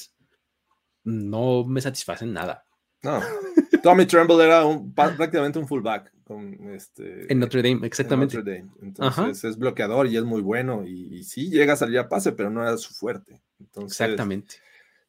No 1.02 1.64
me 1.64 1.80
satisfacen 1.80 2.32
nada. 2.32 2.64
No. 3.02 3.20
Tommy 3.82 4.06
Tremble 4.06 4.44
era 4.44 4.62
prácticamente 4.94 5.58
un 5.58 5.66
fullback. 5.66 6.12
este, 6.72 7.32
en 7.32 7.38
Notre 7.38 7.62
Dame, 7.62 7.86
exactamente. 7.86 8.64
Entonces 8.80 9.44
es 9.44 9.58
bloqueador 9.58 10.06
y 10.06 10.16
es 10.16 10.24
muy 10.24 10.42
bueno. 10.42 10.84
Y, 10.86 11.22
sí 11.24 11.50
llega 11.50 11.74
a 11.74 11.76
salir 11.76 11.98
a 11.98 12.08
pase, 12.08 12.32
pero 12.32 12.50
no 12.50 12.62
era 12.62 12.76
su 12.76 12.94
fuerte. 12.94 13.40
exactamente. 13.76 14.56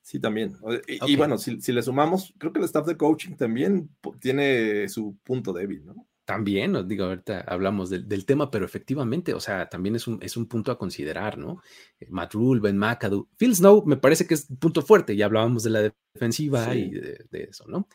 Sí, 0.02 0.20
también. 0.20 0.56
Y, 0.88 1.18
bueno, 1.18 1.38
si, 1.38 1.60
si, 1.60 1.74
le 1.74 1.82
sumamos, 1.82 2.34
creo 2.38 2.54
que 2.54 2.60
el 2.60 2.66
staff 2.66 2.88
de 2.88 2.96
coaching 2.96 3.36
también 3.36 3.90
tiene 4.22 4.88
su 4.88 5.18
punto 5.24 5.52
débil, 5.52 5.86
¿no? 5.86 6.08
También, 6.28 6.76
os 6.76 6.86
digo, 6.86 7.06
ahorita 7.06 7.46
hablamos 7.48 7.90
del, 7.90 8.26
tema, 8.26 8.52
pero 8.52 8.66
efectivamente, 8.66 9.34
o 9.34 9.40
sea, 9.40 9.70
también 9.70 9.96
es 9.96 10.08
un, 10.08 10.20
es 10.22 10.36
un 10.36 10.46
punto 10.46 10.74
a 10.74 10.78
considerar, 10.78 11.38
¿no? 11.38 11.62
Eh, 12.02 12.08
Matt 12.10 12.34
Rule, 12.34 12.60
Ben 12.60 12.78
McAdoo, 12.78 13.30
Phil 13.38 13.56
Snow 13.56 13.86
me 13.86 13.96
parece 13.96 14.28
que 14.28 14.34
es 14.34 14.50
un 14.50 14.58
punto 14.58 14.82
fuerte, 14.82 15.16
ya 15.16 15.24
hablábamos 15.24 15.64
de 15.64 15.70
la 15.70 15.94
defensiva 16.14 16.76
y 16.76 16.90
de, 16.90 17.48
eso, 17.50 17.64
¿no? 17.70 17.88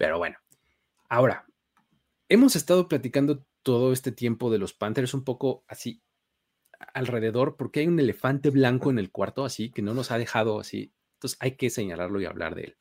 Pero 0.00 0.16
bueno, 0.16 0.38
ahora, 1.10 1.44
hemos 2.30 2.56
estado 2.56 2.88
platicando 2.88 3.44
todo 3.62 3.92
este 3.92 4.12
tiempo 4.12 4.50
de 4.50 4.56
los 4.56 4.72
Panthers 4.72 5.12
un 5.12 5.24
poco 5.24 5.62
así, 5.68 6.02
alrededor 6.94 7.58
porque 7.58 7.80
hay 7.80 7.86
un 7.86 8.00
elefante 8.00 8.48
blanco 8.48 8.88
en 8.88 8.98
el 8.98 9.10
cuarto 9.10 9.44
así 9.44 9.70
que 9.70 9.82
no 9.82 9.92
nos 9.92 10.10
ha 10.10 10.16
dejado 10.16 10.58
así. 10.58 10.94
Entonces 11.16 11.36
hay 11.38 11.58
que 11.58 11.68
señalarlo 11.68 12.18
y 12.18 12.24
hablar 12.24 12.54
de 12.54 12.62
él. 12.62 12.76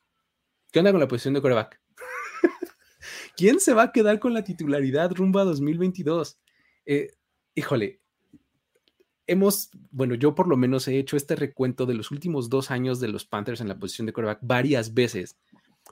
¿Qué 0.71 0.79
onda 0.79 0.91
con 0.91 1.01
la 1.01 1.09
posición 1.09 1.33
de 1.33 1.41
coreback? 1.41 1.81
¿Quién 3.35 3.59
se 3.59 3.73
va 3.73 3.83
a 3.83 3.91
quedar 3.91 4.19
con 4.19 4.33
la 4.33 4.45
titularidad 4.45 5.11
rumbo 5.11 5.39
a 5.39 5.43
2022? 5.43 6.39
Eh, 6.85 7.11
híjole, 7.53 7.99
hemos, 9.27 9.71
bueno, 9.91 10.15
yo 10.15 10.35
por 10.35 10.47
lo 10.47 10.55
menos 10.55 10.87
he 10.87 10.97
hecho 10.97 11.17
este 11.17 11.35
recuento 11.35 11.85
de 11.85 11.95
los 11.95 12.11
últimos 12.11 12.49
dos 12.49 12.71
años 12.71 13.01
de 13.01 13.09
los 13.09 13.25
Panthers 13.25 13.59
en 13.59 13.67
la 13.67 13.77
posición 13.77 14.05
de 14.05 14.13
coreback 14.13 14.39
varias 14.41 14.93
veces 14.93 15.37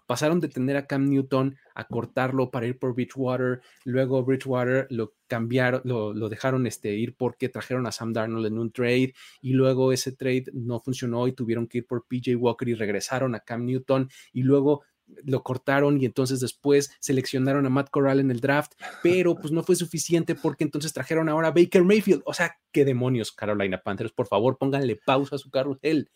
pasaron 0.08 0.40
de 0.40 0.48
tener 0.48 0.78
a 0.78 0.88
Cam 0.88 1.08
Newton 1.08 1.56
a 1.76 1.88
cortarlo 1.88 2.50
para 2.50 2.66
ir 2.66 2.80
por 2.80 2.96
Bridgewater, 2.96 3.62
luego 3.84 4.24
Bridgewater 4.24 4.88
lo 4.90 5.14
cambiaron, 5.28 5.82
lo, 5.84 6.30
dejaron 6.30 6.66
este, 6.66 6.96
ir 6.96 7.16
porque 7.16 7.50
trajeron 7.50 7.86
a 7.86 7.92
Sam 7.92 8.14
Darnold 8.14 8.48
en 8.48 8.58
un 8.58 8.72
trade 8.72 9.14
y 9.42 9.54
luego 9.54 9.92
ese 9.92 10.14
trade 10.14 10.46
no 10.54 10.80
funcionó 10.80 11.28
y 11.28 11.34
tuvieron 11.34 11.68
que 11.68 11.80
ir 11.80 11.86
por 11.86 12.08
PJ 12.08 12.36
Walker 12.36 12.68
y 12.68 12.74
regresaron 12.74 13.36
a 13.36 13.42
Cam 13.42 13.66
Newton 13.66 14.10
y 14.34 14.42
luego 14.42 14.84
lo 15.24 15.44
cortaron 15.44 16.02
y 16.02 16.06
entonces 16.06 16.40
después 16.40 16.92
seleccionaron 17.00 17.66
a 17.66 17.70
Matt 17.70 17.90
Corral 17.90 18.20
en 18.20 18.32
el 18.32 18.40
draft, 18.40 18.74
pero 19.04 19.36
pues 19.36 19.52
no 19.52 19.64
fue 19.64 19.76
suficiente 19.76 20.36
porque 20.36 20.64
entonces 20.64 20.94
trajeron 20.94 21.30
ahora 21.30 21.50
a 21.50 21.52
Baker 21.52 21.84
Mayfield. 21.84 22.22
O 22.26 22.34
sea, 22.34 22.58
qué 22.72 22.86
demonios, 22.86 23.32
Carolina 23.32 23.82
Panthers, 23.82 24.12
por 24.12 24.28
favor, 24.28 24.58
pónganle 24.58 25.00
pausa 25.06 25.36
a 25.36 25.40
su 25.40 25.50
carrusel. 25.50 26.10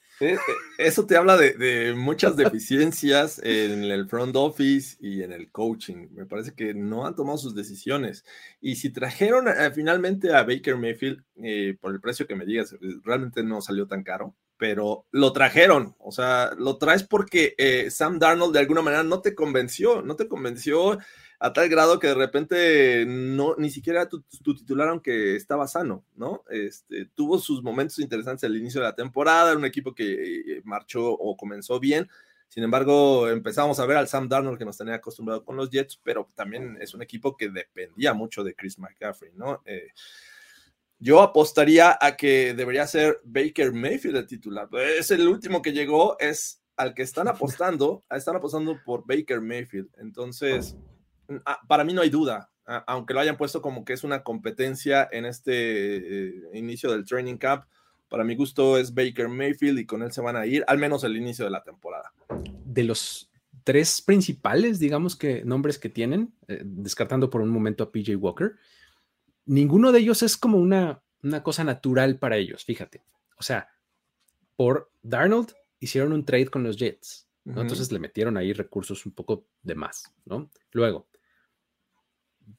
Eso 0.78 1.06
te 1.06 1.16
habla 1.16 1.38
de, 1.38 1.94
muchas 1.96 2.36
deficiencias 2.36 3.40
en 3.44 3.84
el 3.84 4.08
front 4.08 4.36
office 4.36 4.98
y 5.00 5.24
en 5.24 5.32
el 5.32 5.52
coaching. 5.52 6.10
Me 6.12 6.26
parece 6.26 6.54
que 6.54 6.74
no 6.74 7.06
han 7.06 7.16
tomado 7.16 7.38
sus 7.38 7.56
decisiones. 7.56 8.24
Y 8.60 8.76
si 8.76 8.92
trajeron 8.92 9.48
eh, 9.48 9.72
finalmente 9.74 10.34
a 10.34 10.44
Baker 10.44 10.78
Mayfield, 10.78 11.24
eh, 11.44 11.76
por 11.80 11.94
el 11.94 12.02
precio 12.02 12.28
que 12.28 12.36
me 12.36 12.46
digas, 12.46 12.76
realmente 13.04 13.44
no 13.44 13.62
salió 13.62 13.88
tan 13.88 14.04
caro 14.04 14.36
pero 14.62 15.08
lo 15.10 15.34
trajeron, 15.34 15.96
o 15.98 16.12
sea, 16.12 16.52
lo 16.56 16.78
traes 16.78 17.02
porque 17.02 17.56
eh, 17.58 17.90
Sam 17.90 18.20
Darnold 18.20 18.54
de 18.54 18.60
alguna 18.60 18.84
manera 18.84 19.02
no 19.02 19.20
te 19.20 19.34
convenció, 19.34 20.04
no 20.04 20.16
te 20.16 20.28
convenció 20.28 21.00
a 21.40 21.52
tal 21.52 21.68
grado 21.68 21.98
que 21.98 22.06
de 22.06 22.14
repente 22.14 23.06
no, 23.08 23.56
ni 23.58 23.72
siquiera 23.72 24.08
tu, 24.08 24.22
titular, 24.22 24.90
aunque 24.90 25.36
estaba 25.36 25.68
sano, 25.68 26.06
¿no? 26.16 26.44
Este, 26.48 27.08
tuvo 27.16 27.40
sus 27.40 27.64
momentos 27.64 27.98
interesantes 27.98 28.44
al 28.44 28.56
inicio 28.56 28.82
de 28.82 28.86
la 28.86 28.94
temporada, 28.94 29.58
un 29.58 29.66
equipo 29.66 29.96
que 29.96 30.14
eh, 30.14 30.62
marchó 30.64 31.10
o 31.10 31.36
comenzó 31.36 31.80
bien, 31.80 32.08
sin 32.48 32.64
embargo, 32.64 33.30
empezamos 33.30 33.80
a 33.80 33.88
ver 33.88 33.98
al 33.98 34.10
Sam 34.10 34.30
Darnold 34.30 34.60
que 34.60 34.66
nos 34.66 34.78
tenía 34.78 34.94
acostumbrado 34.94 35.44
con 35.44 35.56
los 35.56 35.72
Jets, 35.72 36.00
pero 36.04 36.30
también 36.36 36.78
es 36.80 36.94
un 36.94 37.02
equipo 37.02 37.36
que 37.36 37.50
dependía 37.50 38.14
mucho 38.14 38.44
de 38.44 38.54
Chris 38.54 38.78
McCaffrey, 38.78 39.32
¿no? 39.34 39.64
Eh, 39.66 39.88
yo 41.02 41.22
apostaría 41.22 41.98
a 42.00 42.16
que 42.16 42.54
debería 42.54 42.86
ser 42.86 43.20
Baker 43.24 43.74
Mayfield 43.74 44.18
el 44.18 44.28
titular. 44.28 44.70
Es 44.98 45.10
el 45.10 45.28
último 45.28 45.62
que 45.62 45.74
llegó, 45.74 46.16
es 46.20 46.62
al 46.78 46.94
que 46.94 47.02
están 47.02 47.28
apostando, 47.28 48.04
están 48.12 48.36
apostando 48.36 48.80
por 48.86 49.04
Baker 49.08 49.42
Mayfield. 49.42 49.90
Entonces, 49.98 50.78
para 51.68 51.84
mí 51.84 51.94
no 51.94 52.02
hay 52.02 52.12
duda, 52.12 52.52
aunque 52.86 53.16
lo 53.16 53.20
hayan 53.20 53.36
puesto 53.36 53.64
como 53.64 53.84
que 53.84 53.94
es 53.94 54.04
una 54.04 54.22
competencia 54.24 55.10
en 55.12 55.26
este 55.26 55.98
eh, 55.98 56.34
inicio 56.54 56.92
del 56.92 57.04
training 57.04 57.38
camp. 57.38 57.66
Para 58.08 58.24
mi 58.24 58.36
gusto 58.36 58.78
es 58.78 58.94
Baker 58.94 59.28
Mayfield 59.28 59.80
y 59.80 59.86
con 59.88 60.04
él 60.04 60.12
se 60.12 60.22
van 60.22 60.36
a 60.36 60.46
ir, 60.46 60.64
al 60.68 60.78
menos 60.78 61.04
el 61.04 61.18
inicio 61.18 61.46
de 61.46 61.52
la 61.52 61.64
temporada. 61.64 62.14
De 62.64 62.84
los 62.84 63.32
tres 63.64 64.02
principales, 64.02 64.78
digamos 64.78 65.16
que 65.16 65.44
nombres 65.46 65.80
que 65.80 65.90
tienen, 65.90 66.32
eh, 66.48 66.62
descartando 66.64 67.32
por 67.32 67.42
un 67.42 67.50
momento 67.50 67.84
a 67.84 67.92
PJ 67.92 68.16
Walker, 68.18 68.56
ninguno 69.46 69.92
de 69.92 70.00
ellos 70.00 70.24
es 70.24 70.38
como 70.38 70.58
una, 70.58 71.04
una 71.24 71.44
cosa 71.44 71.64
natural 71.64 72.18
para 72.20 72.38
ellos, 72.38 72.64
fíjate. 72.64 73.04
O 73.38 73.44
sea, 73.44 73.70
por 74.56 74.92
Darnold 75.02 75.54
hicieron 75.80 76.14
un 76.14 76.26
trade 76.26 76.48
con 76.48 76.64
los 76.64 76.78
Jets, 76.78 77.28
¿no? 77.44 77.62
Entonces 77.62 77.92
le 77.92 78.00
metieron 78.00 78.38
ahí 78.38 78.54
recursos 78.54 79.06
un 79.06 79.14
poco 79.14 79.48
de 79.64 79.76
más, 79.76 80.14
¿no? 80.26 80.50
Luego, 80.72 81.08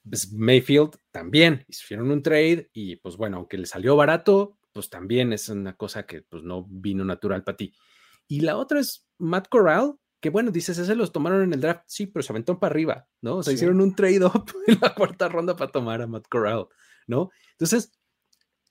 pues, 0.08 0.32
Mayfield 0.32 0.96
también 1.10 1.64
hicieron 1.68 2.10
un 2.10 2.22
trade 2.22 2.70
y 2.72 2.96
pues 2.96 3.16
bueno, 3.16 3.38
aunque 3.38 3.58
le 3.58 3.66
salió 3.66 3.96
barato, 3.96 4.58
pues 4.72 4.90
también 4.90 5.32
es 5.32 5.48
una 5.48 5.76
cosa 5.76 6.06
que 6.06 6.22
pues 6.22 6.42
no 6.42 6.66
vino 6.68 7.04
natural 7.04 7.44
para 7.44 7.56
ti. 7.56 7.74
Y 8.26 8.40
la 8.40 8.56
otra 8.56 8.80
es 8.80 9.06
Matt 9.18 9.48
Corral, 9.48 9.94
que 10.22 10.30
bueno, 10.30 10.52
dices, 10.52 10.78
ese 10.78 10.94
los 10.94 11.10
tomaron 11.10 11.42
en 11.42 11.52
el 11.52 11.60
draft, 11.60 11.82
sí, 11.88 12.06
pero 12.06 12.22
se 12.22 12.32
aventó 12.32 12.60
para 12.60 12.72
arriba, 12.72 13.08
¿no? 13.22 13.38
O 13.38 13.42
sea, 13.42 13.52
hicieron 13.52 13.80
un 13.80 13.96
trade-up 13.96 14.52
en 14.68 14.78
la 14.80 14.94
cuarta 14.94 15.28
ronda 15.28 15.56
para 15.56 15.72
tomar 15.72 16.00
a 16.00 16.06
Matt 16.06 16.28
Corral, 16.28 16.68
¿no? 17.08 17.30
Entonces, 17.50 17.90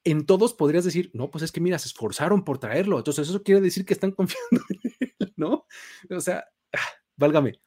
en 0.05 0.25
todos 0.25 0.53
podrías 0.53 0.85
decir, 0.85 1.11
no, 1.13 1.29
pues 1.29 1.43
es 1.43 1.51
que 1.51 1.59
mira, 1.59 1.77
se 1.77 1.89
esforzaron 1.89 2.45
por 2.45 2.57
traerlo, 2.57 2.97
entonces 2.97 3.27
eso 3.27 3.43
quiere 3.43 3.59
decir 3.59 3.85
que 3.85 3.93
están 3.93 4.11
confiando 4.15 4.63
en 4.69 4.79
él, 5.19 5.33
¿no? 5.35 5.67
O 6.09 6.21
sea, 6.21 6.45
ah, 6.71 6.89
válgame, 7.17 7.61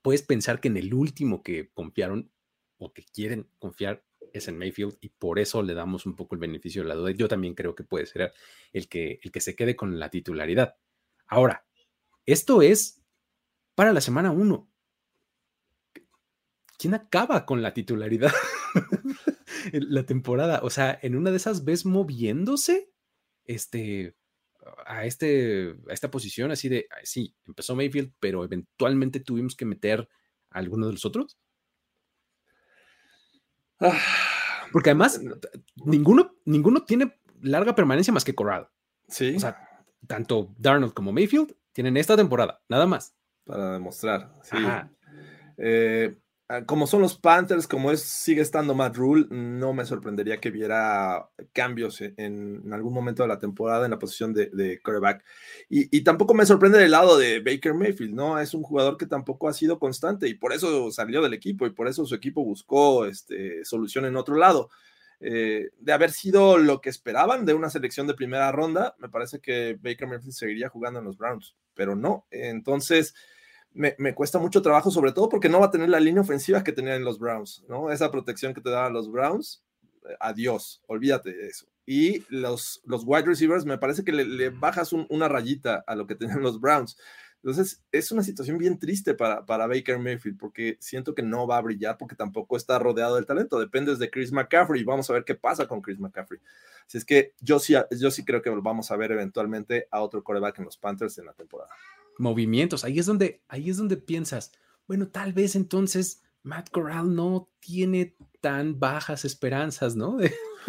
puedes 0.00 0.22
pensar 0.22 0.60
que 0.60 0.68
en 0.68 0.76
el 0.76 0.94
último 0.94 1.42
que 1.42 1.72
confiaron 1.74 2.30
o 2.78 2.92
que 2.92 3.04
quieren 3.04 3.48
confiar 3.58 4.04
es 4.32 4.46
en 4.46 4.58
Mayfield 4.58 4.96
y 5.00 5.08
por 5.08 5.40
eso 5.40 5.60
le 5.60 5.74
damos 5.74 6.06
un 6.06 6.14
poco 6.14 6.36
el 6.36 6.40
beneficio 6.40 6.82
de 6.82 6.88
la 6.88 6.94
duda. 6.94 7.10
Yo 7.10 7.26
también 7.26 7.54
creo 7.54 7.74
que 7.74 7.82
puede 7.82 8.06
ser 8.06 8.32
el 8.72 8.88
que, 8.88 9.18
el 9.24 9.32
que 9.32 9.40
se 9.40 9.56
quede 9.56 9.74
con 9.74 9.98
la 9.98 10.08
titularidad. 10.08 10.76
Ahora, 11.26 11.66
esto 12.26 12.62
es 12.62 13.02
para 13.74 13.92
la 13.92 14.00
semana 14.00 14.30
1. 14.30 14.68
¿Quién 16.78 16.94
acaba 16.94 17.46
con 17.46 17.62
la 17.62 17.74
titularidad? 17.74 18.32
la 19.72 20.04
temporada. 20.04 20.60
O 20.62 20.70
sea, 20.70 20.98
en 21.02 21.16
una 21.16 21.30
de 21.30 21.36
esas 21.36 21.64
ves 21.64 21.86
moviéndose 21.86 22.90
este, 23.44 24.16
a, 24.86 25.04
este, 25.06 25.76
a 25.88 25.92
esta 25.92 26.10
posición 26.10 26.50
así 26.50 26.68
de, 26.68 26.88
sí, 27.04 27.34
empezó 27.46 27.76
Mayfield, 27.76 28.12
pero 28.18 28.44
eventualmente 28.44 29.20
tuvimos 29.20 29.56
que 29.56 29.64
meter 29.64 30.08
a 30.50 30.58
alguno 30.58 30.86
de 30.86 30.92
los 30.92 31.04
otros. 31.04 31.38
Ah, 33.80 33.98
Porque 34.72 34.90
además, 34.90 35.20
ninguno, 35.76 36.36
ninguno 36.44 36.84
tiene 36.84 37.20
larga 37.40 37.74
permanencia 37.74 38.12
más 38.12 38.24
que 38.24 38.34
Corrado. 38.34 38.70
Sí. 39.08 39.34
O 39.36 39.40
sea, 39.40 39.86
tanto 40.06 40.54
Darnold 40.58 40.94
como 40.94 41.12
Mayfield 41.12 41.54
tienen 41.72 41.96
esta 41.96 42.16
temporada, 42.16 42.60
nada 42.68 42.86
más. 42.86 43.14
Para 43.44 43.72
demostrar, 43.72 44.32
sí. 44.42 44.56
Eh, 45.58 46.16
ah, 46.48 46.64
como 46.64 46.86
son 46.86 47.02
los 47.02 47.18
Panthers, 47.18 47.66
como 47.66 47.90
es, 47.90 48.02
sigue 48.02 48.40
estando 48.40 48.74
Matt 48.74 48.96
Rule, 48.96 49.26
no 49.30 49.72
me 49.72 49.84
sorprendería 49.84 50.40
que 50.40 50.50
viera 50.50 51.28
cambios 51.52 52.00
en, 52.00 52.72
algún 52.72 52.94
momento 52.94 53.22
de 53.22 53.28
la 53.28 53.38
temporada 53.38 53.84
en 53.84 53.90
la 53.90 53.98
posición 53.98 54.32
de, 54.32 54.46
de 54.46 54.80
quarterback. 54.80 55.24
Y, 55.68 56.02
tampoco 56.02 56.34
me 56.34 56.46
sorprende 56.46 56.78
del 56.78 56.92
lado 56.92 57.18
de 57.18 57.40
Baker 57.40 57.74
Mayfield, 57.74 58.14
¿no? 58.14 58.38
Es 58.38 58.54
un 58.54 58.62
jugador 58.62 58.96
que 58.96 59.06
tampoco 59.06 59.48
ha 59.48 59.52
sido 59.52 59.78
constante 59.78 60.28
y 60.28 60.34
por 60.34 60.52
eso 60.52 60.90
salió 60.90 61.22
del 61.22 61.34
equipo 61.34 61.66
y 61.66 61.70
por 61.70 61.88
eso 61.88 62.04
su 62.06 62.14
equipo 62.14 62.44
buscó 62.44 63.06
este, 63.06 63.64
solución 63.64 64.04
en 64.04 64.16
otro 64.16 64.36
lado. 64.36 64.70
Eh, 65.24 65.70
de 65.78 65.92
haber 65.92 66.10
sido 66.10 66.58
lo 66.58 66.80
que 66.80 66.90
esperaban 66.90 67.46
de 67.46 67.54
una 67.54 67.70
selección 67.70 68.08
de 68.08 68.14
primera 68.14 68.50
ronda, 68.50 68.96
me 68.98 69.08
parece 69.08 69.38
que 69.38 69.78
Baker 69.80 70.08
Mayfield 70.08 70.32
seguiría 70.32 70.68
jugando 70.68 70.98
en 70.98 71.04
los 71.04 71.16
Browns, 71.16 71.54
pero 71.74 71.94
no. 71.94 72.26
Entonces, 72.32 73.14
me, 73.72 74.14
cuesta 74.14 74.40
mucho 74.40 74.62
trabajo, 74.62 74.90
sobre 74.90 75.12
todo 75.12 75.28
porque 75.28 75.48
no 75.48 75.60
va 75.60 75.66
a 75.66 75.70
tener 75.70 75.88
la 75.88 76.00
línea 76.00 76.22
ofensiva 76.22 76.64
que 76.64 76.72
tenía 76.72 76.96
en 76.96 77.04
los 77.04 77.20
Browns, 77.20 77.64
¿no? 77.68 77.92
Esa 77.92 78.10
protección 78.10 78.52
que 78.52 78.60
te 78.60 78.70
daban 78.70 78.92
los 78.92 79.10
Browns, 79.10 79.62
eh, 80.08 80.16
adiós, 80.18 80.82
olvídate 80.88 81.32
de 81.32 81.46
eso. 81.46 81.66
Y 81.86 82.24
los, 82.28 82.82
los 82.84 83.04
wide 83.06 83.26
receivers, 83.26 83.64
me 83.64 83.78
parece 83.78 84.02
que 84.02 84.12
le, 84.12 84.50
bajas 84.50 84.92
una 84.92 85.28
rayita 85.28 85.84
a 85.86 85.94
lo 85.94 86.08
que 86.08 86.16
tenían 86.16 86.42
los 86.42 86.60
Browns. 86.60 86.96
Entonces, 87.42 87.82
es 87.90 88.12
una 88.12 88.22
situación 88.22 88.56
bien 88.56 88.78
triste 88.78 89.14
para, 89.14 89.44
para 89.44 89.66
Baker 89.66 89.98
Mayfield, 89.98 90.38
porque 90.38 90.76
siento 90.78 91.12
que 91.12 91.22
no 91.22 91.46
va 91.46 91.56
a 91.56 91.60
brillar, 91.60 91.98
porque 91.98 92.14
tampoco 92.14 92.56
está 92.56 92.78
rodeado 92.78 93.16
del 93.16 93.26
talento. 93.26 93.58
Dependes 93.58 93.98
de 93.98 94.10
Chris 94.10 94.30
McCaffrey. 94.30 94.84
Vamos 94.84 95.10
a 95.10 95.14
ver 95.14 95.24
qué 95.24 95.34
pasa 95.34 95.66
con 95.66 95.82
Chris 95.82 95.98
McCaffrey. 95.98 96.40
Así 96.86 96.98
es 96.98 97.04
que 97.04 97.34
yo 97.40 97.58
sí, 97.58 97.74
yo 97.98 98.10
sí 98.12 98.24
creo 98.24 98.42
que 98.42 98.50
vamos 98.50 98.92
a 98.92 98.96
ver 98.96 99.10
eventualmente 99.10 99.88
a 99.90 100.02
otro 100.02 100.22
coreback 100.22 100.60
en 100.60 100.66
los 100.66 100.76
Panthers 100.76 101.18
en 101.18 101.26
la 101.26 101.32
temporada. 101.32 101.70
Movimientos. 102.18 102.84
Ahí 102.84 103.00
es 103.00 103.06
donde, 103.06 103.42
ahí 103.48 103.70
es 103.70 103.76
donde 103.76 103.96
piensas, 103.96 104.52
bueno, 104.86 105.08
tal 105.08 105.32
vez 105.32 105.56
entonces 105.56 106.22
Matt 106.44 106.70
Corral 106.70 107.14
no 107.14 107.48
tiene 107.58 108.16
tan 108.40 108.78
bajas 108.78 109.24
esperanzas, 109.24 109.96
¿no? 109.96 110.16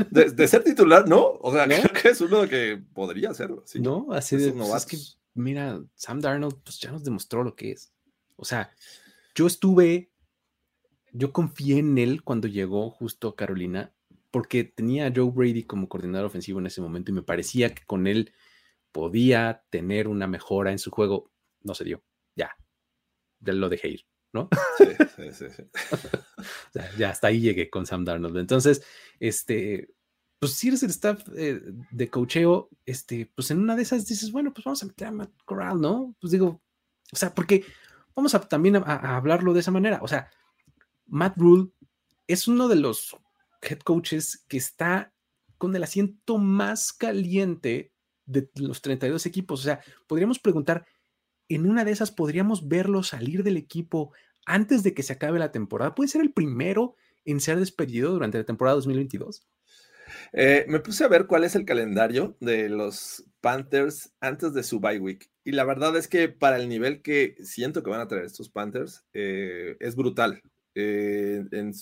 De, 0.09 0.47
ser 0.47 0.63
titular, 0.63 1.07
¿no? 1.07 1.38
O 1.41 1.51
sea, 1.51 1.65
creo 1.65 1.91
que 2.01 2.09
es 2.09 2.21
uno 2.21 2.47
que 2.47 2.82
podría 2.93 3.34
serlo. 3.34 3.63
No, 3.76 4.07
así 4.11 4.38
de. 4.38 4.51
Pues, 4.51 4.86
que 4.86 4.97
mira, 5.34 5.81
Sam 5.95 6.19
Darnold 6.19 6.61
pues 6.63 6.79
ya 6.79 6.91
nos 6.91 7.03
demostró 7.03 7.43
lo 7.43 7.55
que 7.55 7.71
es. 7.71 7.93
O 8.36 8.45
sea, 8.45 8.73
yo 9.36 9.47
estuve, 9.47 10.11
yo 11.11 11.31
confié 11.31 11.79
en 11.79 11.97
él 11.97 12.23
cuando 12.23 12.47
llegó 12.47 12.89
justo 12.89 13.29
a 13.29 13.36
Carolina, 13.36 13.93
porque 14.31 14.63
tenía 14.63 15.07
a 15.07 15.13
Joe 15.15 15.31
Brady 15.31 15.63
como 15.63 15.88
coordinador 15.88 16.25
ofensivo 16.25 16.59
en 16.59 16.65
ese 16.65 16.81
momento 16.81 17.11
y 17.11 17.15
me 17.15 17.21
parecía 17.21 17.73
que 17.73 17.84
con 17.86 18.07
él 18.07 18.34
podía 18.91 19.63
tener 19.69 20.07
una 20.07 20.27
mejora 20.27 20.71
en 20.71 20.79
su 20.79 20.91
juego. 20.91 21.31
No 21.61 21.75
se 21.75 21.84
dio, 21.84 22.03
ya, 22.36 22.55
ya 23.39 23.53
lo 23.53 23.69
dejé 23.69 23.89
ir, 23.89 24.05
¿no? 24.31 24.49
Sí, 25.15 25.31
sí, 25.31 25.45
sí. 25.49 25.63
ya 26.97 27.11
hasta 27.11 27.27
ahí 27.27 27.39
llegué 27.39 27.69
con 27.69 27.86
Sam 27.86 28.03
Darnold. 28.03 28.38
Entonces, 28.38 28.84
este, 29.19 29.89
pues 30.43 30.55
si 30.55 30.67
eres 30.67 30.83
el 30.83 30.89
staff 30.89 31.23
eh, 31.37 31.61
de 31.89 32.09
cocheo, 32.09 32.69
este, 32.85 33.31
pues 33.33 33.49
en 33.49 33.59
una 33.59 33.77
de 33.77 33.83
esas 33.83 34.05
dices, 34.05 34.29
bueno, 34.29 34.53
pues 34.53 34.65
vamos 34.65 34.83
a 34.83 34.87
meter 34.87 35.07
a 35.07 35.11
Matt 35.11 35.31
Corral, 35.45 35.79
¿no? 35.79 36.13
Pues 36.19 36.31
digo, 36.31 36.61
o 37.13 37.15
sea, 37.15 37.33
porque 37.33 37.63
vamos 38.13 38.35
a 38.35 38.41
también 38.41 38.75
a, 38.75 39.15
hablarlo 39.15 39.53
de 39.53 39.61
esa 39.61 39.71
manera. 39.71 39.99
O 40.01 40.07
sea, 40.09 40.29
Matt 41.07 41.37
Rule 41.37 41.71
es 42.27 42.49
uno 42.49 42.67
de 42.67 42.75
los 42.75 43.15
head 43.61 43.79
coaches 43.79 44.43
que 44.49 44.57
está 44.57 45.13
con 45.57 45.73
el 45.77 45.83
asiento 45.83 46.37
más 46.37 46.91
caliente 46.91 47.93
de 48.25 48.49
los 48.55 48.81
32 48.81 49.25
equipos. 49.25 49.61
O 49.61 49.63
sea, 49.63 49.79
podríamos 50.07 50.39
preguntar, 50.39 50.85
en 51.47 51.69
una 51.69 51.85
de 51.85 51.91
esas 51.91 52.11
podríamos 52.11 52.67
verlo 52.67 53.01
salir 53.01 53.43
del 53.43 53.55
equipo 53.55 54.11
antes 54.45 54.83
de 54.83 54.93
que 54.93 55.03
se 55.03 55.13
acabe 55.13 55.39
la 55.39 55.53
temporada. 55.53 55.95
¿Puede 55.95 56.09
ser 56.09 56.19
el 56.19 56.33
primero 56.33 56.95
en 57.23 57.39
ser 57.39 57.59
despedido 57.59 58.11
durante 58.11 58.39
la 58.39 58.43
temporada 58.43 58.75
2022? 58.75 59.47
Eh, 60.32 60.65
me 60.67 60.80
puse 60.80 61.03
a 61.03 61.07
ver 61.07 61.28
cuál 61.28 61.43
es 61.43 61.55
el 61.55 61.65
calendario 61.65 62.38
de 62.39 62.69
los 62.69 63.26
Panthers 63.41 64.13
antes 64.19 64.53
de 64.53 64.63
su 64.63 64.80
bye 64.80 64.99
week. 64.99 65.30
Y 65.43 65.51
la 65.51 65.63
verdad 65.65 65.95
es 65.97 66.07
que 66.07 66.30
para 66.30 66.57
el 66.57 66.69
nivel 66.69 67.01
que 67.01 67.36
siento 67.43 67.84
que 67.84 67.89
van 67.89 68.01
a 68.01 68.07
traer 68.07 68.26
estos 68.26 68.49
Panthers, 68.49 69.03
eh, 69.13 69.76
es 69.80 69.95
brutal. 69.95 70.41
Eh, 70.76 71.43
en 71.51 71.74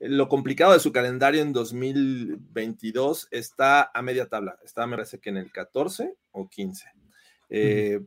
lo 0.00 0.28
complicado 0.30 0.72
de 0.72 0.80
su 0.80 0.92
calendario 0.92 1.42
en 1.42 1.52
2022 1.52 3.28
está 3.30 3.90
a 3.92 4.02
media 4.02 4.28
tabla. 4.28 4.58
Está, 4.64 4.86
me 4.86 4.96
parece 4.96 5.18
que 5.18 5.28
en 5.28 5.36
el 5.36 5.52
14 5.52 6.14
o 6.30 6.48
15. 6.48 6.86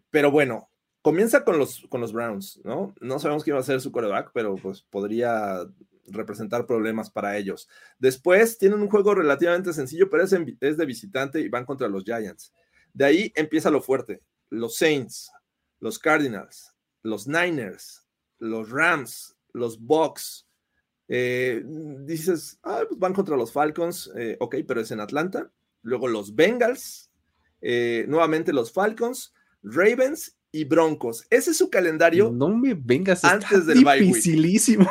Pero 0.10 0.32
bueno, 0.32 0.70
comienza 1.04 1.44
con 1.44 1.60
los, 1.60 1.86
con 1.90 2.02
los 2.02 2.14
Browns, 2.14 2.62
¿no? 2.64 2.96
No 3.00 3.20
sabemos 3.20 3.44
quién 3.44 3.56
va 3.56 3.60
a 3.60 3.64
ser 3.64 3.82
su 3.82 3.92
quarterback, 3.92 4.32
pero 4.34 4.56
pues 4.56 4.82
podría 4.84 5.60
representar 6.08 6.66
problemas 6.66 7.10
para 7.10 7.38
ellos. 7.38 7.68
Después 8.00 8.58
tienen 8.58 8.82
un 8.82 8.90
juego 8.90 9.16
relativamente 9.16 9.74
sencillo, 9.74 10.10
pero 10.10 10.24
es, 10.24 10.32
de 10.32 10.86
visitante 10.86 11.40
y 11.40 11.50
van 11.50 11.66
contra 11.66 11.88
los 11.88 12.04
Giants. 12.04 12.54
De 12.94 13.06
ahí 13.06 13.32
empieza 13.36 13.70
lo 13.70 13.82
fuerte. 13.82 14.22
Los 14.50 14.78
Saints, 14.78 15.32
los 15.80 15.98
Cardinals, 16.00 16.74
los 17.02 17.28
Niners, 17.28 18.06
los 18.40 18.70
Rams, 18.70 19.36
los 19.54 19.80
Bucks. 19.80 20.48
Eh, 21.08 21.64
dices, 21.66 22.60
ah, 22.64 22.82
pues 22.88 23.00
van 23.00 23.14
contra 23.14 23.36
los 23.36 23.52
Falcons, 23.52 24.12
eh, 24.16 24.38
ok, 24.40 24.58
pero 24.68 24.82
es 24.82 24.92
en 24.92 25.00
Atlanta. 25.00 25.52
Luego 25.82 26.08
los 26.08 26.36
Bengals, 26.36 27.10
eh, 27.62 28.06
nuevamente 28.08 28.54
los 28.54 28.72
Falcons, 28.72 29.34
Ravens 29.64 30.38
y 30.52 30.66
Broncos. 30.66 31.26
Ese 31.30 31.52
es 31.52 31.58
su 31.58 31.70
calendario. 31.70 32.32
No 32.32 32.50
me 32.50 32.74
vengas 32.74 33.24
antes 33.24 33.66
del 33.66 33.84
dificilísimo. 33.84 34.90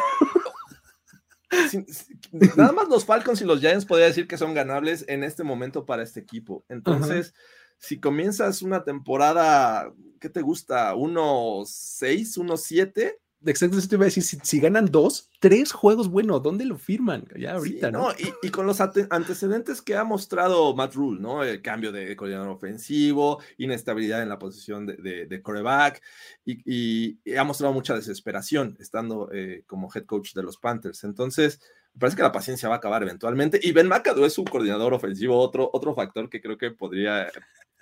Nada 2.57 2.73
más 2.73 2.89
los 2.89 3.05
Falcons 3.05 3.41
y 3.41 3.45
los 3.45 3.61
Giants 3.61 3.85
podría 3.85 4.07
decir 4.07 4.27
que 4.27 4.39
son 4.39 4.55
ganables 4.55 5.05
en 5.09 5.25
este 5.25 5.45
momento 5.45 5.85
para 5.85 6.03
este 6.03 6.21
equipo. 6.21 6.65
Entonces, 6.69 7.35
si 7.79 8.01
comienzas 8.01 8.63
una 8.63 8.85
temporada, 8.85 9.93
¿qué 10.21 10.29
te 10.29 10.41
gusta? 10.41 10.95
¿1-6, 10.95 12.39
1-7? 12.39 13.17
Exacto, 13.45 13.79
eso 13.79 13.89
te 13.89 13.97
iba 13.97 14.05
a 14.05 14.07
decir, 14.07 14.23
si, 14.23 14.61
ganan 14.61 14.87
dos, 14.87 15.31
tres 15.41 15.73
juegos, 15.73 16.09
bueno, 16.09 16.39
¿dónde 16.39 16.65
lo 16.65 16.79
firman? 16.79 17.27
Ya 17.37 17.55
ahorita, 17.55 17.91
¿no? 17.91 18.09
Y, 18.43 18.51
con 18.51 18.67
los 18.67 18.81
antecedentes 18.81 19.83
que 19.83 19.97
ha 19.97 20.05
mostrado 20.05 20.75
Matt 20.77 20.95
Rule, 20.95 21.21
¿no? 21.21 21.43
El 21.43 21.61
cambio 21.61 21.91
de 21.91 22.15
coordinador 22.15 22.51
ofensivo, 22.51 23.43
inestabilidad 23.59 24.23
en 24.23 24.29
la 24.29 24.39
posición 24.39 24.87
de, 24.87 25.27
de, 25.27 25.43
coreback, 25.43 26.01
y, 26.45 27.19
ha 27.37 27.43
mostrado 27.43 27.73
mucha 27.73 27.95
desesperación 27.95 28.77
estando 28.79 29.29
eh, 29.33 29.65
como 29.67 29.91
head 29.93 30.05
coach 30.05 30.35
de 30.35 30.43
los 30.45 30.59
Panthers. 30.59 31.03
Entonces, 31.03 31.61
me 31.95 32.01
parece 32.01 32.17
que 32.17 32.23
la 32.23 32.33
paciencia 32.33 32.69
va 32.69 32.77
a 32.77 32.79
acabar 32.79 33.03
eventualmente, 33.03 33.59
y 33.61 33.73
Ben 33.73 33.89
McAdoo 33.89 34.25
es 34.25 34.35
su 34.35 34.45
coordinador 34.45 34.95
ofensivo, 34.95 35.39
otro, 35.39 35.69
otro 35.73 35.95
factor 35.95 36.31
que 36.31 36.41
creo 36.41 36.57
que 36.57 36.71
podría 36.71 37.29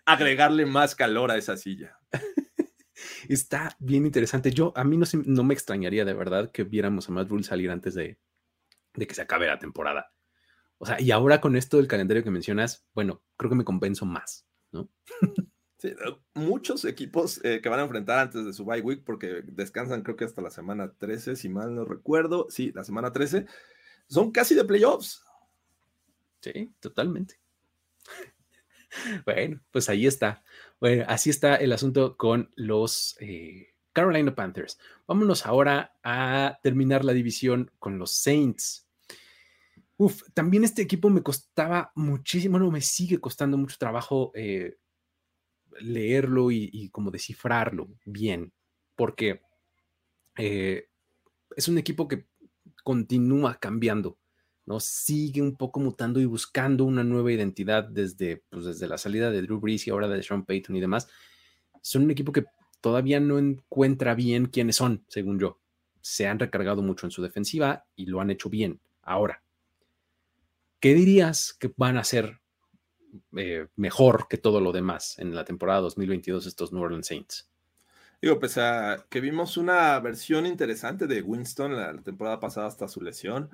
agregarle 0.06 0.64
más 0.64 0.94
calor 0.94 1.30
a 1.30 1.36
esa 1.36 1.56
silla. 1.56 1.98
Está 3.30 3.76
bien 3.78 4.06
interesante. 4.06 4.50
Yo, 4.50 4.72
a 4.74 4.82
mí 4.82 4.96
no, 4.96 5.06
no 5.24 5.44
me 5.44 5.54
extrañaría 5.54 6.04
de 6.04 6.14
verdad 6.14 6.50
que 6.50 6.64
viéramos 6.64 7.08
a 7.08 7.12
Matt 7.12 7.28
Rule 7.28 7.44
salir 7.44 7.70
antes 7.70 7.94
de, 7.94 8.18
que 8.92 9.14
se 9.14 9.22
acabe 9.22 9.46
la 9.46 9.60
temporada. 9.60 10.12
O 10.78 10.86
sea, 10.86 11.00
y 11.00 11.12
ahora 11.12 11.40
con 11.40 11.54
esto 11.54 11.76
del 11.76 11.86
calendario 11.86 12.24
que 12.24 12.30
mencionas, 12.32 12.84
bueno, 12.92 13.22
creo 13.36 13.48
que 13.48 13.56
me 13.56 13.64
compenso 13.64 14.04
más, 14.04 14.48
¿no? 14.72 14.90
Sí, 15.78 15.88
eh, 15.88 15.94
muchos 16.34 16.84
equipos 16.84 17.40
eh, 17.44 17.60
que 17.62 17.68
van 17.68 17.78
a 17.78 17.84
enfrentar 17.84 18.18
antes 18.18 18.44
de 18.44 18.52
su 18.52 18.64
bye 18.64 18.82
week, 18.82 19.04
porque 19.04 19.42
descansan 19.44 20.02
creo 20.02 20.16
que 20.16 20.24
hasta 20.24 20.42
la 20.42 20.50
semana 20.50 20.92
13, 20.98 21.36
si 21.36 21.48
mal 21.48 21.74
no 21.74 21.84
recuerdo, 21.84 22.48
sí, 22.50 22.72
la 22.74 22.84
semana 22.84 23.12
13, 23.12 23.46
son 24.08 24.32
casi 24.32 24.56
de 24.56 24.64
playoffs. 24.64 25.24
Sí, 26.42 26.74
totalmente. 26.80 27.40
Bueno, 29.24 29.60
pues 29.70 29.88
ahí 29.88 30.06
está. 30.06 30.42
Bueno, 30.80 31.04
así 31.08 31.30
está 31.30 31.56
el 31.56 31.72
asunto 31.72 32.16
con 32.16 32.50
los 32.56 33.16
eh, 33.20 33.74
Carolina 33.92 34.34
Panthers. 34.34 34.78
Vámonos 35.06 35.46
ahora 35.46 35.94
a 36.02 36.58
terminar 36.62 37.04
la 37.04 37.12
división 37.12 37.70
con 37.78 37.98
los 37.98 38.12
Saints. 38.12 38.86
Uf, 39.96 40.22
también 40.32 40.64
este 40.64 40.82
equipo 40.82 41.10
me 41.10 41.22
costaba 41.22 41.92
muchísimo, 41.94 42.58
no, 42.58 42.70
me 42.70 42.80
sigue 42.80 43.18
costando 43.18 43.58
mucho 43.58 43.76
trabajo 43.78 44.32
eh, 44.34 44.78
leerlo 45.80 46.50
y, 46.50 46.88
como 46.90 47.10
descifrarlo 47.10 47.88
bien, 48.06 48.52
porque 48.96 49.42
eh, 50.38 50.88
es 51.54 51.68
un 51.68 51.76
equipo 51.76 52.08
que 52.08 52.26
continúa 52.82 53.58
cambiando 53.60 54.18
¿no? 54.66 54.80
Sigue 54.80 55.42
un 55.42 55.56
poco 55.56 55.80
mutando 55.80 56.20
y 56.20 56.24
buscando 56.24 56.84
una 56.84 57.04
nueva 57.04 57.32
identidad 57.32 57.84
desde, 57.84 58.42
pues, 58.50 58.64
desde 58.64 58.86
la 58.86 58.98
salida 58.98 59.30
de 59.30 59.42
Drew 59.42 59.60
Brees 59.60 59.86
y 59.86 59.90
ahora 59.90 60.08
de 60.08 60.22
Sean 60.22 60.44
Payton 60.44 60.76
y 60.76 60.80
demás. 60.80 61.08
Son 61.82 62.02
un 62.02 62.10
equipo 62.10 62.32
que 62.32 62.44
todavía 62.80 63.20
no 63.20 63.38
encuentra 63.38 64.14
bien 64.14 64.46
quiénes 64.46 64.76
son, 64.76 65.04
según 65.08 65.38
yo. 65.38 65.58
Se 66.00 66.26
han 66.26 66.38
recargado 66.38 66.82
mucho 66.82 67.06
en 67.06 67.10
su 67.10 67.22
defensiva 67.22 67.86
y 67.96 68.06
lo 68.06 68.20
han 68.20 68.30
hecho 68.30 68.48
bien. 68.48 68.80
Ahora, 69.02 69.42
¿qué 70.78 70.94
dirías 70.94 71.52
que 71.52 71.72
van 71.76 71.96
a 71.96 72.04
ser 72.04 72.40
eh, 73.36 73.66
mejor 73.76 74.26
que 74.28 74.38
todo 74.38 74.60
lo 74.60 74.72
demás 74.72 75.18
en 75.18 75.34
la 75.34 75.44
temporada 75.44 75.80
2022 75.80 76.46
estos 76.46 76.72
New 76.72 76.82
Orleans 76.82 77.06
Saints? 77.06 77.50
Digo, 78.22 78.38
pues 78.38 78.58
que 79.08 79.20
vimos 79.20 79.56
una 79.56 79.98
versión 80.00 80.44
interesante 80.44 81.06
de 81.06 81.22
Winston 81.22 81.74
la 81.74 81.96
temporada 82.02 82.38
pasada 82.38 82.66
hasta 82.66 82.86
su 82.86 83.00
lesión. 83.00 83.50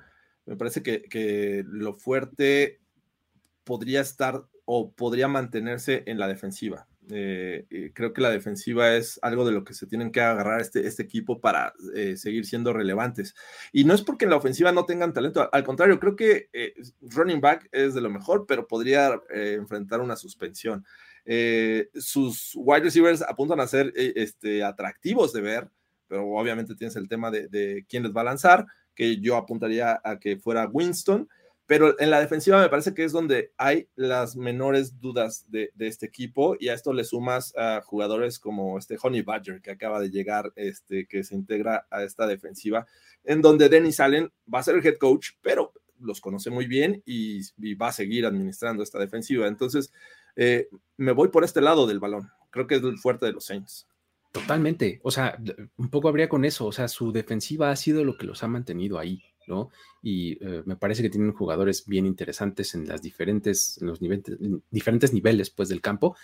Me 0.47 0.57
parece 0.57 0.83
que, 0.83 1.65
lo 1.67 1.93
fuerte 1.93 2.81
podría 3.65 4.01
estar 4.01 4.45
o 4.65 4.93
podría 4.93 5.29
mantenerse 5.29 6.05
en 6.07 6.19
la 6.19 6.29
defensiva. 6.29 6.87
Eh, 7.09 7.93
creo 7.95 8.13
que 8.13 8.21
la 8.21 8.31
defensiva 8.31 8.97
es 8.97 9.21
algo 9.23 9.45
de 9.45 9.53
lo 9.53 9.63
que 9.63 9.75
se 9.75 9.87
tienen 9.87 10.11
que 10.11 10.21
agarrar 10.21 10.61
este, 10.61 10.87
este 10.87 11.05
equipo 11.05 11.41
para 11.41 11.73
eh, 11.95 12.17
seguir 12.17 12.47
siendo 12.47 12.73
relevantes. 12.73 13.35
Y 13.73 13.85
no 13.85 13.95
es 13.95 14.03
porque 14.03 14.25
en 14.25 14.31
la 14.31 14.37
ofensiva 14.37 14.71
no 14.73 14.87
tengan 14.87 15.13
talento, 15.13 15.49
al 15.53 15.65
contrario, 15.65 15.99
creo 15.99 16.17
que 16.17 16.49
eh, 16.53 16.75
running 17.01 17.41
back 17.41 17.69
es 17.73 17.95
de 17.95 18.01
lo 18.01 18.11
mejor, 18.11 18.47
pero 18.47 18.67
podría 18.69 19.21
enfrentar 19.31 20.01
una 20.01 20.17
suspensión. 20.17 20.85
sus 21.95 22.53
wide 22.55 22.85
receivers 22.85 23.23
apuntan 23.23 23.59
a 23.61 23.67
ser 23.67 23.93
este, 23.97 24.63
atractivos 24.63 25.33
de 25.33 25.41
ver, 25.41 25.71
pero 26.07 26.25
obviamente 26.29 26.77
tienes 26.77 26.95
el 26.97 27.09
tema 27.09 27.33
de, 27.33 27.49
de 27.49 27.85
quién 27.89 28.05
les 28.05 28.13
va 28.13 28.21
a 28.21 28.25
lanzar 28.25 28.67
que 28.97 29.21
yo 29.21 29.37
apuntaría 29.37 30.01
a 30.03 30.19
que 30.19 30.37
fuera 30.39 30.67
Winston, 30.67 31.29
pero 31.67 31.99
en 32.01 32.11
la 32.11 32.21
defensiva 32.21 32.61
me 32.61 32.69
parece 32.69 32.95
que 32.95 33.05
es 33.05 33.13
donde 33.13 33.53
hay 33.57 33.89
las 33.97 34.37
menores 34.37 35.01
dudas 35.01 35.45
de, 35.49 35.73
este 35.79 36.07
equipo 36.07 36.57
y 36.59 36.69
a 36.69 36.75
esto 36.75 36.93
le 36.93 37.05
sumas 37.05 37.55
a 37.57 37.83
jugadores 37.85 38.39
como 38.39 38.79
este 38.79 38.97
Honey 39.01 39.23
Badger 39.23 39.61
que 39.61 39.73
acaba 39.73 40.01
de 40.01 40.11
llegar, 40.11 40.53
este, 40.55 41.07
que 41.07 41.25
se 41.25 41.35
integra 41.35 41.87
a 41.91 42.05
esta 42.05 42.27
defensiva, 42.27 42.87
en 43.25 43.43
donde 43.43 43.69
Dennis 43.69 43.99
Allen 43.99 44.33
va 44.53 44.61
a 44.61 44.63
ser 44.63 44.77
el 44.77 44.87
head 44.87 44.97
coach, 44.97 45.31
pero 45.43 45.73
los 45.99 46.21
conoce 46.21 46.51
muy 46.51 46.67
bien 46.67 47.03
y, 47.05 47.41
va 47.75 47.89
a 47.89 47.93
seguir 47.93 48.27
administrando 48.27 48.85
esta 48.85 49.01
defensiva. 49.01 49.49
Entonces, 49.49 49.93
eh, 50.37 50.69
me 50.97 51.13
voy 51.13 51.29
por 51.29 51.43
este 51.43 51.61
lado 51.61 51.87
del 51.87 51.99
balón. 51.99 52.31
Creo 52.51 52.67
que 52.67 52.77
es 52.77 52.83
el 52.83 52.99
fuerte 52.99 53.27
de 53.27 53.33
los 53.33 53.45
Saints. 53.45 53.89
Totalmente. 54.33 55.01
O 55.03 55.11
sea, 55.11 55.39
un 55.77 55.89
poco 55.89 56.09
habría 56.09 56.29
con 56.29 56.45
eso. 56.45 56.67
O 56.67 56.73
sea, 56.73 56.89
su 56.89 57.13
defensiva 57.13 57.71
ha 57.71 57.77
sido 57.77 58.05
lo 58.05 58.17
que 58.19 58.27
los 58.27 58.43
ha 58.43 58.49
mantenido 58.49 58.99
ahí, 58.99 59.23
¿no? 59.47 59.71
Y 60.03 60.33
eh, 60.45 60.63
me 60.67 60.77
parece 60.77 61.03
que 61.03 61.11
tienen 61.11 61.33
jugadores 61.33 61.87
bien 61.87 62.07
interesantes 62.07 62.75
en 62.75 62.87
las 62.87 63.03
diferentes, 63.03 63.79
en 63.81 63.89
los 63.89 63.99
diferentes 64.71 65.13
niveles, 65.13 65.51
pues, 65.51 65.69
del 65.69 65.81
campo. 65.81 66.17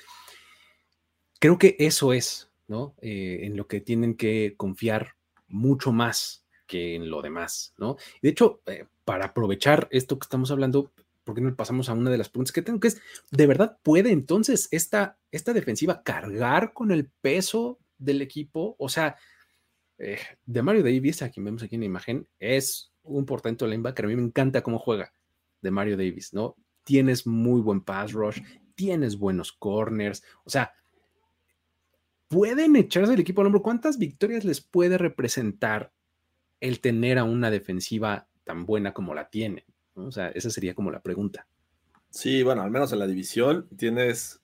Creo 1.39 1.59
que 1.59 1.77
eso 1.79 2.13
es, 2.13 2.51
¿no? 2.69 2.95
Eh, 3.01 3.41
en 3.43 3.57
lo 3.57 3.67
que 3.67 3.81
tienen 3.81 4.15
que 4.17 4.55
confiar 4.57 5.17
mucho 5.49 5.93
más 5.93 6.45
que 6.67 6.95
en 6.95 7.11
lo 7.11 7.23
demás, 7.23 7.75
¿no? 7.79 7.97
De 8.23 8.31
hecho, 8.31 8.63
eh, 8.67 8.87
para 9.05 9.27
aprovechar 9.27 9.89
esto 9.91 10.19
que 10.19 10.25
estamos 10.25 10.51
hablando, 10.51 10.93
¿por 11.25 11.35
qué 11.35 11.41
no 11.41 11.55
pasamos 11.55 11.89
a 11.89 11.93
una 11.93 12.11
de 12.11 12.19
las 12.19 12.29
preguntas 12.29 12.53
que 12.53 12.63
tengo? 12.63 12.81
Que 12.81 12.89
es, 12.89 13.01
¿de 13.31 13.47
verdad 13.47 13.79
puede 13.83 14.11
entonces 14.11 14.69
esta, 14.71 15.19
esta 15.31 15.53
defensiva 15.53 16.03
cargar 16.03 16.73
con 16.73 16.91
el 16.91 17.11
peso 17.21 17.79
del 18.03 18.23
equipo, 18.23 18.77
o 18.79 18.89
sea, 18.89 19.17
eh, 19.99 20.19
de 20.45 20.63
Mario 20.63 20.83
Davis, 20.83 21.23
a 21.23 21.31
quien 21.31 21.45
vemos 21.45 21.63
aquí 21.63 21.77
en 21.77 21.83
la 21.83 21.87
imagen, 21.87 22.29
es 22.39 22.93
un 23.03 23.25
portento 23.25 23.67
linebacker. 23.67 24.05
A 24.05 24.09
mí 24.09 24.17
me 24.17 24.23
encanta 24.23 24.63
cómo 24.63 24.79
juega, 24.79 25.13
de 25.61 25.71
Mario 25.71 25.97
Davis, 25.97 26.33
¿no? 26.33 26.57
Tienes 26.85 27.27
muy 27.27 27.61
buen 27.61 27.81
pass 27.83 28.13
rush, 28.13 28.41
tienes 28.75 29.17
buenos 29.17 29.53
corners, 29.53 30.25
o 30.45 30.51
sea, 30.51 30.73
pueden 32.29 32.75
echarse 32.77 33.15
el 33.15 33.21
equipo 33.21 33.43
al 33.43 33.49
hombro. 33.49 33.63
¿Cuántas 33.63 33.99
victorias 33.99 34.45
les 34.45 34.61
puede 34.61 34.99
representar 34.99 35.93
el 36.61 36.81
tener 36.81 37.19
a 37.19 37.25
una 37.25 37.51
defensiva 37.51 38.29
tan 38.45 38.67
buena 38.67 38.93
como 38.93 39.15
la 39.15 39.29
tiene? 39.29 39.67
O 39.95 40.11
sea, 40.11 40.29
esa 40.29 40.51
sería 40.51 40.75
como 40.75 40.91
la 40.91 41.03
pregunta. 41.03 41.47
Sí, 42.11 42.43
bueno, 42.43 42.63
al 42.63 42.71
menos 42.71 42.93
en 42.93 42.99
la 42.99 43.07
división 43.07 43.69
tienes 43.77 44.42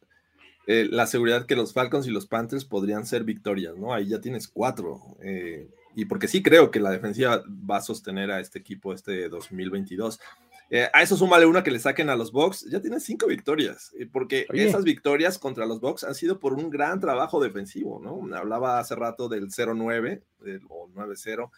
eh, 0.71 0.87
la 0.91 1.07
seguridad 1.07 1.47
que 1.47 1.57
los 1.57 1.73
Falcons 1.73 2.07
y 2.07 2.11
los 2.11 2.27
Panthers 2.27 2.67
podrían 2.67 3.07
ser 3.07 3.25
victorias, 3.25 3.79
¿no? 3.79 3.95
Ahí 3.95 4.09
ya 4.09 4.21
tienes 4.21 4.47
cuatro. 4.47 5.01
Eh, 5.23 5.67
y 5.97 6.05
porque 6.05 6.29
sí 6.29 6.43
creo 6.43 6.71
que 6.71 6.79
la 6.79 6.91
defensiva 6.91 7.43
va 7.49 7.79
a 7.79 7.81
sostener 7.81 8.31
a 8.31 8.39
este 8.39 8.59
equipo 8.59 8.93
este 8.93 9.31
2022. 9.31 10.21
Eh, 10.69 10.87
a 10.93 11.03
eso 11.03 11.17
súmale 11.17 11.47
una 11.47 11.63
que 11.63 11.71
le 11.71 11.79
saquen 11.79 12.11
a 12.11 12.17
los 12.17 12.33
Bucks, 12.33 12.67
ya 12.71 12.83
tienes 12.83 13.03
cinco 13.03 13.27
victorias, 13.27 13.95
porque 14.13 14.47
esas 14.53 14.85
victorias 14.85 15.39
contra 15.39 15.65
los 15.65 15.81
Bucks 15.81 16.05
han 16.05 16.15
sido 16.15 16.39
por 16.39 16.53
un 16.53 16.69
gran 16.69 17.01
trabajo 17.01 17.43
defensivo, 17.43 17.99
¿no? 17.99 18.37
Hablaba 18.37 18.79
hace 18.79 18.95
rato 18.95 19.31
del 19.31 19.49
0-9 19.49 20.23
o 20.69 20.91
9-0, 20.91 21.51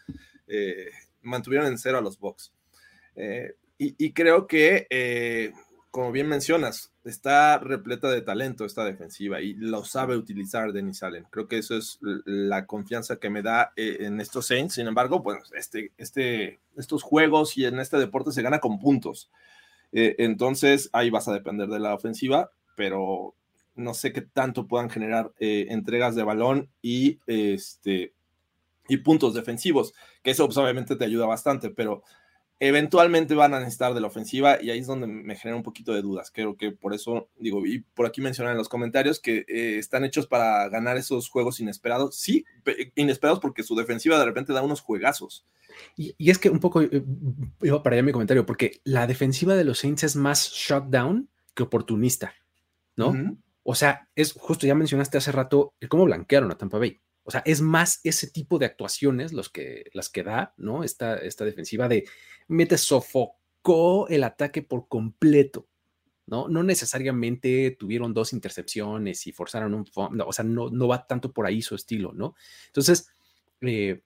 mantuvieron 1.21 1.67
en 1.67 1.77
cero 1.77 1.97
a 1.97 2.01
los 2.01 2.17
Bucks. 2.17 2.53
Y, 3.77 3.95
y, 3.97 4.13
creo 4.13 4.47
que 4.47 4.87
como 5.91 6.13
bien 6.13 6.27
mencionas, 6.27 6.93
está 7.03 7.59
repleta 7.59 8.09
de 8.09 8.21
talento 8.21 8.63
esta 8.63 8.85
defensiva 8.85 9.41
y 9.41 9.53
lo 9.53 9.83
sabe 9.83 10.15
utilizar 10.15 10.71
Denis 10.71 11.03
Allen. 11.03 11.25
Creo 11.29 11.49
que 11.49 11.57
eso 11.57 11.75
es 11.75 11.99
la 12.01 12.65
confianza 12.65 13.17
que 13.17 13.29
me 13.29 13.41
da 13.41 13.73
eh, 13.75 13.97
en 13.99 14.21
estos 14.21 14.47
Saints. 14.47 14.75
Sin 14.75 14.87
embargo, 14.87 15.21
pues 15.21 15.51
este, 15.53 15.91
este, 15.97 16.61
estos 16.77 17.03
juegos 17.03 17.57
y 17.57 17.65
en 17.65 17.79
este 17.79 17.97
deporte 17.97 18.31
se 18.31 18.41
gana 18.41 18.59
con 18.59 18.79
puntos. 18.79 19.29
Eh, 19.91 20.15
entonces 20.19 20.89
ahí 20.93 21.09
vas 21.09 21.27
a 21.27 21.33
depender 21.33 21.67
de 21.67 21.79
la 21.79 21.93
ofensiva, 21.93 22.51
pero 22.77 23.35
no 23.75 23.93
sé 23.93 24.13
qué 24.13 24.21
tanto 24.21 24.67
puedan 24.67 24.89
generar 24.89 25.33
eh, 25.39 25.67
entregas 25.69 26.15
de 26.15 26.23
balón 26.23 26.69
y, 26.81 27.19
este, 27.27 28.13
y 28.87 28.97
puntos 28.97 29.33
defensivos, 29.33 29.93
que 30.23 30.31
eso 30.31 30.45
pues, 30.45 30.57
obviamente 30.57 30.95
te 30.95 31.03
ayuda 31.03 31.25
bastante, 31.25 31.69
pero 31.69 32.03
eventualmente 32.61 33.33
van 33.33 33.55
a 33.55 33.59
necesitar 33.59 33.95
de 33.95 34.01
la 34.01 34.07
ofensiva 34.07 34.61
y 34.61 34.69
ahí 34.69 34.79
es 34.79 34.87
donde 34.87 35.07
me 35.07 35.35
genera 35.35 35.57
un 35.57 35.63
poquito 35.63 35.93
de 35.93 36.03
dudas. 36.03 36.29
Creo 36.31 36.55
que 36.55 36.71
por 36.71 36.93
eso 36.93 37.27
digo, 37.39 37.65
y 37.65 37.79
por 37.79 38.05
aquí 38.05 38.21
mencionan 38.21 38.51
en 38.51 38.59
los 38.59 38.69
comentarios 38.69 39.19
que 39.19 39.45
eh, 39.47 39.79
están 39.79 40.05
hechos 40.05 40.27
para 40.27 40.69
ganar 40.69 40.95
esos 40.95 41.27
juegos 41.27 41.59
inesperados. 41.59 42.15
Sí, 42.15 42.45
inesperados 42.93 43.39
porque 43.39 43.63
su 43.63 43.75
defensiva 43.75 44.19
de 44.19 44.25
repente 44.25 44.53
da 44.53 44.61
unos 44.61 44.79
juegazos. 44.79 45.43
Y, 45.97 46.13
es 46.29 46.37
que 46.37 46.51
un 46.51 46.59
poco 46.59 46.83
eh, 46.83 47.03
iba 47.63 47.81
para 47.81 47.95
allá 47.95 48.03
mi 48.03 48.11
comentario, 48.11 48.45
porque 48.45 48.79
la 48.83 49.07
defensiva 49.07 49.55
de 49.55 49.63
los 49.63 49.79
Saints 49.79 50.03
es 50.03 50.15
más 50.15 50.51
shutdown 50.51 51.29
que 51.55 51.63
oportunista, 51.63 52.35
¿no? 52.95 53.39
O 53.63 53.73
sea, 53.73 54.07
es 54.15 54.33
justo, 54.33 54.67
ya 54.67 54.75
mencionaste 54.75 55.17
hace 55.17 55.31
rato 55.31 55.73
cómo 55.89 56.05
blanquearon 56.05 56.51
a 56.51 56.57
Tampa 56.59 56.77
Bay. 56.77 56.99
O 57.23 57.31
sea, 57.31 57.41
es 57.45 57.61
más 57.61 57.99
ese 58.03 58.27
tipo 58.27 58.57
de 58.57 58.65
actuaciones 58.65 59.33
los 59.33 59.49
que, 59.49 59.89
las 59.93 60.09
que 60.09 60.23
da, 60.23 60.53
¿no? 60.57 60.83
Esta, 60.83 61.17
esta 61.17 61.45
defensiva 61.45 61.87
de 61.87 62.05
mete 62.47 62.77
sofocó 62.77 64.07
el 64.07 64.23
ataque 64.23 64.61
por 64.63 64.87
completo, 64.87 65.67
¿no? 66.25 66.47
No 66.47 66.63
necesariamente 66.63 67.75
tuvieron 67.79 68.13
dos 68.13 68.33
intercepciones 68.33 69.27
y 69.27 69.31
forzaron 69.31 69.73
un, 69.73 69.85
o 69.95 70.33
sea, 70.33 70.45
no, 70.45 70.69
no 70.69 70.87
va 70.87 71.05
tanto 71.05 71.31
por 71.31 71.45
ahí 71.45 71.61
su 71.61 71.75
estilo, 71.75 72.13
¿no? 72.13 72.35
Entonces, 72.67 73.09
eh, 73.61 74.01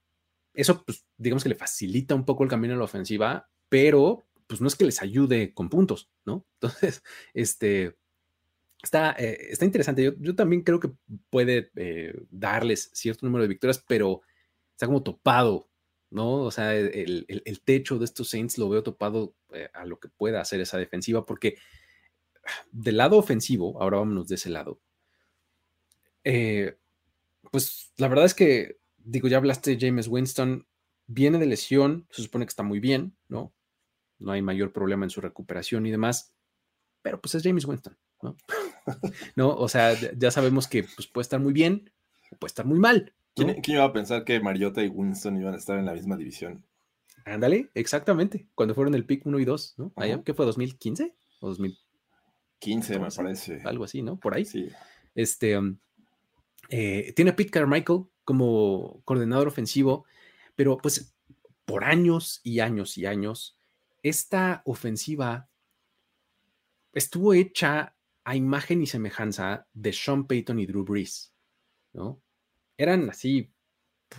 eso, 0.53 0.83
pues, 0.83 1.05
digamos 1.17 1.43
que 1.43 1.49
le 1.49 1.55
facilita 1.55 2.15
un 2.15 2.25
poco 2.25 2.43
el 2.43 2.49
camino 2.49 2.73
a 2.73 2.77
la 2.77 2.83
ofensiva, 2.83 3.49
pero, 3.69 4.25
pues, 4.47 4.61
no 4.61 4.67
es 4.67 4.75
que 4.75 4.85
les 4.85 5.01
ayude 5.01 5.53
con 5.53 5.69
puntos, 5.69 6.09
¿no? 6.25 6.45
Entonces, 6.61 7.03
este, 7.33 7.97
Está, 8.81 9.15
eh, 9.17 9.47
está 9.49 9.65
interesante. 9.65 10.15
Yo, 10.19 10.35
también 10.35 10.61
creo 10.61 10.79
que 10.79 10.91
puede 11.29 11.71
eh, 11.75 12.13
darles 12.29 12.91
cierto 12.93 13.25
número 13.25 13.43
de 13.43 13.49
victorias, 13.49 13.83
pero 13.87 14.21
está 14.71 14.85
como 14.85 15.03
topado, 15.03 15.69
¿no? 16.09 16.43
O 16.43 16.51
sea, 16.51 16.75
el, 16.75 17.25
techo 17.63 17.97
de 17.97 18.05
estos 18.05 18.29
Saints 18.29 18.57
lo 18.57 18.69
veo 18.69 18.83
topado 18.83 19.35
eh, 19.53 19.69
a 19.73 19.85
lo 19.85 19.99
que 19.99 20.09
pueda 20.09 20.41
hacer 20.41 20.61
esa 20.61 20.77
defensiva, 20.77 21.25
porque 21.25 21.57
del 22.71 22.97
lado 22.97 23.17
ofensivo, 23.17 23.81
ahora 23.81 23.97
vámonos 23.97 24.27
de 24.27 24.35
ese 24.35 24.49
lado, 24.49 24.79
pues 27.51 27.93
la 27.97 28.07
verdad 28.07 28.25
es 28.25 28.33
que, 28.33 28.79
digo, 28.97 29.27
ya 29.27 29.37
hablaste 29.37 29.75
de 29.75 29.87
James 29.87 30.07
Winston, 30.07 30.67
viene 31.07 31.37
de 31.37 31.45
lesión, 31.45 32.07
se 32.11 32.23
supone 32.23 32.45
que 32.45 32.49
está 32.49 32.63
muy 32.63 32.79
bien, 32.79 33.15
¿no? 33.27 33.53
No 34.19 34.31
hay 34.31 34.41
mayor 34.41 34.71
problema 34.71 35.05
en 35.05 35.09
su 35.09 35.21
recuperación 35.21 35.85
y 35.85 35.91
demás, 35.91 36.33
pero 37.01 37.21
pues 37.21 37.35
es 37.35 37.43
James 37.43 37.65
Winston, 37.65 37.97
¿no? 38.21 38.35
¿No? 39.35 39.55
O 39.55 39.67
sea, 39.67 39.93
ya 40.17 40.31
sabemos 40.31 40.67
que 40.67 40.83
pues, 40.83 41.07
puede 41.07 41.23
estar 41.23 41.39
muy 41.39 41.53
bien 41.53 41.91
o 42.31 42.37
puede 42.37 42.49
estar 42.49 42.65
muy 42.65 42.79
mal. 42.79 43.13
¿Quién, 43.35 43.61
iba 43.67 43.83
a 43.83 43.93
pensar 43.93 44.23
que 44.23 44.39
Mariota 44.39 44.81
y 44.83 44.87
Winston 44.87 45.37
iban 45.37 45.53
a 45.53 45.57
estar 45.57 45.77
en 45.77 45.85
la 45.85 45.93
misma 45.93 46.15
división? 46.15 46.63
Ándale, 47.25 47.69
exactamente. 47.73 48.47
Cuando 48.55 48.75
fueron 48.75 48.95
el 48.95 49.05
pick 49.05 49.25
1 49.25 49.39
y 49.39 49.45
2, 49.45 49.75
¿no? 49.77 49.93
¿Qué 50.23 50.33
fue? 50.33 50.45
¿2015 50.45 51.13
o 51.41 51.49
2015, 51.49 52.99
me 52.99 53.09
parece. 53.09 53.61
Algo 53.65 53.83
así, 53.83 54.01
¿no? 54.01 54.17
Por 54.17 54.35
ahí. 54.35 54.45
Sí. 54.45 54.69
Este, 55.15 55.57
um, 55.57 55.77
eh, 56.69 57.13
tiene 57.15 57.31
a 57.31 57.35
Pete 57.35 57.51
Carmichael 57.51 58.05
como 58.23 59.01
coordinador 59.05 59.47
ofensivo, 59.47 60.05
pero 60.55 60.77
pues 60.77 61.13
por 61.65 61.83
años 61.83 62.41
y 62.43 62.59
años 62.59 62.97
y 62.97 63.05
años, 63.05 63.57
esta 64.03 64.61
ofensiva 64.65 65.49
estuvo 66.93 67.33
hecha 67.33 67.94
a 68.25 68.35
imagen 68.35 68.81
y 68.81 68.87
semejanza 68.87 69.67
de 69.73 69.93
Sean 69.93 70.25
Payton 70.25 70.59
y 70.59 70.65
Drew 70.65 70.83
Brees, 70.83 71.31
¿no? 71.93 72.21
Eran 72.75 73.09
así 73.09 73.53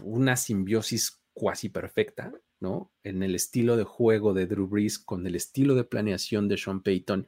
una 0.02 0.36
simbiosis 0.36 1.20
cuasi 1.34 1.68
perfecta, 1.68 2.32
¿no? 2.60 2.92
En 3.02 3.22
el 3.24 3.34
estilo 3.34 3.76
de 3.76 3.82
juego 3.82 4.32
de 4.32 4.46
Drew 4.46 4.68
Brees 4.68 5.00
con 5.00 5.26
el 5.26 5.34
estilo 5.34 5.74
de 5.74 5.84
planeación 5.84 6.48
de 6.48 6.56
Sean 6.56 6.82
Payton. 6.82 7.26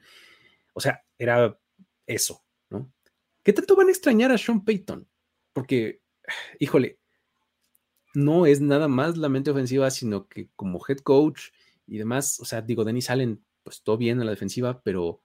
O 0.73 0.79
sea, 0.79 1.03
era 1.17 1.59
eso, 2.07 2.43
¿no? 2.69 2.91
¿Qué 3.43 3.51
tanto 3.51 3.75
van 3.75 3.89
a 3.89 3.91
extrañar 3.91 4.31
a 4.31 4.37
Sean 4.37 4.63
Payton? 4.63 5.05
Porque, 5.51 6.01
híjole, 6.59 6.97
no 8.13 8.45
es 8.45 8.61
nada 8.61 8.87
más 8.87 9.17
la 9.17 9.27
mente 9.27 9.51
ofensiva, 9.51 9.91
sino 9.91 10.29
que 10.29 10.49
como 10.55 10.79
head 10.87 10.99
coach 10.99 11.49
y 11.87 11.97
demás, 11.97 12.39
o 12.39 12.45
sea, 12.45 12.61
digo, 12.61 12.85
Denis 12.85 13.09
Allen, 13.09 13.43
pues 13.63 13.83
todo 13.83 13.97
bien 13.97 14.19
en 14.19 14.25
la 14.25 14.31
defensiva, 14.31 14.81
pero 14.81 15.21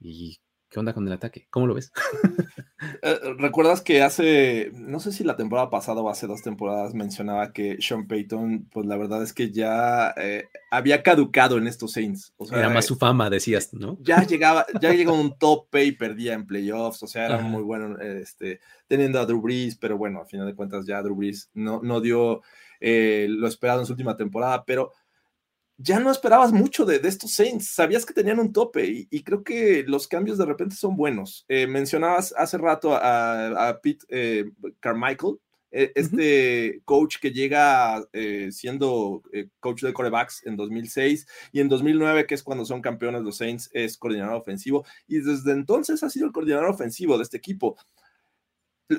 ¿y 0.00 0.40
¿Qué 0.68 0.80
onda 0.80 0.92
con 0.92 1.06
el 1.06 1.12
ataque? 1.12 1.46
¿Cómo 1.50 1.66
lo 1.66 1.74
ves? 1.74 1.92
Eh, 3.02 3.18
¿Recuerdas 3.38 3.80
que 3.80 4.02
hace, 4.02 4.70
no 4.74 5.00
sé 5.00 5.10
si 5.10 5.24
la 5.24 5.36
temporada 5.36 5.70
pasada 5.70 6.02
o 6.02 6.10
hace 6.10 6.26
dos 6.26 6.42
temporadas 6.42 6.94
mencionaba 6.94 7.52
que 7.52 7.78
Sean 7.80 8.06
Payton, 8.06 8.68
pues 8.70 8.86
la 8.86 8.96
verdad 8.96 9.22
es 9.22 9.32
que 9.32 9.50
ya 9.50 10.14
eh, 10.16 10.44
había 10.70 11.02
caducado 11.02 11.56
en 11.56 11.66
estos 11.66 11.92
Saints? 11.92 12.34
era 12.52 12.68
más 12.68 12.84
su 12.84 12.96
fama, 12.96 13.30
decías, 13.30 13.72
¿no? 13.72 13.96
Ya 14.02 14.24
llegaba, 14.24 14.66
ya 14.80 14.92
llegó 14.92 15.12
a 15.12 15.20
un 15.20 15.38
top 15.38 15.74
y 15.76 15.92
perdía 15.92 16.34
en 16.34 16.46
playoffs, 16.46 17.02
o 17.02 17.06
sea, 17.06 17.26
era 17.26 17.38
muy 17.38 17.62
bueno 17.62 17.98
este, 17.98 18.60
teniendo 18.86 19.20
a 19.20 19.26
Drew 19.26 19.40
Brees, 19.40 19.76
pero 19.76 19.96
bueno, 19.96 20.20
a 20.20 20.26
final 20.26 20.46
de 20.46 20.54
cuentas 20.54 20.86
ya 20.86 21.02
Drew 21.02 21.16
Brees 21.16 21.50
no, 21.54 21.80
no 21.82 22.00
dio 22.00 22.42
eh, 22.80 23.26
lo 23.28 23.48
esperado 23.48 23.80
en 23.80 23.86
su 23.86 23.92
última 23.92 24.16
temporada, 24.16 24.64
pero 24.64 24.92
ya 25.78 26.00
no 26.00 26.10
esperabas 26.10 26.52
mucho 26.52 26.84
de, 26.84 26.96
estos 27.06 27.34
Saints, 27.34 27.68
sabías 27.68 28.06
que 28.06 28.14
tenían 28.14 28.38
un 28.38 28.52
tope 28.52 29.06
y, 29.10 29.22
creo 29.22 29.44
que 29.44 29.84
los 29.86 30.08
cambios 30.08 30.38
de 30.38 30.46
repente 30.46 30.74
son 30.74 30.96
buenos. 30.96 31.44
Eh, 31.48 31.66
mencionabas 31.66 32.34
hace 32.36 32.56
rato 32.58 32.94
a, 32.94 33.78
Pete 33.82 34.06
eh, 34.08 34.44
Carmichael, 34.80 35.38
eh, 35.70 35.92
este 35.94 36.80
coach 36.84 37.18
que 37.20 37.30
llega 37.30 38.02
siendo 38.50 39.22
coach 39.60 39.82
de 39.82 39.92
corebacks 39.92 40.46
en 40.46 40.56
2006 40.56 41.26
y 41.52 41.60
en 41.60 41.68
2009, 41.68 42.26
que 42.26 42.34
es 42.34 42.42
cuando 42.42 42.64
son 42.64 42.80
campeones 42.80 43.22
los 43.22 43.36
Saints, 43.36 43.68
es 43.72 43.98
coordinador 43.98 44.34
ofensivo 44.34 44.86
y 45.06 45.18
desde 45.18 45.52
entonces 45.52 46.02
ha 46.02 46.08
sido 46.08 46.26
el 46.26 46.32
coordinador 46.32 46.70
ofensivo 46.70 47.18
de 47.18 47.24
este 47.24 47.36
equipo. 47.36 47.76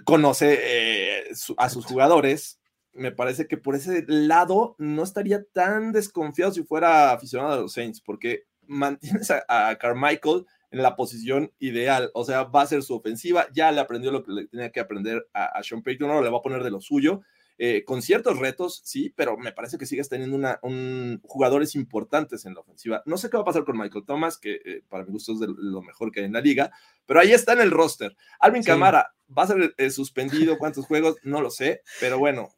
Conoce 0.03 1.23
a 1.57 1.69
sus 1.69 1.85
jugadores, 1.85 2.59
me 2.97 3.11
parece 3.11 3.47
que 3.47 3.57
por 3.57 3.75
ese 3.75 4.03
lado 4.07 4.75
no 4.77 5.03
estaría 5.03 5.43
tan 5.43 5.91
desconfiado 5.91 6.51
si 6.51 6.63
fuera 6.63 7.11
aficionado 7.11 7.53
a 7.53 7.61
los 7.61 7.73
Saints, 7.73 8.01
porque 8.01 8.45
mantienes 8.67 9.31
a, 9.31 9.77
Carmichael 9.77 10.45
en 10.71 10.81
la 10.81 10.95
posición 10.95 11.53
ideal, 11.59 12.11
o 12.13 12.25
sea, 12.25 12.43
va 12.43 12.63
a 12.63 12.67
ser 12.67 12.83
su 12.83 12.93
ofensiva, 12.95 13.47
ya 13.53 13.71
le 13.71 13.79
aprendió 13.79 14.11
lo 14.11 14.23
que 14.23 14.33
le 14.33 14.47
tenía 14.47 14.71
que 14.71 14.81
aprender 14.81 15.25
a, 15.33 15.61
Sean 15.63 15.81
Payton, 15.81 16.09
ahora 16.09 16.25
le 16.25 16.31
va 16.31 16.39
a 16.39 16.41
poner 16.41 16.63
de 16.63 16.71
lo 16.71 16.81
suyo, 16.81 17.21
eh, 17.59 17.85
con 17.85 18.01
ciertos 18.01 18.37
retos, 18.37 18.81
sí, 18.83 19.13
pero 19.15 19.37
me 19.37 19.51
parece 19.51 19.77
que 19.77 19.85
sigues 19.85 20.09
teniendo 20.09 20.35
una, 20.35 20.59
un, 20.61 21.21
jugadores 21.23 21.73
importantes 21.73 22.45
en 22.45 22.53
la 22.53 22.59
ofensiva. 22.59 23.01
No 23.05 23.17
sé 23.17 23.29
qué 23.29 23.37
va 23.37 23.41
a 23.41 23.45
pasar 23.45 23.63
con 23.63 23.77
Michael 23.77 24.05
Thomas, 24.05 24.37
que 24.37 24.59
eh, 24.63 24.83
para 24.87 25.05
mi 25.05 25.11
gusto 25.11 25.33
es 25.33 25.39
de 25.39 25.47
lo 25.47 25.81
mejor 25.81 26.11
que 26.11 26.19
hay 26.19 26.27
en 26.27 26.33
la 26.33 26.41
liga, 26.41 26.71
pero 27.07 27.19
ahí 27.19 27.31
está 27.31 27.53
en 27.53 27.61
el 27.61 27.71
roster. 27.71 28.15
Alvin 28.39 28.61
Camara 28.61 29.15
va 29.35 29.43
a 29.43 29.47
ser 29.47 29.73
eh, 29.77 29.89
suspendido, 29.89 30.59
cuántos 30.59 30.85
juegos, 30.85 31.15
no 31.23 31.41
lo 31.41 31.49
sé, 31.49 31.81
pero 31.99 32.19
bueno, 32.19 32.49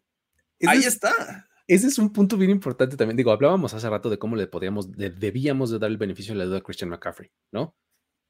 Ahí 0.67 0.79
está. 0.79 1.47
ese 1.67 1.87
es 1.87 1.97
un 1.99 2.11
punto 2.11 2.37
bien 2.37 2.51
importante 2.51 2.97
también. 2.97 3.17
Digo, 3.17 3.31
hablábamos 3.31 3.73
hace 3.73 3.89
rato 3.89 4.09
de 4.09 4.17
cómo 4.17 4.35
le 4.35 4.47
podíamos, 4.47 4.91
debíamos 4.91 5.71
de 5.71 5.79
dar 5.79 5.89
el 5.89 5.97
beneficio 5.97 6.33
de 6.33 6.39
la 6.39 6.45
duda 6.45 6.57
a 6.57 6.61
Christian 6.61 6.89
McCaffrey, 6.89 7.31
¿no? 7.51 7.75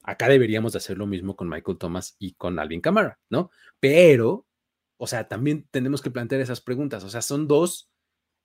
Acá 0.04 0.30
deberíamos 0.30 0.74
de 0.74 0.78
hacer 0.78 0.98
lo 0.98 1.06
mismo 1.08 1.36
con 1.36 1.50
Michael 1.50 1.78
Thomas 1.78 2.16
y 2.20 2.34
con 2.34 2.58
Alvin 2.58 2.82
Kamara, 2.82 3.20
¿no? 3.30 3.52
Pero, 3.80 4.48
o 4.98 5.08
sea, 5.08 5.28
también 5.28 5.68
tenemos 5.72 6.02
que 6.02 6.12
plantear 6.12 6.42
esas 6.42 6.62
preguntas. 6.62 7.04
O 7.04 7.10
sea, 7.10 7.22
son 7.22 7.48
dos 7.48 7.92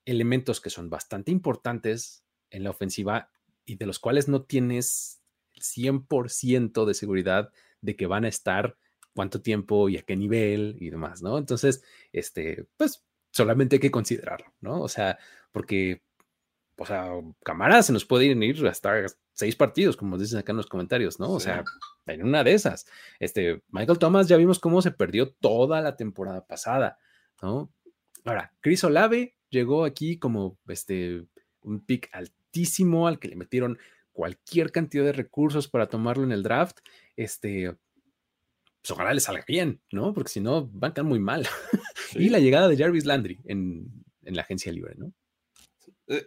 elementos 0.05 0.61
que 0.61 0.71
son 0.71 0.91
bastante 0.91 1.31
importantes 1.31 2.25
en 2.51 2.65
la 2.65 2.71
ofensiva 2.71 3.31
y 3.65 3.77
de 3.77 3.87
los 3.87 3.99
cuales 3.99 4.29
no 4.29 4.43
tienes 4.43 5.23
el 5.55 5.63
100% 5.63 6.85
de 6.85 6.95
seguridad 6.95 7.51
de 7.81 7.97
que 7.97 8.07
van 8.07 8.25
a 8.25 8.29
estar 8.29 8.77
cuánto 9.15 9.41
tiempo 9.41 9.89
y 9.89 9.97
a 9.97 10.03
qué 10.03 10.17
nivel 10.17 10.77
y 10.81 10.91
demás, 10.91 11.23
¿no? 11.23 11.39
Entonces, 11.39 11.83
este, 12.13 12.67
pues 12.77 13.05
solamente 13.35 13.77
hay 13.77 13.81
que 13.81 13.91
considerarlo, 13.91 14.47
¿no? 14.61 14.81
O 14.81 14.89
sea, 14.89 15.19
porque, 15.51 16.03
o 16.77 16.87
sea, 16.87 17.11
Camara 17.45 17.83
se 17.83 17.93
nos 17.93 18.05
puede 18.05 18.27
ir 18.27 18.67
hasta 18.67 19.07
seis 19.33 19.57
partidos, 19.57 19.97
como 19.97 20.17
dicen 20.17 20.39
acá 20.39 20.53
en 20.53 20.59
los 20.59 20.69
comentarios, 20.69 21.19
¿no? 21.19 21.33
O 21.33 21.41
sea, 21.41 21.65
en 22.07 22.23
una 22.23 22.45
de 22.45 22.55
esas. 22.55 22.87
Este, 23.19 23.63
Michael 23.71 23.99
Thomas 23.99 24.29
ya 24.29 24.37
vimos 24.37 24.61
cómo 24.61 24.81
se 24.83 24.93
perdió 24.93 25.33
toda 25.33 25.81
la 25.81 25.97
temporada 25.97 26.47
pasada, 26.47 26.99
¿no? 27.43 27.73
Ahora, 28.25 28.55
Chris 28.61 28.85
Olave 28.85 29.37
llegó 29.51 29.85
aquí 29.85 30.17
como 30.17 30.57
este, 30.69 31.27
un 31.63 31.85
pick 31.85 32.09
altísimo 32.13 33.09
al 33.09 33.19
que 33.19 33.29
le 33.29 33.37
metieron 33.37 33.79
cualquier 34.13 34.71
cantidad 34.71 35.05
de 35.05 35.13
recursos 35.13 35.67
para 35.69 35.89
tomarlo 35.89 36.23
en 36.23 36.31
el 36.31 36.45
draft. 36.45 36.79
Este, 37.17 37.77
pues 38.85 38.91
ojalá 38.91 39.15
le 39.15 39.21
salga 39.21 39.45
bien, 39.49 39.81
¿no? 39.93 40.13
Porque 40.13 40.29
si 40.29 40.43
no, 40.43 40.67
van 40.67 40.91
a 40.91 40.95
quedar 40.95 41.07
muy 41.07 41.19
mal. 41.19 41.49
y 42.15 42.29
la 42.29 42.39
llegada 42.39 42.69
de 42.69 42.77
Jarvis 42.77 43.07
Landry 43.07 43.41
en, 43.47 44.05
la 44.21 44.43
agencia 44.43 44.71
libre, 44.71 44.95
¿no? 44.99 45.11
Eh, 46.07 46.27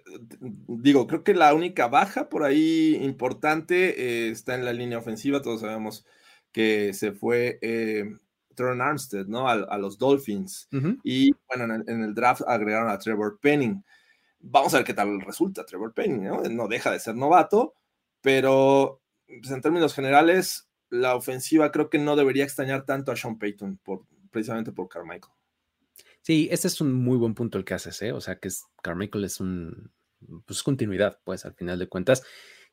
digo, 0.68 1.06
creo 1.06 1.24
que 1.24 1.36
la 1.36 1.54
única 1.54 1.88
baja 1.88 2.30
por 2.30 2.44
ahí 2.44 2.96
importante 2.96 4.02
eh, 4.02 4.30
está 4.30 4.56
en 4.56 4.66
la 4.66 4.74
línea 4.74 4.98
ofensiva. 4.98 5.44
Todos 5.44 5.62
sabemos 5.62 6.04
que 6.52 6.94
se 6.94 7.12
fue 7.12 7.60
eh, 7.62 8.12
Armstead, 8.58 9.28
¿no? 9.28 9.48
A, 9.48 9.78
los 9.78 10.00
Dolphins. 10.00 10.68
Y 11.04 11.36
bueno, 11.48 11.76
en 11.86 12.04
el, 12.04 12.16
draft 12.16 12.42
agregaron 12.48 12.90
a 12.90 12.98
Trevor 12.98 13.38
Penning. 13.40 13.86
Vamos 14.40 14.74
a 14.74 14.78
ver 14.78 14.86
qué 14.88 14.96
tal 14.96 15.22
resulta 15.22 15.64
Trevor 15.64 15.94
Penning, 15.94 16.24
¿no? 16.24 16.42
No 16.42 16.68
deja 16.68 16.90
de 16.90 17.00
ser 17.00 17.14
novato, 17.14 17.76
pero 18.20 19.00
pues, 19.28 19.52
en 19.52 19.62
términos 19.62 19.94
generales, 19.94 20.67
la 20.90 21.16
ofensiva 21.16 21.72
creo 21.72 21.90
que 21.90 22.00
no 22.00 22.16
debería 22.16 22.44
extrañar 22.44 22.86
tanto 22.86 23.12
a 23.12 23.16
Sean 23.16 23.38
Payton, 23.38 23.78
por, 23.84 24.06
precisamente 24.32 24.72
por 24.72 24.88
Carmichael. 24.88 25.34
Sí, 26.22 26.50
este 26.52 26.68
es 26.68 26.82
un 26.82 26.94
muy 26.94 27.18
buen 27.18 27.34
punto 27.36 27.58
el 27.58 27.66
que 27.66 27.74
haces, 27.74 28.02
¿eh? 28.02 28.12
O 28.12 28.22
sea, 28.22 28.38
que 28.38 28.50
es, 28.50 28.66
Carmichael 28.82 29.24
es 29.24 29.40
un, 29.40 29.92
pues 30.46 30.64
continuidad, 30.64 31.20
pues, 31.24 31.46
al 31.46 31.54
final 31.54 31.80
de 31.80 31.88
cuentas, 31.88 32.24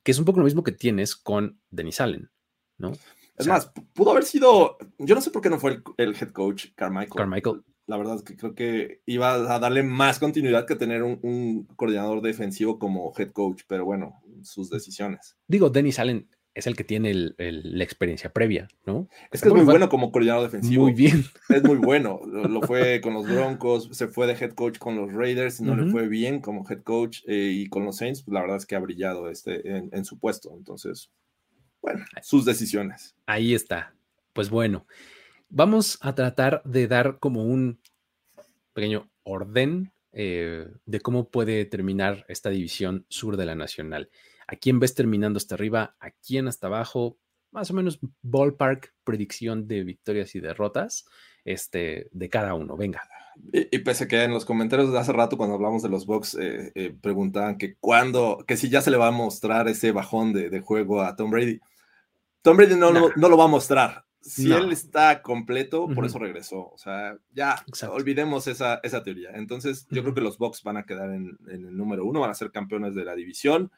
que 0.02 0.12
es 0.12 0.18
un 0.18 0.24
poco 0.24 0.40
lo 0.40 0.44
mismo 0.44 0.64
que 0.64 0.72
tienes 0.72 1.16
con 1.16 1.60
Denis 1.70 2.00
Allen, 2.00 2.30
¿no? 2.78 2.92
Es 3.36 3.46
más, 3.46 3.72
pudo 3.94 4.12
haber 4.12 4.24
sido, 4.24 4.78
yo 4.98 5.14
no 5.14 5.20
sé 5.20 5.30
por 5.30 5.42
qué 5.42 5.50
no 5.50 5.58
fue 5.58 5.82
el, 5.96 6.14
head 6.14 6.30
coach 6.30 6.66
Carmichael. 6.76 7.16
Carmichael. 7.16 7.64
La 7.86 7.96
verdad 7.98 8.16
es 8.16 8.22
que 8.22 8.36
creo 8.36 8.54
que 8.54 9.02
iba 9.04 9.34
a 9.34 9.58
darle 9.58 9.82
más 9.82 10.18
continuidad 10.18 10.66
que 10.66 10.76
tener 10.76 11.02
un, 11.02 11.66
coordinador 11.76 12.22
defensivo 12.22 12.78
como 12.78 13.12
head 13.18 13.32
coach, 13.32 13.62
pero 13.66 13.84
bueno, 13.84 14.22
sus 14.42 14.70
decisiones. 14.70 15.36
Digo, 15.48 15.68
Denis 15.68 15.98
Allen 15.98 16.28
es 16.54 16.68
el 16.68 16.76
que 16.76 16.84
tiene 16.84 17.12
la 17.36 17.84
experiencia 17.84 18.32
previa, 18.32 18.68
¿no? 18.86 19.08
Es 19.32 19.42
que 19.42 19.48
es 19.48 19.54
muy 19.54 19.64
bueno 19.64 19.88
como 19.88 20.12
coordinador 20.12 20.44
defensivo. 20.44 20.84
Muy 20.84 20.92
bien. 20.92 21.24
Es 21.48 21.62
muy 21.64 21.76
bueno. 21.76 22.20
Lo, 22.24 22.62
fue 22.62 23.00
con 23.00 23.14
los 23.14 23.26
Broncos, 23.26 23.88
se 23.92 24.08
fue 24.08 24.26
de 24.26 24.32
head 24.34 24.52
coach 24.52 24.78
con 24.78 24.96
los 24.96 25.12
Raiders, 25.12 25.60
no 25.60 25.76
le 25.76 25.90
fue 25.90 26.08
bien 26.08 26.40
como 26.40 26.64
head 26.68 26.82
coach 26.82 27.22
eh, 27.26 27.50
y 27.52 27.66
con 27.66 27.84
los 27.84 27.96
Saints, 27.96 28.22
pues 28.22 28.32
la 28.32 28.40
verdad 28.40 28.56
es 28.56 28.66
que 28.66 28.76
ha 28.76 28.80
brillado 28.80 29.28
este, 29.28 29.68
en, 29.68 30.04
su 30.04 30.18
puesto. 30.18 30.54
Entonces, 30.56 31.10
bueno, 31.82 32.04
sus 32.22 32.44
decisiones. 32.44 33.16
Ahí 33.26 33.54
está. 33.54 33.94
Pues 34.32 34.48
bueno, 34.48 34.86
vamos 35.48 35.98
a 36.02 36.14
tratar 36.14 36.62
de 36.64 36.86
dar 36.86 37.18
como 37.18 37.44
un 37.44 37.80
pequeño 38.72 39.10
orden 39.24 39.92
eh, 40.12 40.68
de 40.86 41.00
cómo 41.00 41.28
puede 41.30 41.64
terminar 41.64 42.24
esta 42.28 42.50
división 42.50 43.06
sur 43.08 43.36
de 43.36 43.46
la 43.46 43.56
Nacional 43.56 44.08
a 44.46 44.56
quién 44.56 44.80
ves 44.80 44.94
terminando 44.94 45.36
hasta 45.36 45.54
arriba, 45.54 45.96
a 46.00 46.10
quién 46.10 46.48
hasta 46.48 46.66
abajo, 46.66 47.18
más 47.50 47.70
o 47.70 47.74
menos 47.74 47.98
ballpark 48.22 48.92
predicción 49.04 49.68
de 49.68 49.84
victorias 49.84 50.34
y 50.34 50.40
derrotas 50.40 51.06
este, 51.44 52.08
de 52.10 52.28
cada 52.28 52.54
uno. 52.54 52.76
Venga. 52.76 53.02
Y, 53.52 53.78
pese 53.78 54.06
que 54.06 54.22
en 54.22 54.32
los 54.32 54.44
comentarios 54.44 54.92
de 54.92 54.98
hace 54.98 55.12
rato, 55.12 55.36
cuando 55.36 55.56
hablamos 55.56 55.82
de 55.82 55.88
los 55.88 56.06
box, 56.06 56.36
eh, 56.40 56.72
eh, 56.74 56.96
preguntaban 57.00 57.58
que 57.58 57.76
cuándo, 57.76 58.44
que 58.46 58.56
si 58.56 58.68
ya 58.68 58.80
se 58.80 58.90
le 58.90 58.96
va 58.96 59.08
a 59.08 59.12
mostrar 59.12 59.68
ese 59.68 59.92
bajón 59.92 60.32
de, 60.32 60.60
juego 60.60 61.02
a 61.02 61.16
Tom 61.16 61.30
Brady. 61.30 61.60
Tom 62.42 62.56
Brady 62.56 62.76
no, 62.76 62.92
no, 62.92 63.28
lo 63.28 63.36
va 63.36 63.44
a 63.44 63.48
mostrar. 63.48 64.04
Si 64.20 64.50
él 64.50 64.72
está 64.72 65.20
completo, 65.20 65.86
por 65.88 66.06
eso 66.06 66.18
regresó. 66.18 66.70
O 66.70 66.78
sea, 66.78 67.18
ya 67.32 67.62
olvidemos 67.90 68.46
esa, 68.46 68.80
esa 68.82 69.02
teoría. 69.02 69.30
Entonces, 69.34 69.86
yo 69.90 70.02
creo 70.02 70.14
que 70.14 70.22
los 70.22 70.38
box 70.38 70.62
van 70.62 70.78
a 70.78 70.84
quedar 70.84 71.10
en, 71.10 71.36
en, 71.48 71.66
el 71.66 71.76
número 71.76 72.06
uno, 72.06 72.20
van 72.20 72.30
a 72.30 72.34
ser 72.34 72.50
campeones 72.50 72.94
de 72.94 73.04
la 73.04 73.14
división. 73.14 73.70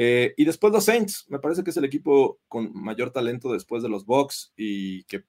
Eh, 0.00 0.32
y 0.36 0.44
después 0.44 0.72
los 0.72 0.84
Saints, 0.84 1.26
me 1.28 1.40
parece 1.40 1.64
que 1.64 1.70
es 1.70 1.76
el 1.76 1.84
equipo 1.84 2.38
con 2.46 2.72
mayor 2.72 3.10
talento 3.10 3.52
después 3.52 3.82
de 3.82 3.88
los 3.88 4.06
Bucks 4.06 4.52
y 4.56 5.02
que 5.06 5.24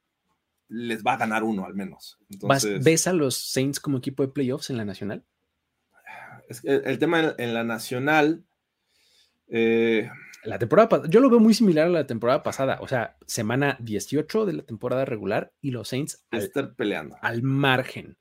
les 0.67 1.03
va 1.03 1.13
a 1.13 1.17
ganar 1.17 1.43
uno 1.43 1.65
al 1.65 1.73
menos. 1.73 2.19
¿Ves 2.79 3.07
a 3.07 3.13
los 3.13 3.35
Saints 3.35 3.79
como 3.79 3.97
equipo 3.97 4.21
de 4.21 4.31
playoffs 4.31 4.69
en 4.69 4.77
la 4.77 4.85
nacional? 4.85 5.25
Es 6.47 6.61
que 6.61 6.69
el, 6.69 6.99
tema 6.99 7.33
en, 7.39 7.55
la 7.55 7.63
nacional. 7.63 8.43
Eh, 9.47 10.07
la 10.43 10.59
temporada 10.59 11.01
yo 11.09 11.19
lo 11.19 11.31
veo 11.31 11.39
muy 11.39 11.55
similar 11.55 11.87
a 11.87 11.89
la 11.89 12.05
temporada 12.05 12.43
pasada, 12.43 12.77
o 12.79 12.87
sea, 12.87 13.17
semana 13.25 13.75
18 13.79 14.45
de 14.45 14.53
la 14.53 14.61
temporada 14.61 15.03
regular 15.03 15.51
y 15.61 15.71
los 15.71 15.87
Saints 15.87 16.27
al, 16.29 16.43
estar 16.43 16.75
peleando 16.75 17.17
al 17.23 17.41
margen. 17.41 18.17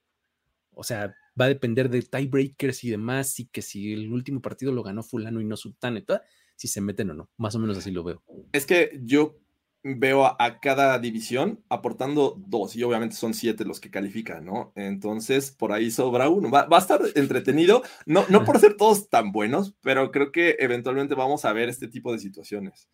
O 0.71 0.83
sea, 0.83 1.15
va 1.39 1.45
a 1.45 1.49
depender 1.49 1.89
de 1.89 2.03
tiebreakers 2.03 2.85
y 2.85 2.91
demás, 2.91 3.39
y 3.39 3.47
que 3.47 3.63
si 3.63 3.93
el 3.93 4.11
último 4.11 4.41
partido 4.41 4.73
lo 4.73 4.83
ganó 4.83 5.03
fulano 5.03 5.41
y 5.41 5.45
no 5.45 5.57
sultano 5.57 5.99
y 5.99 6.03
todo, 6.03 6.23
si 6.59 6.69
se 6.69 6.81
meten 6.81 7.11
o 7.11 7.15
no. 7.15 7.31
Más 7.39 7.55
o 7.55 7.59
menos 7.59 7.79
así 7.79 7.91
lo 7.91 8.05
veo. 8.05 8.23
Es 8.53 8.67
que 8.67 9.01
yo 9.03 9.39
veo 9.83 10.27
a, 10.27 10.61
cada 10.61 10.99
división 10.99 11.65
aportando 11.71 12.35
dos 12.37 12.77
y 12.77 12.83
obviamente 12.83 13.17
son 13.17 13.33
siete 13.33 13.65
los 13.65 13.81
que 13.81 13.91
califican, 13.91 14.45
¿no? 14.45 14.73
Entonces, 14.75 15.51
por 15.51 15.73
ahí 15.73 15.91
sobra 15.91 16.29
uno. 16.29 16.51
Va, 16.51 16.67
a 16.71 16.79
estar 16.79 17.01
entretenido, 17.15 17.83
no, 18.05 18.27
no 18.29 18.45
por 18.45 18.59
ser 18.59 18.77
todos 18.77 19.09
tan 19.09 19.33
buenos, 19.33 19.75
pero 19.81 20.11
creo 20.11 20.33
que 20.33 20.57
eventualmente 20.59 21.15
vamos 21.15 21.47
a 21.47 21.53
ver 21.55 21.71
este 21.71 21.89
tipo 21.89 22.13
de 22.13 22.19
situaciones. 22.19 22.89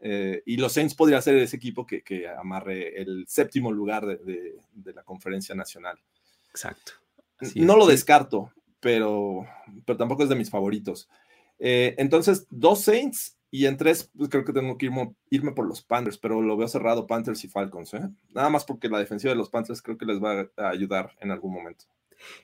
Eh, 0.00 0.42
y 0.44 0.58
los 0.58 0.72
Saints 0.72 0.94
podría 0.94 1.22
ser 1.22 1.36
ese 1.36 1.56
equipo 1.56 1.86
que, 1.86 2.02
que 2.02 2.28
amarre 2.28 3.00
el 3.00 3.24
séptimo 3.26 3.72
lugar 3.72 4.06
de, 4.06 4.56
de 4.72 4.92
la 4.92 5.02
conferencia 5.04 5.54
nacional. 5.54 5.98
Exacto 6.50 6.92
no 7.54 7.76
lo 7.76 7.86
descarto, 7.86 8.52
pero, 8.80 9.46
pero 9.84 9.96
tampoco 9.96 10.22
es 10.22 10.28
de 10.28 10.36
mis 10.36 10.50
favoritos. 10.50 11.08
Eh, 11.58 11.94
entonces, 11.98 12.46
dos 12.50 12.82
Saints 12.82 13.38
y 13.50 13.66
en 13.66 13.76
tres, 13.76 14.10
pues 14.16 14.28
creo 14.28 14.44
que 14.44 14.52
tengo 14.52 14.76
que 14.76 14.90
irme, 15.30 15.52
por 15.52 15.66
los 15.66 15.82
Panthers, 15.82 16.18
pero 16.18 16.42
lo 16.42 16.56
veo 16.56 16.68
cerrado 16.68 17.06
Panthers 17.06 17.44
y 17.44 17.48
Falcons. 17.48 17.94
¿eh? 17.94 18.08
Nada 18.34 18.50
más 18.50 18.64
porque 18.64 18.88
la 18.88 18.98
defensiva 18.98 19.32
de 19.32 19.38
los 19.38 19.48
Panthers 19.48 19.80
creo 19.80 19.96
que 19.96 20.06
les 20.06 20.22
va 20.22 20.50
a 20.56 20.68
ayudar 20.68 21.16
en 21.20 21.30
algún 21.30 21.52
momento. 21.52 21.86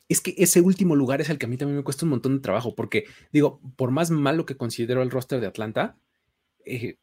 Es 0.08 0.20
que 0.20 0.34
ese 0.38 0.60
último 0.60 0.96
lugar 0.96 1.20
es 1.20 1.28
el 1.28 1.38
que 1.38 1.46
a 1.46 1.48
mí 1.48 1.56
también 1.56 1.76
me 1.76 1.84
cuesta 1.84 2.06
un 2.06 2.10
montón 2.10 2.36
de 2.36 2.42
trabajo, 2.42 2.74
porque 2.74 3.04
digo, 3.32 3.60
por 3.76 3.90
más 3.90 4.10
malo 4.10 4.46
que 4.46 4.56
considero 4.56 5.02
el 5.02 5.10
roster 5.10 5.40
de 5.40 5.46
Atlanta, 5.46 5.96
eh, 6.64 6.96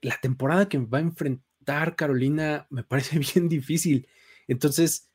la 0.00 0.18
temporada 0.20 0.68
que 0.68 0.78
va 0.78 0.98
a 0.98 1.02
enfrentar 1.02 1.96
Carolina 1.96 2.66
me 2.70 2.82
parece 2.82 3.18
bien 3.34 3.48
difícil. 3.48 4.08
Entonces, 4.48 5.10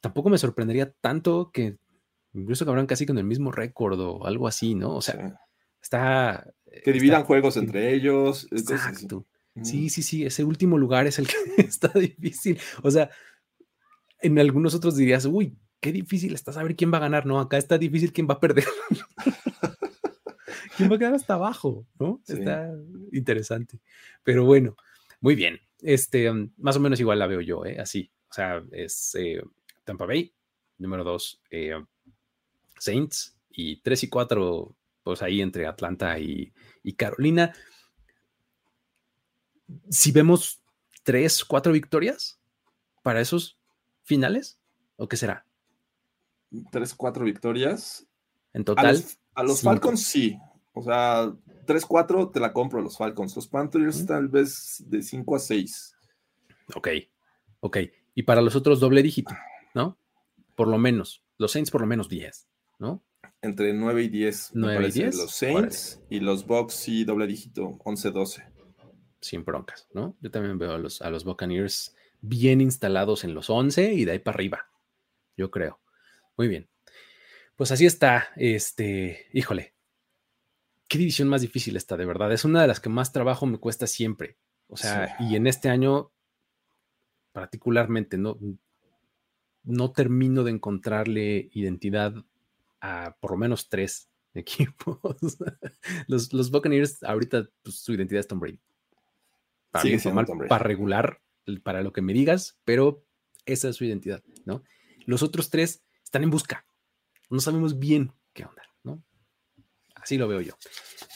tampoco 0.00 0.30
me 0.30 0.38
sorprendería 0.38 0.92
tanto 0.92 1.50
que 1.52 1.78
incluso 2.34 2.66
que 2.66 2.86
casi 2.86 3.06
con 3.06 3.18
el 3.18 3.24
mismo 3.24 3.52
récord 3.52 3.98
o 4.00 4.26
algo 4.26 4.48
así, 4.48 4.74
¿no? 4.74 4.94
O 4.96 5.02
sea, 5.02 5.40
está... 5.84 6.50
Que 6.82 6.92
dividan 6.92 7.24
juegos 7.24 7.56
entre 7.56 7.94
ellos. 7.94 8.48
Exacto. 8.50 9.26
Sí, 9.62 9.88
sí, 9.88 10.02
sí, 10.02 10.24
ese 10.24 10.42
último 10.42 10.78
lugar 10.78 11.06
es 11.06 11.20
el 11.20 11.28
que 11.28 11.36
está 11.58 11.88
difícil. 11.88 12.58
O 12.82 12.90
sea, 12.90 13.10
en 14.20 14.38
algunos 14.38 14.74
otros 14.74 14.96
dirías, 14.96 15.26
uy, 15.26 15.56
qué 15.80 15.92
difícil 15.92 16.34
está 16.34 16.52
saber 16.52 16.74
quién 16.74 16.92
va 16.92 16.96
a 16.96 17.02
ganar, 17.02 17.26
¿no? 17.26 17.38
Acá 17.38 17.58
está 17.58 17.78
difícil 17.78 18.12
quién 18.12 18.26
va 18.28 18.34
a 18.34 18.40
perder. 18.40 18.64
¿Quién 20.76 20.90
va 20.90 20.96
a 20.96 20.98
quedar 20.98 21.14
hasta 21.14 21.34
abajo? 21.34 21.86
¿No? 22.00 22.20
Está 22.26 22.74
interesante. 23.12 23.78
Pero 24.24 24.44
bueno, 24.44 24.76
muy 25.20 25.36
bien. 25.36 25.60
Este, 25.80 26.32
más 26.56 26.76
o 26.76 26.80
menos 26.80 26.98
igual 26.98 27.20
la 27.20 27.28
veo 27.28 27.40
yo, 27.40 27.64
¿eh? 27.64 27.78
Así. 27.78 28.10
O 28.28 28.34
sea, 28.34 28.60
es 28.72 29.14
eh, 29.14 29.40
Tampa 29.84 30.06
Bay, 30.06 30.34
número 30.78 31.04
2 31.04 31.42
eh, 31.50 31.84
Saints 32.76 33.36
y 33.50 33.80
3 33.82 34.02
y 34.02 34.08
4 34.08 34.76
pues 35.04 35.22
ahí 35.22 35.40
entre 35.40 35.66
Atlanta 35.66 36.18
y, 36.18 36.52
Carolina. 36.96 37.54
Si 39.88 40.10
vemos 40.10 40.62
3, 41.04 41.44
4 41.44 41.72
victorias 41.72 42.40
para 43.02 43.20
esos 43.20 43.58
finales, 44.02 44.58
¿o 44.96 45.06
qué 45.06 45.16
será? 45.16 45.46
3, 46.72 46.94
4 46.94 47.24
victorias. 47.24 48.06
En 48.52 48.64
total. 48.64 49.04
A 49.34 49.42
los, 49.42 49.62
Falcons 49.62 50.02
sí. 50.02 50.38
O 50.72 50.82
sea, 50.82 51.26
3-4 51.66 52.32
te 52.32 52.40
la 52.40 52.52
compro 52.52 52.80
a 52.80 52.82
los 52.82 52.96
Falcons. 52.96 53.34
Los 53.36 53.48
Panthers 53.48 54.06
tal 54.06 54.28
vez 54.28 54.82
de 54.86 55.02
5 55.02 55.36
a 55.36 55.38
6. 55.38 55.96
Ok, 56.74 56.88
ok. 57.60 57.78
Y 58.14 58.22
para 58.22 58.40
los 58.40 58.56
otros 58.56 58.80
doble 58.80 59.02
dígito, 59.02 59.34
¿no? 59.74 59.98
Por 60.54 60.68
lo 60.68 60.78
menos. 60.78 61.22
Los 61.36 61.52
Saints 61.52 61.70
por 61.70 61.80
lo 61.80 61.86
menos 61.86 62.08
10, 62.08 62.48
¿no? 62.78 63.02
Entre 63.44 63.74
9 63.74 64.02
y 64.04 64.08
10. 64.08 64.50
9 64.54 64.88
y 64.88 64.90
10. 64.90 65.16
Los 65.16 65.34
Saints 65.34 66.02
y 66.08 66.20
los 66.20 66.46
Bucks 66.46 66.74
sí 66.74 67.04
doble 67.04 67.26
dígito, 67.26 67.78
11-12. 67.84 68.50
Sin 69.20 69.44
broncas, 69.44 69.88
¿no? 69.92 70.16
Yo 70.20 70.30
también 70.30 70.58
veo 70.58 70.72
a 70.72 70.78
los, 70.78 71.02
a 71.02 71.10
los 71.10 71.24
Buccaneers 71.24 71.94
bien 72.20 72.60
instalados 72.60 73.22
en 73.24 73.34
los 73.34 73.50
11 73.50 73.92
y 73.92 74.04
de 74.04 74.12
ahí 74.12 74.18
para 74.18 74.36
arriba, 74.36 74.66
yo 75.36 75.50
creo. 75.50 75.80
Muy 76.36 76.48
bien. 76.48 76.68
Pues 77.56 77.70
así 77.70 77.86
está, 77.86 78.28
este, 78.36 79.26
híjole, 79.32 79.74
qué 80.88 80.98
división 80.98 81.28
más 81.28 81.42
difícil 81.42 81.76
está, 81.76 81.96
de 81.96 82.06
verdad. 82.06 82.32
Es 82.32 82.44
una 82.44 82.62
de 82.62 82.68
las 82.68 82.80
que 82.80 82.88
más 82.88 83.12
trabajo 83.12 83.46
me 83.46 83.58
cuesta 83.58 83.86
siempre. 83.86 84.38
O 84.68 84.76
sea, 84.76 85.16
y 85.20 85.36
en 85.36 85.46
este 85.46 85.68
año 85.68 86.10
particularmente, 87.34 88.16
no, 88.16 88.38
no 89.64 89.92
termino 89.92 90.44
de 90.44 90.52
encontrarle 90.52 91.50
identidad 91.52 92.14
a 92.84 93.16
por 93.18 93.30
lo 93.32 93.38
menos 93.38 93.68
tres 93.68 94.10
equipos. 94.34 94.98
los, 96.06 96.32
los 96.32 96.50
Buccaneers, 96.50 97.02
ahorita 97.02 97.48
pues, 97.62 97.76
su 97.76 97.94
identidad 97.94 98.20
es 98.20 98.28
Tom 98.28 98.40
Brady. 98.40 98.60
Para, 99.70 100.26
para 100.48 100.62
regular, 100.62 101.20
para 101.64 101.82
lo 101.82 101.92
que 101.92 102.02
me 102.02 102.12
digas, 102.12 102.60
pero 102.64 103.04
esa 103.44 103.68
es 103.68 103.76
su 103.76 103.84
identidad, 103.84 104.22
¿no? 104.44 104.62
Los 105.04 105.24
otros 105.24 105.50
tres 105.50 105.82
están 106.04 106.22
en 106.22 106.30
busca. 106.30 106.64
No 107.28 107.40
sabemos 107.40 107.78
bien 107.80 108.12
qué 108.32 108.44
onda, 108.44 108.62
¿no? 108.84 109.02
Así 109.96 110.16
lo 110.16 110.28
veo 110.28 110.40
yo. 110.40 110.54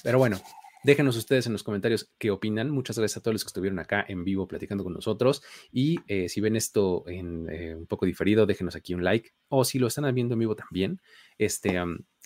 Pero 0.03 0.19
bueno, 0.19 0.41
Déjenos 0.85 1.17
ustedes 1.17 1.47
en 1.47 1.53
los 1.53 1.65
comentarios 1.65 2.13
qué 2.19 2.31
opinan. 2.31 2.71
Muchas 2.71 2.99
gracias 2.99 3.19
a 3.19 3.21
todos 3.21 3.35
los 3.35 3.45
que 3.45 3.49
estuvieron 3.49 3.79
acá 3.79 4.05
en 4.07 4.25
vivo 4.25 4.47
platicando 4.47 4.85
con 4.85 4.93
nosotros. 4.93 5.43
Y 5.73 5.99
eh, 6.07 6.29
si 6.29 6.41
ven 6.41 6.55
esto 6.55 7.05
en 7.09 7.49
eh, 7.51 7.75
un 7.75 7.87
poco 7.87 8.07
diferido, 8.07 8.47
déjenos 8.47 8.77
aquí 8.77 8.95
un 8.95 9.03
like. 9.03 9.33
O 9.49 9.65
si 9.65 9.79
lo 9.79 9.89
están 9.89 10.15
viendo 10.15 10.35
en 10.35 10.41
vivo 10.41 10.55
también, 10.55 11.01
este, 11.37 11.81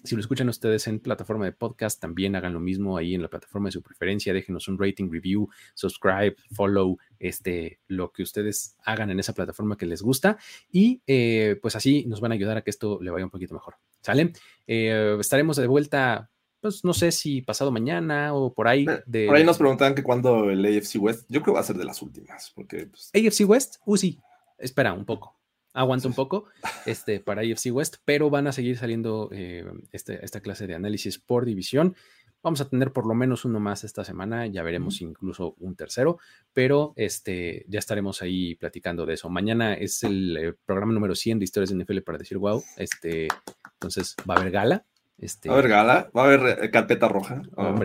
si 0.05 0.16
lo 0.16 0.20
escuchan 0.20 0.48
ustedes 0.48 0.86
en 0.86 1.00
plataforma 1.00 1.46
de 1.46 1.53
podcast, 1.53 2.00
también 2.00 2.36
hagan 2.36 2.53
lo 2.53 2.61
mismo 2.61 2.96
ahí 2.96 3.14
en 3.14 3.22
la 3.22 3.28
plataforma 3.28 3.68
de 3.68 3.72
su 3.72 3.82
preferencia. 3.82 4.34
Déjenos 4.34 4.68
un 4.68 4.78
rating, 4.78 5.11
review, 5.11 5.48
subscribe, 5.74 6.36
follow, 6.55 6.98
este, 7.18 7.80
lo 7.86 8.12
que 8.12 8.22
ustedes 8.22 8.76
hagan 8.84 9.11
en 9.11 9.18
esa 9.18 9.32
plataforma 9.32 9.76
que 9.78 9.86
les 9.86 10.03
gusta. 10.03 10.36
Y 10.70 11.03
eh, 11.07 11.59
pues 11.62 11.74
así 11.74 12.05
nos 12.07 12.20
van 12.20 12.32
a 12.32 12.34
ayudar 12.34 12.59
a 12.59 12.62
que 12.62 12.70
esto 12.70 12.98
le 13.00 13.11
vaya 13.11 13.24
un 13.24 13.30
poquito 13.30 13.55
mejor. 13.55 13.76
¿Sale? 14.00 14.32
estaremos 14.66 15.57
de 15.57 15.66
vuelta 15.68 16.31
pues 16.62 16.84
no 16.84 16.94
sé 16.94 17.10
si 17.10 17.42
pasado 17.42 17.72
mañana 17.72 18.32
o 18.32 18.54
por 18.54 18.68
ahí. 18.68 18.86
De... 19.04 19.26
Por 19.26 19.36
ahí 19.36 19.44
nos 19.44 19.58
preguntaban 19.58 19.96
que 19.96 20.04
cuando 20.04 20.48
el 20.48 20.64
AFC 20.64 20.96
West, 21.00 21.26
yo 21.28 21.42
creo 21.42 21.54
que 21.54 21.56
va 21.56 21.60
a 21.60 21.64
ser 21.64 21.76
de 21.76 21.84
las 21.84 22.00
últimas, 22.00 22.52
porque... 22.54 22.86
Pues... 22.86 23.10
AFC 23.12 23.48
West, 23.48 23.76
uh, 23.84 23.96
sí, 23.96 24.20
espera 24.58 24.92
un 24.92 25.04
poco, 25.04 25.36
aguanta 25.74 26.06
un 26.06 26.14
poco 26.14 26.46
este, 26.86 27.18
para 27.18 27.42
AFC 27.42 27.72
West, 27.72 27.96
pero 28.04 28.30
van 28.30 28.46
a 28.46 28.52
seguir 28.52 28.78
saliendo 28.78 29.28
eh, 29.32 29.64
este, 29.90 30.24
esta 30.24 30.40
clase 30.40 30.68
de 30.68 30.76
análisis 30.76 31.18
por 31.18 31.44
división. 31.44 31.96
Vamos 32.44 32.60
a 32.60 32.68
tener 32.68 32.92
por 32.92 33.06
lo 33.06 33.14
menos 33.14 33.44
uno 33.44 33.58
más 33.58 33.82
esta 33.82 34.04
semana, 34.04 34.46
ya 34.46 34.62
veremos 34.62 35.00
incluso 35.00 35.56
un 35.58 35.74
tercero, 35.74 36.18
pero 36.52 36.92
este, 36.94 37.64
ya 37.68 37.80
estaremos 37.80 38.22
ahí 38.22 38.54
platicando 38.54 39.04
de 39.04 39.14
eso. 39.14 39.28
Mañana 39.28 39.74
es 39.74 40.04
el 40.04 40.36
eh, 40.36 40.54
programa 40.64 40.92
número 40.92 41.16
100 41.16 41.40
de 41.40 41.44
historias 41.44 41.70
de 41.70 41.82
NFL 41.82 42.02
para 42.02 42.18
decir 42.18 42.38
wow, 42.38 42.62
este, 42.76 43.26
entonces 43.74 44.14
va 44.28 44.34
a 44.34 44.38
haber 44.38 44.52
gala, 44.52 44.86
este, 45.22 45.48
va 45.48 45.54
a 45.54 45.58
haber 45.58 45.70
gala, 45.70 46.10
va 46.16 46.22
a 46.22 46.24
haber 46.26 46.64
eh, 46.64 46.70
carpeta 46.70 47.08
roja. 47.08 47.42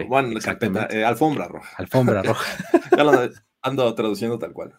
bueno, 0.08 0.40
carpeta, 0.42 0.88
eh, 0.90 1.06
alfombra 1.06 1.48
roja. 1.48 1.70
Alfombra 1.78 2.24
roja. 2.24 2.52
ya 2.96 3.04
lo 3.04 3.12
ando 3.62 3.94
traduciendo 3.94 4.40
tal 4.40 4.54
cual. 4.54 4.74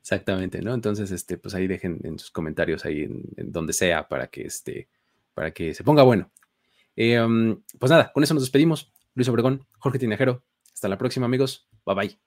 Exactamente, 0.00 0.62
¿no? 0.62 0.72
Entonces, 0.72 1.10
este, 1.10 1.36
pues 1.36 1.54
ahí 1.54 1.66
dejen 1.66 1.98
en 2.04 2.18
sus 2.18 2.30
comentarios, 2.30 2.84
ahí 2.84 3.02
en, 3.02 3.52
donde 3.52 3.72
sea, 3.72 4.06
para 4.06 4.28
que, 4.28 4.42
este, 4.42 4.88
para 5.34 5.50
que 5.50 5.74
se 5.74 5.82
ponga 5.82 6.04
bueno. 6.04 6.30
Eh, 6.94 7.20
um, 7.20 7.60
pues 7.78 7.90
nada, 7.90 8.12
con 8.12 8.22
eso 8.22 8.34
nos 8.34 8.44
despedimos. 8.44 8.92
Luis 9.14 9.28
Obregón, 9.28 9.66
Jorge 9.78 9.98
Tinejero. 9.98 10.44
Hasta 10.72 10.88
la 10.88 10.98
próxima, 10.98 11.26
amigos. 11.26 11.66
Bye 11.84 11.94
bye. 11.96 12.18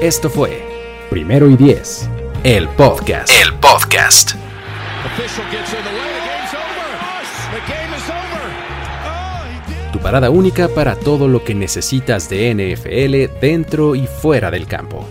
Esto 0.00 0.30
fue 0.30 0.62
Primero 1.10 1.50
y 1.50 1.56
Diez, 1.56 2.08
el 2.44 2.68
podcast. 2.68 3.32
El 3.42 3.54
podcast. 3.58 4.36
Parada 10.06 10.30
única 10.30 10.68
para 10.68 10.94
todo 10.94 11.26
lo 11.26 11.42
que 11.42 11.52
necesitas 11.52 12.30
de 12.30 12.54
NFL 12.54 13.40
dentro 13.40 13.96
y 13.96 14.06
fuera 14.06 14.52
del 14.52 14.68
campo. 14.68 15.04